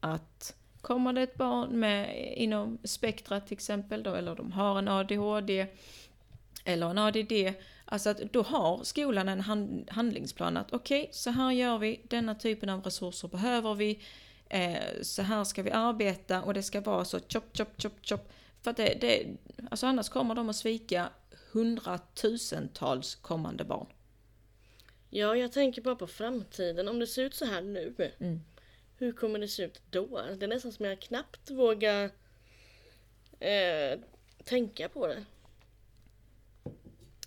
att 0.00 0.54
Kommer 0.80 1.12
det 1.12 1.22
ett 1.22 1.34
barn 1.34 1.80
med 1.80 2.32
inom 2.36 2.78
spektrat 2.84 3.46
till 3.46 3.56
exempel 3.56 4.02
då, 4.02 4.14
eller 4.14 4.36
de 4.36 4.52
har 4.52 4.78
en 4.78 4.88
ADHD 4.88 5.66
eller 6.64 6.90
en 6.90 6.98
ADD, 6.98 7.54
alltså 7.84 8.10
att 8.10 8.32
då 8.32 8.42
har 8.42 8.84
skolan 8.84 9.28
en 9.28 9.40
hand, 9.40 9.90
handlingsplan 9.90 10.56
att 10.56 10.72
okej, 10.72 11.02
okay, 11.02 11.12
så 11.12 11.30
här 11.30 11.52
gör 11.52 11.78
vi, 11.78 12.00
denna 12.08 12.34
typen 12.34 12.68
av 12.68 12.82
resurser 12.82 13.28
behöver 13.28 13.74
vi, 13.74 14.00
eh, 14.48 15.02
så 15.02 15.22
här 15.22 15.44
ska 15.44 15.62
vi 15.62 15.70
arbeta 15.70 16.42
och 16.42 16.54
det 16.54 16.62
ska 16.62 16.80
vara 16.80 17.04
så 17.04 17.20
chop, 17.20 17.56
chop, 17.56 17.82
chop, 17.82 17.92
chop. 18.02 18.32
För 18.62 18.70
att 18.70 18.76
det, 18.76 18.98
det, 19.00 19.26
alltså 19.70 19.86
annars 19.86 20.08
kommer 20.08 20.34
de 20.34 20.48
att 20.48 20.56
svika 20.56 21.08
hundratusentals 21.52 23.14
kommande 23.14 23.64
barn. 23.64 23.86
Ja, 25.10 25.36
jag 25.36 25.52
tänker 25.52 25.82
bara 25.82 25.96
på 25.96 26.06
framtiden. 26.06 26.88
Om 26.88 26.98
det 26.98 27.06
ser 27.06 27.24
ut 27.24 27.34
så 27.34 27.44
här 27.44 27.62
nu, 27.62 28.12
mm. 28.20 28.40
Hur 29.00 29.12
kommer 29.12 29.38
det 29.38 29.48
se 29.48 29.62
ut 29.62 29.82
då? 29.90 30.22
Det 30.38 30.46
är 30.46 30.48
nästan 30.48 30.72
som 30.72 30.84
jag 30.84 31.00
knappt 31.00 31.50
vågar 31.50 32.10
eh, 33.40 34.00
tänka 34.44 34.88
på 34.88 35.06
det. 35.06 35.24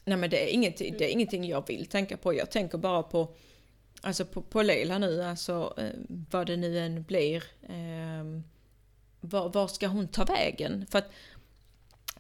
Nej 0.05 0.17
men 0.17 0.29
det 0.29 0.43
är, 0.43 0.53
ingenting, 0.53 0.95
det 0.97 1.05
är 1.05 1.09
ingenting 1.09 1.47
jag 1.47 1.67
vill 1.67 1.85
tänka 1.85 2.17
på. 2.17 2.33
Jag 2.33 2.51
tänker 2.51 2.77
bara 2.77 3.03
på 3.03 3.35
alltså 4.01 4.25
på, 4.25 4.41
på 4.41 4.61
Leila 4.61 4.97
nu, 4.97 5.23
alltså 5.23 5.73
eh, 5.77 5.89
vad 6.31 6.47
det 6.47 6.57
nu 6.57 6.79
än 6.79 7.03
blir, 7.03 7.43
eh, 7.61 8.41
var, 9.21 9.49
var 9.49 9.67
ska 9.67 9.87
hon 9.87 10.07
ta 10.07 10.23
vägen? 10.23 10.85
För 10.91 10.99
att 10.99 11.11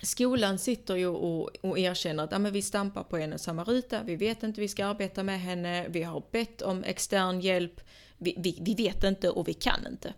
skolan 0.01 0.59
sitter 0.59 0.95
ju 0.95 1.07
och, 1.07 1.49
och 1.61 1.79
erkänner 1.79 2.23
att 2.23 2.31
ja, 2.31 2.39
men 2.39 2.53
vi 2.53 2.61
stampar 2.61 3.03
på 3.03 3.17
en 3.17 3.33
och 3.33 3.41
samma 3.41 3.63
ruta, 3.63 4.03
vi 4.03 4.15
vet 4.15 4.43
inte 4.43 4.61
vi 4.61 4.67
ska 4.67 4.85
arbeta 4.85 5.23
med 5.23 5.41
henne, 5.41 5.87
vi 5.89 6.03
har 6.03 6.23
bett 6.31 6.61
om 6.61 6.83
extern 6.83 7.41
hjälp, 7.41 7.81
vi, 8.17 8.35
vi, 8.37 8.57
vi 8.61 8.75
vet 8.75 9.03
inte 9.03 9.29
och 9.29 9.47
vi 9.47 9.53
kan 9.53 9.87
inte. 9.87 10.13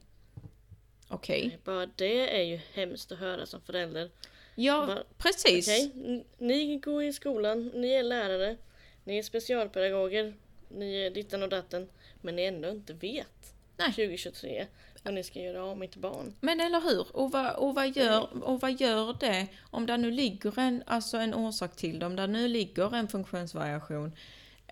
Okej. 1.07 1.45
Okay. 1.45 1.57
Bara 1.63 1.85
det 1.95 2.39
är 2.39 2.43
ju 2.43 2.59
hemskt 2.73 3.11
att 3.11 3.19
höra 3.19 3.45
som 3.45 3.61
förälder. 3.61 4.09
Ja, 4.55 4.85
Bara, 4.88 5.03
precis. 5.17 5.67
Okay. 5.67 6.23
Ni 6.38 6.77
går 6.77 7.03
i 7.03 7.13
skolan, 7.13 7.72
ni 7.73 7.91
är 7.91 8.03
lärare, 8.03 8.57
ni 9.03 9.17
är 9.17 9.23
specialpedagoger, 9.23 10.34
ni 10.69 10.95
är 10.95 11.09
ditten 11.09 11.43
och 11.43 11.49
datten, 11.49 11.89
men 12.22 12.35
ni 12.35 12.43
ändå 12.43 12.69
inte 12.69 12.93
vet 12.93 13.53
Nej. 13.77 13.88
2023 13.88 14.67
vad 15.03 15.13
ni 15.13 15.23
ska 15.23 15.39
göra 15.39 15.63
av 15.63 15.77
mitt 15.77 15.95
barn. 15.95 16.34
Men 16.39 16.59
eller 16.59 16.81
hur? 16.81 17.15
Och 17.15 17.31
vad, 17.31 17.55
och 17.55 17.76
vad, 17.76 17.97
gör, 17.97 18.43
och 18.43 18.61
vad 18.61 18.81
gör 18.81 19.17
det 19.19 19.47
om 19.61 19.85
det 19.85 19.97
nu 19.97 20.11
ligger 20.11 20.59
en, 20.59 20.84
alltså 20.85 21.17
en 21.17 21.34
orsak 21.34 21.76
till 21.76 21.99
det, 21.99 22.05
om 22.05 22.15
det 22.15 22.27
nu 22.27 22.47
ligger 22.47 22.95
en 22.95 23.07
funktionsvariation, 23.07 24.15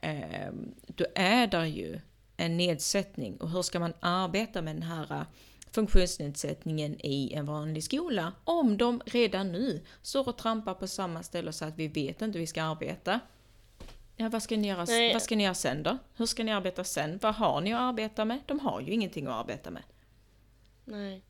eh, 0.01 0.51
då 0.87 1.05
är 1.15 1.47
det 1.47 1.67
ju 1.67 1.99
en 2.37 2.57
nedsättning. 2.57 3.37
Och 3.37 3.49
hur 3.49 3.61
ska 3.61 3.79
man 3.79 3.93
arbeta 3.99 4.61
med 4.61 4.75
den 4.75 4.83
här 4.83 5.11
eh, 5.11 5.23
funktionsnedsättningen 5.71 7.05
i 7.05 7.33
en 7.33 7.45
vanlig 7.45 7.83
skola 7.83 8.33
om 8.43 8.77
de 8.77 9.01
redan 9.05 9.51
nu 9.51 9.81
står 10.01 10.27
och 10.27 10.37
trampar 10.37 10.73
på 10.73 10.87
samma 10.87 11.23
ställe 11.23 11.53
säger 11.53 11.71
att 11.71 11.79
vi 11.79 11.87
vet 11.87 12.21
inte 12.21 12.37
hur 12.37 12.43
vi 12.43 12.47
ska 12.47 12.63
arbeta. 12.63 13.19
Ja, 14.15 14.29
vad 14.29 14.43
ska, 14.43 14.57
ni 14.57 14.67
göra, 14.67 15.13
vad 15.13 15.21
ska 15.21 15.35
ni 15.35 15.43
göra 15.43 15.53
sen 15.53 15.83
då? 15.83 15.97
Hur 16.15 16.25
ska 16.25 16.43
ni 16.43 16.51
arbeta 16.51 16.83
sen? 16.83 17.19
Vad 17.21 17.35
har 17.35 17.61
ni 17.61 17.73
att 17.73 17.81
arbeta 17.81 18.25
med? 18.25 18.39
De 18.45 18.59
har 18.59 18.81
ju 18.81 18.93
ingenting 18.93 19.27
att 19.27 19.33
arbeta 19.33 19.71
med. 19.71 19.83
Nej. 20.85 21.21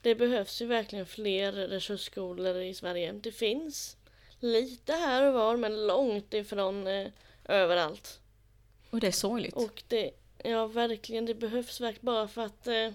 Det 0.00 0.14
behövs 0.14 0.62
ju 0.62 0.66
verkligen 0.66 1.06
fler 1.06 1.52
resursskolor 1.52 2.56
i 2.56 2.74
Sverige. 2.74 3.12
Det 3.12 3.32
finns 3.32 3.96
lite 4.40 4.92
här 4.92 5.26
och 5.26 5.34
var 5.34 5.56
men 5.56 5.86
långt 5.86 6.34
ifrån 6.34 6.86
eh, 6.86 7.08
överallt. 7.44 8.20
Och 8.90 9.00
det 9.00 9.06
är 9.06 9.12
sorgligt. 9.12 9.54
Och 9.54 9.82
det, 9.88 10.10
ja 10.44 10.66
verkligen, 10.66 11.26
det 11.26 11.34
behövs 11.34 11.80
verkligen 11.80 12.06
bara 12.06 12.28
för 12.28 12.42
att 12.42 12.66
eh, 12.66 12.90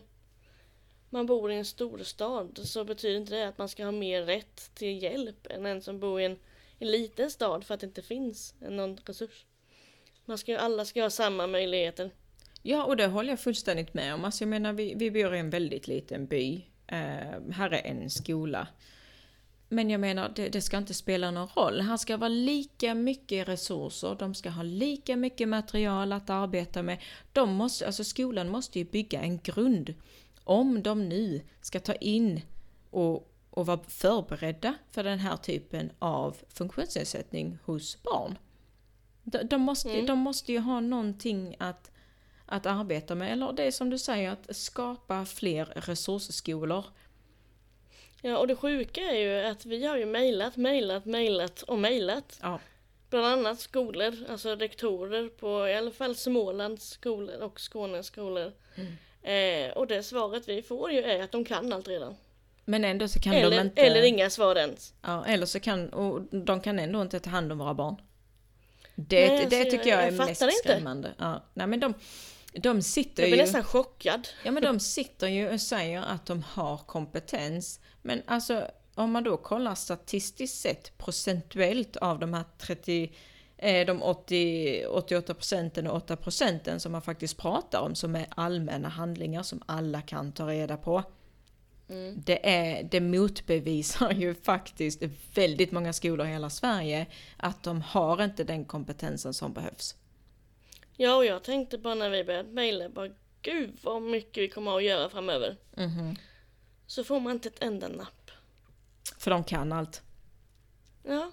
man 1.10 1.26
bor 1.26 1.52
i 1.52 1.56
en 1.56 1.66
storstad 1.66 2.60
så 2.64 2.84
betyder 2.84 3.18
inte 3.18 3.36
det 3.36 3.48
att 3.48 3.58
man 3.58 3.70
ska 3.70 3.86
ha 3.86 3.92
mer 3.92 4.22
rätt 4.22 4.76
till 4.76 5.04
hjälp 5.04 5.48
än 5.50 5.66
en 5.66 5.82
som 5.82 6.00
bor 6.00 6.22
i 6.22 6.26
en, 6.26 6.40
en 6.80 6.92
liten 6.92 7.32
stad 7.32 7.64
för 7.64 7.74
att 7.74 7.80
det 7.80 7.88
inte 7.88 8.02
finns 8.02 8.56
någon 8.60 8.98
resurs. 8.98 9.46
Man 10.26 10.38
ska, 10.38 10.58
alla 10.58 10.86
ska 10.86 11.02
ha 11.02 11.10
samma 11.10 11.48
möjligheter. 11.48 12.12
Ja, 12.62 12.86
och 12.86 12.98
det 12.98 13.08
håller 13.08 13.30
jag 13.30 13.40
fullständigt 13.40 13.94
med 13.94 14.14
om. 14.14 14.26
Alltså 14.26 14.44
jag 14.44 14.50
menar, 14.50 14.74
vi, 14.74 14.94
vi 14.96 15.12
bor 15.12 15.36
i 15.36 15.40
en 15.40 15.50
väldigt 15.50 15.88
liten 15.88 16.28
by. 16.28 16.66
Eh, 16.88 17.52
här 17.52 17.72
är 17.72 17.86
en 17.86 18.10
skola. 18.10 18.68
Men 19.70 19.90
jag 19.90 20.02
menar, 20.02 20.32
det, 20.36 20.50
det, 20.50 20.62
ska 20.62 20.78
inte 20.78 20.94
spela 20.94 21.32
någon 21.32 21.48
roll. 21.56 21.82
Här 21.82 21.98
ska 21.98 22.18
vara 22.18 22.30
lika 22.30 22.96
mycket 22.96 23.48
resurser, 23.48 24.16
de 24.20 24.36
ska 24.36 24.50
ha 24.50 24.64
lika 24.64 25.16
mycket 25.16 25.48
material 25.48 26.14
att 26.14 26.30
arbeta 26.30 26.84
med. 26.84 26.98
De 27.34 27.54
måste, 27.54 27.86
alltså 27.86 28.04
skolan 28.04 28.50
måste 28.50 28.80
ju 28.80 28.86
bygga 28.86 29.22
en 29.22 29.40
grund. 29.40 29.94
Om 30.44 30.84
de 30.84 31.10
nu 31.10 31.42
ska 31.62 31.80
ta 31.80 31.94
in 31.94 32.42
och, 32.90 33.32
och 33.50 33.66
vara 33.66 33.80
förberedda 33.88 34.74
för 34.92 35.04
den 35.04 35.20
här 35.20 35.38
typen 35.38 35.92
av 36.00 36.38
funktionsnedsättning 36.50 37.58
hos 37.66 38.04
barn. 38.04 38.38
De, 39.24 39.44
de 39.44 39.62
måste, 39.62 39.94
mm. 39.94 40.06
de 40.06 40.20
måste 40.20 40.52
ju 40.52 40.60
ha 40.60 40.80
någonting 40.80 41.56
att 41.60 41.92
att 42.48 42.66
arbeta 42.66 43.16
med. 43.16 43.32
Eller 43.32 43.54
det 43.54 43.64
är 43.64 43.72
som 43.72 43.90
du 43.90 43.98
säger, 43.98 44.32
att 44.32 44.56
skapa 44.56 45.26
fler 45.26 45.66
resursskolor. 45.66 46.86
Ja, 48.22 48.38
och 48.38 48.48
det 48.48 48.56
sjuka 48.56 49.02
är 49.02 49.18
ju 49.18 49.48
att 49.48 49.66
vi 49.66 49.86
har 49.86 49.98
ju 49.98 50.06
mejlat, 50.06 50.58
mejlat, 50.58 51.06
mejlat 51.06 51.62
och 51.62 51.78
mejlat. 51.78 52.40
Ja. 52.42 52.60
Bland 53.10 53.26
annat 53.26 53.60
skolor, 53.60 54.14
alltså 54.30 54.56
rektorer 54.56 55.30
på 55.30 55.68
i 55.68 55.76
alla 55.76 55.92
fall 55.92 56.16
Smålands 56.16 56.90
skolor 56.90 57.42
och 57.42 57.60
Skånes 57.60 58.06
skolor. 58.06 58.52
Mm. 58.76 58.98
Eh, 59.22 59.78
och 59.78 59.88
det 59.88 60.04
svaret 60.04 60.50
vi 60.50 60.62
får 60.62 60.92
ju 60.92 61.04
är 61.04 61.24
att 61.24 61.32
de 61.32 61.46
kan 61.46 61.74
allt 61.74 61.88
redan. 61.88 62.16
Men 62.66 62.86
ändå 62.86 63.08
så 63.08 63.20
kan 63.20 63.34
eller, 63.34 63.58
de 63.58 63.62
inte... 63.62 63.82
Eller 63.82 64.04
inga 64.04 64.30
svar 64.30 64.56
ens. 64.56 64.94
Ja, 65.02 65.26
eller 65.26 65.46
så 65.46 65.60
kan, 65.60 65.90
och 65.90 66.22
de 66.32 66.62
kan 66.62 66.80
ändå 66.80 67.02
inte 67.02 67.20
ta 67.20 67.30
hand 67.30 67.52
om 67.52 67.58
våra 67.58 67.74
barn. 67.74 67.96
Det, 68.96 69.28
Nej, 69.28 69.48
det 69.50 69.58
alltså, 69.60 69.78
tycker 69.78 69.90
jag, 69.90 70.02
jag 70.02 70.08
är 70.08 70.12
mest 70.12 70.42
inte. 70.42 70.54
skrämmande. 70.54 71.14
Ja, 71.18 71.44
nej 71.54 71.68
men 71.68 71.80
de, 71.80 71.94
de 72.60 72.82
sitter 72.82 73.24
Jag 73.24 73.30
blir 73.30 73.38
ju, 73.38 73.44
nästan 73.46 73.64
chockad. 73.64 74.28
Ja 74.44 74.52
men 74.52 74.64
de 74.64 74.80
sitter 74.80 75.28
ju 75.28 75.50
och 75.54 75.62
säger 75.62 76.02
att 76.02 76.26
de 76.26 76.44
har 76.44 76.78
kompetens. 76.78 77.80
Men 78.02 78.22
alltså 78.26 78.68
om 78.96 79.12
man 79.12 79.24
då 79.24 79.38
kollar 79.38 79.76
statistiskt 79.76 80.62
sett 80.62 80.98
procentuellt 80.98 81.98
av 81.98 82.20
de 82.20 82.34
här 82.34 82.44
30 82.58 83.12
eh, 83.58 83.86
de 83.86 84.04
80, 84.04 84.86
88 84.86 85.34
procenten 85.34 85.88
och 85.88 85.96
8 85.96 86.16
procenten 86.16 86.80
som 86.80 86.92
man 86.92 87.02
faktiskt 87.02 87.38
pratar 87.38 87.82
om 87.82 87.96
som 87.96 88.16
är 88.16 88.26
allmänna 88.30 88.90
handlingar 88.90 89.44
som 89.44 89.62
alla 89.66 90.02
kan 90.02 90.32
ta 90.32 90.48
reda 90.48 90.78
på. 90.78 91.04
Mm. 91.90 92.22
Det, 92.26 92.50
är, 92.50 92.84
det 92.84 93.02
motbevisar 93.02 94.12
ju 94.12 94.36
faktiskt 94.36 95.04
väldigt 95.34 95.72
många 95.72 95.94
skolor 95.94 96.28
i 96.28 96.30
hela 96.30 96.50
Sverige 96.50 97.06
att 97.38 97.64
de 97.64 97.82
har 97.82 98.24
inte 98.24 98.44
den 98.44 98.66
kompetensen 98.66 99.34
som 99.34 99.54
behövs. 99.54 99.96
Ja, 101.00 101.16
och 101.16 101.26
jag 101.26 101.44
tänkte 101.44 101.78
bara 101.78 101.96
när 101.96 102.10
vi 102.10 102.24
började 102.24 102.50
mejla, 102.50 102.90
bara 102.90 103.10
gud 103.42 103.78
vad 103.82 104.02
mycket 104.02 104.44
vi 104.44 104.50
kommer 104.50 104.78
att 104.78 104.84
göra 104.84 105.10
framöver. 105.10 105.58
Mm. 105.78 106.16
Så 106.88 107.04
får 107.04 107.20
man 107.20 107.34
inte 107.34 107.50
ett 107.50 107.64
enda 107.64 107.88
napp. 107.88 108.32
För 109.18 109.32
de 109.32 109.44
kan 109.44 109.72
allt. 109.72 110.02
Ja, 111.04 111.32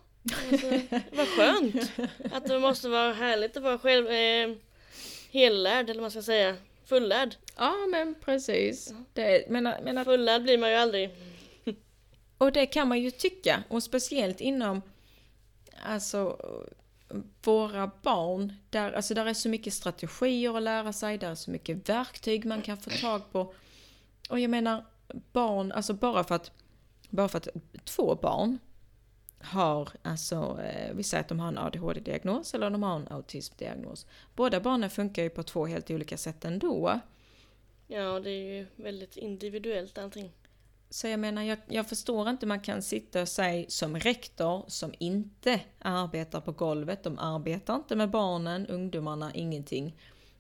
alltså, 0.53 0.67
vad 1.13 1.29
skönt. 1.29 1.93
Att 2.33 2.47
det 2.47 2.59
måste 2.59 2.89
vara 2.89 3.13
härligt 3.13 3.57
att 3.57 3.63
vara 3.63 3.79
själv 3.79 4.07
eh, 4.09 4.57
hellärd, 5.33 5.85
eller 5.85 5.95
vad 5.95 6.03
man 6.03 6.11
ska 6.11 6.23
säga. 6.23 6.57
Fullärd. 6.85 7.37
Ja, 7.57 7.75
men 7.91 8.15
precis. 8.15 8.91
Ja. 8.91 8.97
Det, 9.13 9.51
men, 9.51 9.63
men 9.63 10.05
Fullärd 10.05 10.43
blir 10.43 10.59
man 10.59 10.71
ju 10.71 10.77
aldrig. 10.77 11.11
Och 12.39 12.53
det 12.53 12.67
kan 12.67 12.89
man 12.89 13.01
ju 13.01 13.11
tycka, 13.11 13.63
och 13.69 13.83
speciellt 13.83 14.41
inom 14.41 14.83
alltså 15.83 16.39
våra 17.43 17.91
barn, 18.03 18.53
där, 18.71 18.93
alltså 18.93 19.15
där 19.15 19.27
är 19.27 19.35
så 19.35 19.49
mycket 19.49 19.75
strategier 19.75 20.57
att 20.57 20.63
lära 20.63 20.93
sig, 20.93 21.19
där 21.19 21.31
är 21.31 21.35
så 21.35 21.51
mycket 21.51 21.89
verktyg 21.89 22.45
man 22.45 22.63
kan 22.63 22.77
få 22.77 22.91
tag 22.91 23.33
på. 23.33 23.55
Och 24.31 24.41
jag 24.41 24.51
menar, 24.51 24.85
barn, 25.33 25.73
alltså 25.73 25.95
bara 25.95 26.25
för 26.25 26.35
att, 26.35 26.53
bara 27.11 27.29
för 27.29 27.39
att 27.39 27.49
två 27.85 28.19
barn 28.23 28.59
har, 29.39 29.89
alltså, 30.03 30.61
eh, 30.63 30.95
vi 30.95 31.03
säger 31.03 31.21
att 31.21 31.29
de 31.29 31.41
har 31.41 31.49
en 31.49 31.59
ADHD-diagnos 31.59 32.55
eller 32.55 32.71
de 32.71 32.83
har 32.83 32.97
en 32.97 33.09
autism-diagnos. 33.09 34.07
Båda 34.35 34.61
barnen 34.61 34.91
funkar 34.91 35.23
ju 35.23 35.31
på 35.31 35.43
två 35.43 35.67
helt 35.67 35.91
olika 35.91 36.17
sätt 36.17 36.45
ändå. 36.45 37.01
Ja, 37.87 38.21
det 38.21 38.31
är 38.31 38.55
ju 38.55 38.67
väldigt 38.77 39.17
individuellt 39.17 39.99
allting. 39.99 40.33
Så 40.95 41.07
jag 41.07 41.21
menar, 41.21 41.43
jag, 41.43 41.59
jag 41.69 41.89
förstår 41.89 42.31
inte 42.31 42.47
man 42.47 42.61
kan 42.61 42.83
sitta 42.83 43.23
och 43.23 43.29
säga 43.29 43.65
som 43.69 43.97
rektor 43.97 44.65
som 44.69 44.95
inte 44.99 45.61
arbetar 45.79 46.41
på 46.41 46.53
golvet, 46.53 47.03
de 47.03 47.19
arbetar 47.19 47.75
inte 47.75 47.97
med 47.97 48.11
barnen, 48.11 48.67
ungdomarna, 48.67 49.35
ingenting. 49.35 49.97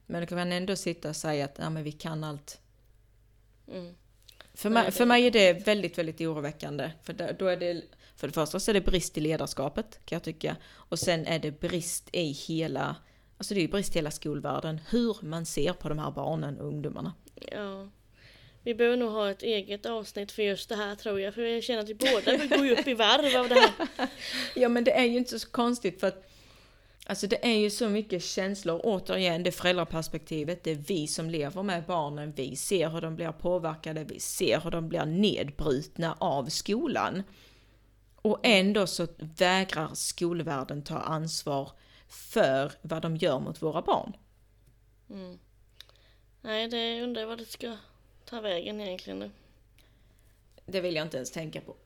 Men 0.06 0.20
du 0.20 0.26
kan 0.26 0.52
ändå 0.52 0.76
sitta 0.76 1.09
och 1.09 1.16
säga 1.16 1.44
att 1.44 1.59
ja, 1.59 1.70
men 1.70 1.85
vi 1.85 1.93
kan 1.93 2.24
allt. 2.24 2.60
Mm. 3.68 3.94
För, 4.55 4.70
mig, 4.70 4.90
för 4.90 5.06
mig 5.06 5.26
är 5.26 5.31
det 5.31 5.66
väldigt, 5.66 5.98
väldigt 5.98 6.20
oroväckande. 6.20 6.90
För 7.02 7.36
då 7.39 7.47
är 7.47 7.56
det, 7.56 7.82
för 8.16 8.26
det 8.26 8.32
första 8.32 8.60
så 8.60 8.70
är 8.70 8.74
det 8.74 8.81
brist 8.81 9.18
i 9.18 9.20
ledarskapet 9.20 10.01
kan 10.05 10.16
jag 10.16 10.22
tycka. 10.22 10.56
Och 10.66 10.98
sen 10.98 11.26
är 11.26 11.39
det 11.39 11.60
brist 11.60 12.09
i 12.12 12.32
hela, 12.32 12.97
alltså 13.39 13.55
det 13.55 13.60
är 13.60 13.68
brist 13.68 13.97
i 13.97 13.98
hela 13.98 14.10
skolvärlden, 14.10 14.81
hur 14.89 15.16
man 15.22 15.47
ser 15.47 15.72
på 15.72 15.89
de 15.89 15.98
här 15.98 16.10
barnen 16.10 16.60
och 16.60 16.66
ungdomarna. 16.66 17.12
Ja. 17.52 17.89
Vi 18.65 18.74
behöver 18.74 18.97
nog 18.97 19.11
ha 19.11 19.31
ett 19.31 19.43
eget 19.43 19.86
avsnitt 19.86 20.32
för 20.32 20.43
just 20.43 20.69
det 20.69 20.77
här 20.77 20.95
tror 20.95 21.20
jag, 21.20 21.35
för 21.35 21.43
jag 21.43 21.62
känner 21.62 21.82
att 21.82 21.89
vi 21.89 21.95
båda 21.95 22.36
vill 22.36 22.49
gå 22.49 22.81
upp 22.81 22.89
i 22.89 22.95
varv 22.95 23.41
av 23.41 23.49
det 23.49 23.55
här. 23.55 24.09
ja 24.55 24.69
men 24.69 24.85
det 24.85 24.93
är 24.93 25.05
ju 25.05 25.19
inte 25.19 25.39
så 25.39 25.51
konstigt 25.51 26.01
för 26.01 26.07
att 26.07 26.31
Alltså 27.07 27.27
det 27.27 27.47
är 27.47 27.59
ju 27.59 27.70
så 27.70 27.89
mycket 27.89 28.23
känslor, 28.23 28.81
återigen 28.85 29.43
det 29.43 29.53
föräldraperspektivet, 29.53 30.65
det 30.65 30.70
är 30.70 30.74
vi 30.74 31.07
som 31.07 31.31
lever 31.31 31.62
med 31.62 31.85
barnen, 31.85 32.32
vi 32.36 32.57
ser 32.57 32.89
hur 32.89 33.01
de 33.01 33.16
blir 33.16 33.32
påverkade, 33.32 34.05
vi 34.05 34.20
ser 34.20 34.61
hur 34.61 34.70
de 34.70 34.89
blir 34.89 35.05
nedbrutna 35.05 36.16
av 36.20 36.49
skolan. 36.49 37.23
Och 38.16 38.41
ändå 38.43 38.86
så 38.86 39.07
vägrar 39.19 39.91
skolvärlden 39.95 40.82
ta 40.82 40.99
ansvar 40.99 41.70
för 42.09 42.73
vad 42.82 43.03
de 43.03 43.16
gör 43.16 43.41
mot 43.41 43.62
våra 43.62 43.82
barn. 43.82 44.16
Mm. 45.11 45.39
Nej, 46.41 46.69
det 46.69 47.03
undrar 47.03 47.27
vad 47.27 47.39
det 47.39 47.45
ska 47.45 47.77
ta 48.35 48.40
vägen 48.40 48.81
egentligen 48.81 49.19
nu? 49.19 49.31
Det 50.66 50.81
vill 50.81 50.94
jag 50.94 51.06
inte 51.06 51.16
ens 51.16 51.31
tänka 51.31 51.61
på. 51.61 51.77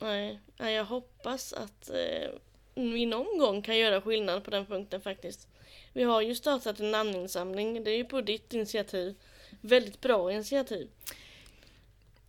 Nej, 0.00 0.38
jag 0.58 0.84
hoppas 0.84 1.52
att 1.52 1.90
eh, 1.90 2.30
vi 2.74 3.06
någon 3.06 3.38
gång 3.38 3.62
kan 3.62 3.78
göra 3.78 4.00
skillnad 4.00 4.44
på 4.44 4.50
den 4.50 4.66
punkten 4.66 5.00
faktiskt. 5.00 5.48
Vi 5.92 6.02
har 6.02 6.20
ju 6.20 6.34
startat 6.34 6.80
en 6.80 6.90
namninsamling, 6.90 7.84
det 7.84 7.90
är 7.90 7.96
ju 7.96 8.04
på 8.04 8.20
ditt 8.20 8.54
initiativ. 8.54 9.14
Väldigt 9.60 10.00
bra 10.00 10.32
initiativ. 10.32 10.88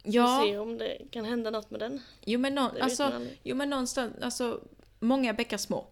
Ja, 0.03 0.41
Vi 0.45 0.49
se 0.51 0.57
om 0.57 0.77
det 0.77 0.97
kan 1.11 1.25
hända 1.25 1.49
något 1.51 1.69
med 1.69 1.79
den. 1.79 2.01
jo 2.25 2.39
men, 2.39 2.55
nå- 2.55 2.61
Det 2.61 2.67
vet 2.73 2.79
man 2.79 2.83
alltså, 2.89 3.27
jo 3.43 3.55
men 3.55 3.69
någonstans, 3.69 4.13
alltså 4.21 4.61
många 4.99 5.33
bäckar 5.33 5.57
små. 5.57 5.85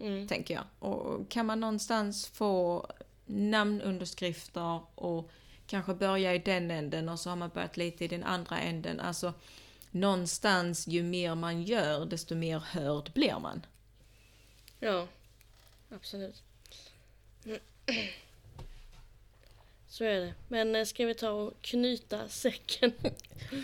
Mm. 0.00 0.28
tänker 0.28 0.54
jag. 0.54 0.64
Och 0.78 1.28
kan 1.28 1.46
man 1.46 1.60
någonstans 1.60 2.26
få 2.26 2.86
namnunderskrifter 3.26 4.80
och 4.94 5.30
kanske 5.72 5.94
börja 5.94 6.34
i 6.34 6.38
den 6.38 6.70
änden 6.70 7.08
och 7.08 7.20
så 7.20 7.28
har 7.30 7.36
man 7.36 7.48
börjat 7.54 7.76
lite 7.76 8.04
i 8.04 8.08
den 8.08 8.24
andra 8.24 8.58
änden. 8.60 9.00
Alltså 9.00 9.32
någonstans 9.90 10.86
ju 10.86 11.02
mer 11.02 11.34
man 11.34 11.62
gör 11.62 12.06
desto 12.06 12.34
mer 12.34 12.58
hörd 12.58 13.10
blir 13.14 13.38
man. 13.38 13.66
Ja, 14.80 15.06
absolut. 15.90 16.42
Så 19.88 20.04
är 20.04 20.20
det. 20.20 20.34
Men 20.48 20.76
eh, 20.76 20.84
ska 20.84 21.06
vi 21.06 21.14
ta 21.14 21.30
och 21.30 21.52
knyta 21.62 22.28
säcken? 22.28 22.92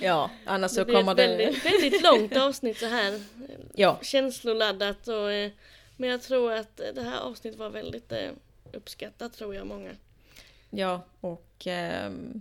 Ja, 0.01 0.31
annars 0.47 0.71
så 0.71 0.79
Det 0.81 0.85
blir 0.85 0.95
kommer 0.95 1.13
ett 1.13 1.17
det... 1.17 1.27
väldigt, 1.37 1.65
väldigt 1.67 2.03
långt 2.03 2.37
avsnitt 2.37 2.79
så 2.79 2.87
här. 2.87 3.23
Ja, 3.75 3.99
Känsloladdat 4.03 5.09
och... 5.09 5.33
eh, 5.33 5.51
Men 5.97 6.11
jag 6.11 6.23
tror 6.23 6.53
att 6.53 6.77
det 6.77 7.03
här 7.03 7.21
avsnittet 7.21 7.59
var 7.59 7.71
väldigt 7.71 8.13
eh, 8.13 8.31
uppskattat 8.73 9.33
tror 9.33 9.55
jag 9.55 9.67
många. 9.67 9.91
Ja 10.71 11.05
och... 11.21 11.67
ehm, 11.67 12.41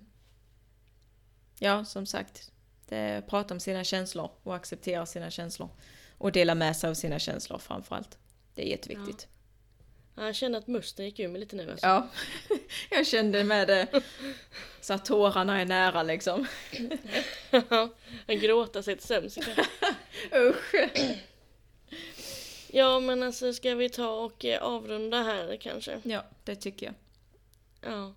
ja, 1.59 1.85
som 1.85 2.05
sagt. 2.05 2.51
Det, 2.85 3.23
prata 3.27 3.53
om 3.53 3.59
sina 3.59 3.83
känslor 3.83 4.31
och 4.43 4.55
acceptera 4.55 5.05
sina 5.05 5.31
känslor. 5.31 5.69
Och 6.17 6.31
dela 6.31 6.55
med 6.55 6.77
sig 6.77 6.89
av 6.89 6.93
sina 6.93 7.19
känslor 7.19 7.57
framförallt. 7.57 8.17
Det 8.55 8.61
är 8.67 8.69
jätteviktigt. 8.71 9.27
Ja, 10.15 10.25
Jag 10.25 10.35
känner 10.35 10.59
att 10.59 10.67
musten 10.67 11.05
gick 11.05 11.19
ur 11.19 11.27
mig 11.27 11.39
lite 11.39 11.55
nu 11.55 11.71
alltså. 11.71 11.87
Ja, 11.87 12.07
jag 12.89 13.07
kände 13.07 13.43
med 13.43 13.67
det. 13.67 14.01
Så 14.81 14.93
att 14.93 15.05
tårarna 15.05 15.61
är 15.61 15.65
nära 15.65 16.03
liksom. 16.03 16.47
Jag 18.25 18.39
gråta 18.41 18.83
sig 18.83 18.97
till 18.97 19.07
sömns. 19.07 19.37
Usch. 20.35 20.75
Ja 22.67 22.99
men 22.99 23.23
alltså 23.23 23.53
ska 23.53 23.75
vi 23.75 23.89
ta 23.89 24.09
och 24.09 24.45
eh, 24.45 24.63
avrunda 24.63 25.23
här 25.23 25.57
kanske? 25.61 26.01
Ja, 26.03 26.25
det 26.43 26.55
tycker 26.55 26.85
jag. 26.85 26.95
Ja. 27.87 28.13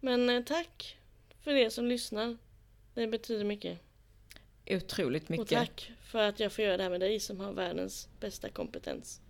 Men 0.00 0.30
eh, 0.30 0.42
tack 0.42 0.96
för 1.40 1.52
det 1.54 1.70
som 1.70 1.86
lyssnar. 1.86 2.36
Det 2.94 3.06
betyder 3.06 3.44
mycket. 3.44 3.78
Otroligt 4.70 5.24
Och 5.24 5.30
mycket. 5.30 5.48
tack 5.58 5.92
för 6.04 6.18
att 6.18 6.40
jag 6.40 6.52
får 6.52 6.64
göra 6.64 6.76
det 6.76 6.82
här 6.82 6.90
med 6.90 7.00
dig 7.00 7.20
som 7.20 7.40
har 7.40 7.52
världens 7.52 8.08
bästa 8.20 8.48
kompetens. 8.48 9.20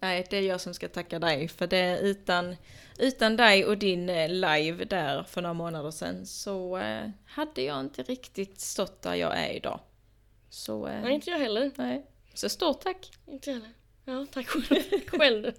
Nej, 0.00 0.26
det 0.30 0.36
är 0.36 0.42
jag 0.42 0.60
som 0.60 0.74
ska 0.74 0.88
tacka 0.88 1.18
dig. 1.18 1.48
För 1.48 1.66
det 1.66 1.98
utan, 1.98 2.56
utan 2.98 3.36
dig 3.36 3.64
och 3.64 3.78
din 3.78 4.08
eh, 4.08 4.28
live 4.28 4.84
där 4.84 5.22
för 5.22 5.42
några 5.42 5.54
månader 5.54 5.90
sedan 5.90 6.26
så 6.26 6.78
eh, 6.78 7.10
hade 7.26 7.62
jag 7.62 7.80
inte 7.80 8.02
riktigt 8.02 8.60
stått 8.60 9.02
där 9.02 9.14
jag 9.14 9.38
är 9.38 9.52
idag. 9.52 9.80
Så, 10.50 10.86
eh, 10.86 11.02
Nej, 11.02 11.14
inte 11.14 11.30
jag 11.30 11.38
heller. 11.38 11.70
nej. 11.76 12.06
Så 12.34 12.48
stort 12.48 12.80
tack. 12.80 13.10
Inte 13.26 13.50
jag 13.50 13.54
heller. 13.56 13.72
Ja, 14.04 14.26
tack 14.32 14.46
själv. 14.48 14.82
själv. 15.06 15.52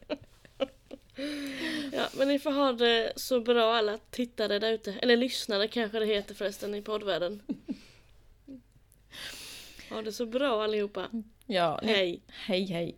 Ja, 1.93 2.07
men 2.17 2.27
ni 2.27 2.39
får 2.39 2.51
ha 2.51 2.71
det 2.71 3.13
så 3.15 3.39
bra 3.39 3.73
alla 3.75 3.97
tittare 4.09 4.59
där 4.59 4.71
ute. 4.71 4.93
Eller 5.01 5.17
lyssnare 5.17 5.67
kanske 5.67 5.99
det 5.99 6.05
heter 6.05 6.35
förresten 6.35 6.75
i 6.75 6.81
poddvärlden. 6.81 7.41
Ha 9.89 10.01
det 10.01 10.11
så 10.11 10.25
bra 10.25 10.63
allihopa. 10.63 11.09
Ja, 11.45 11.79
Hej. 11.83 12.21
hej 12.27 12.65
hej. 12.65 12.95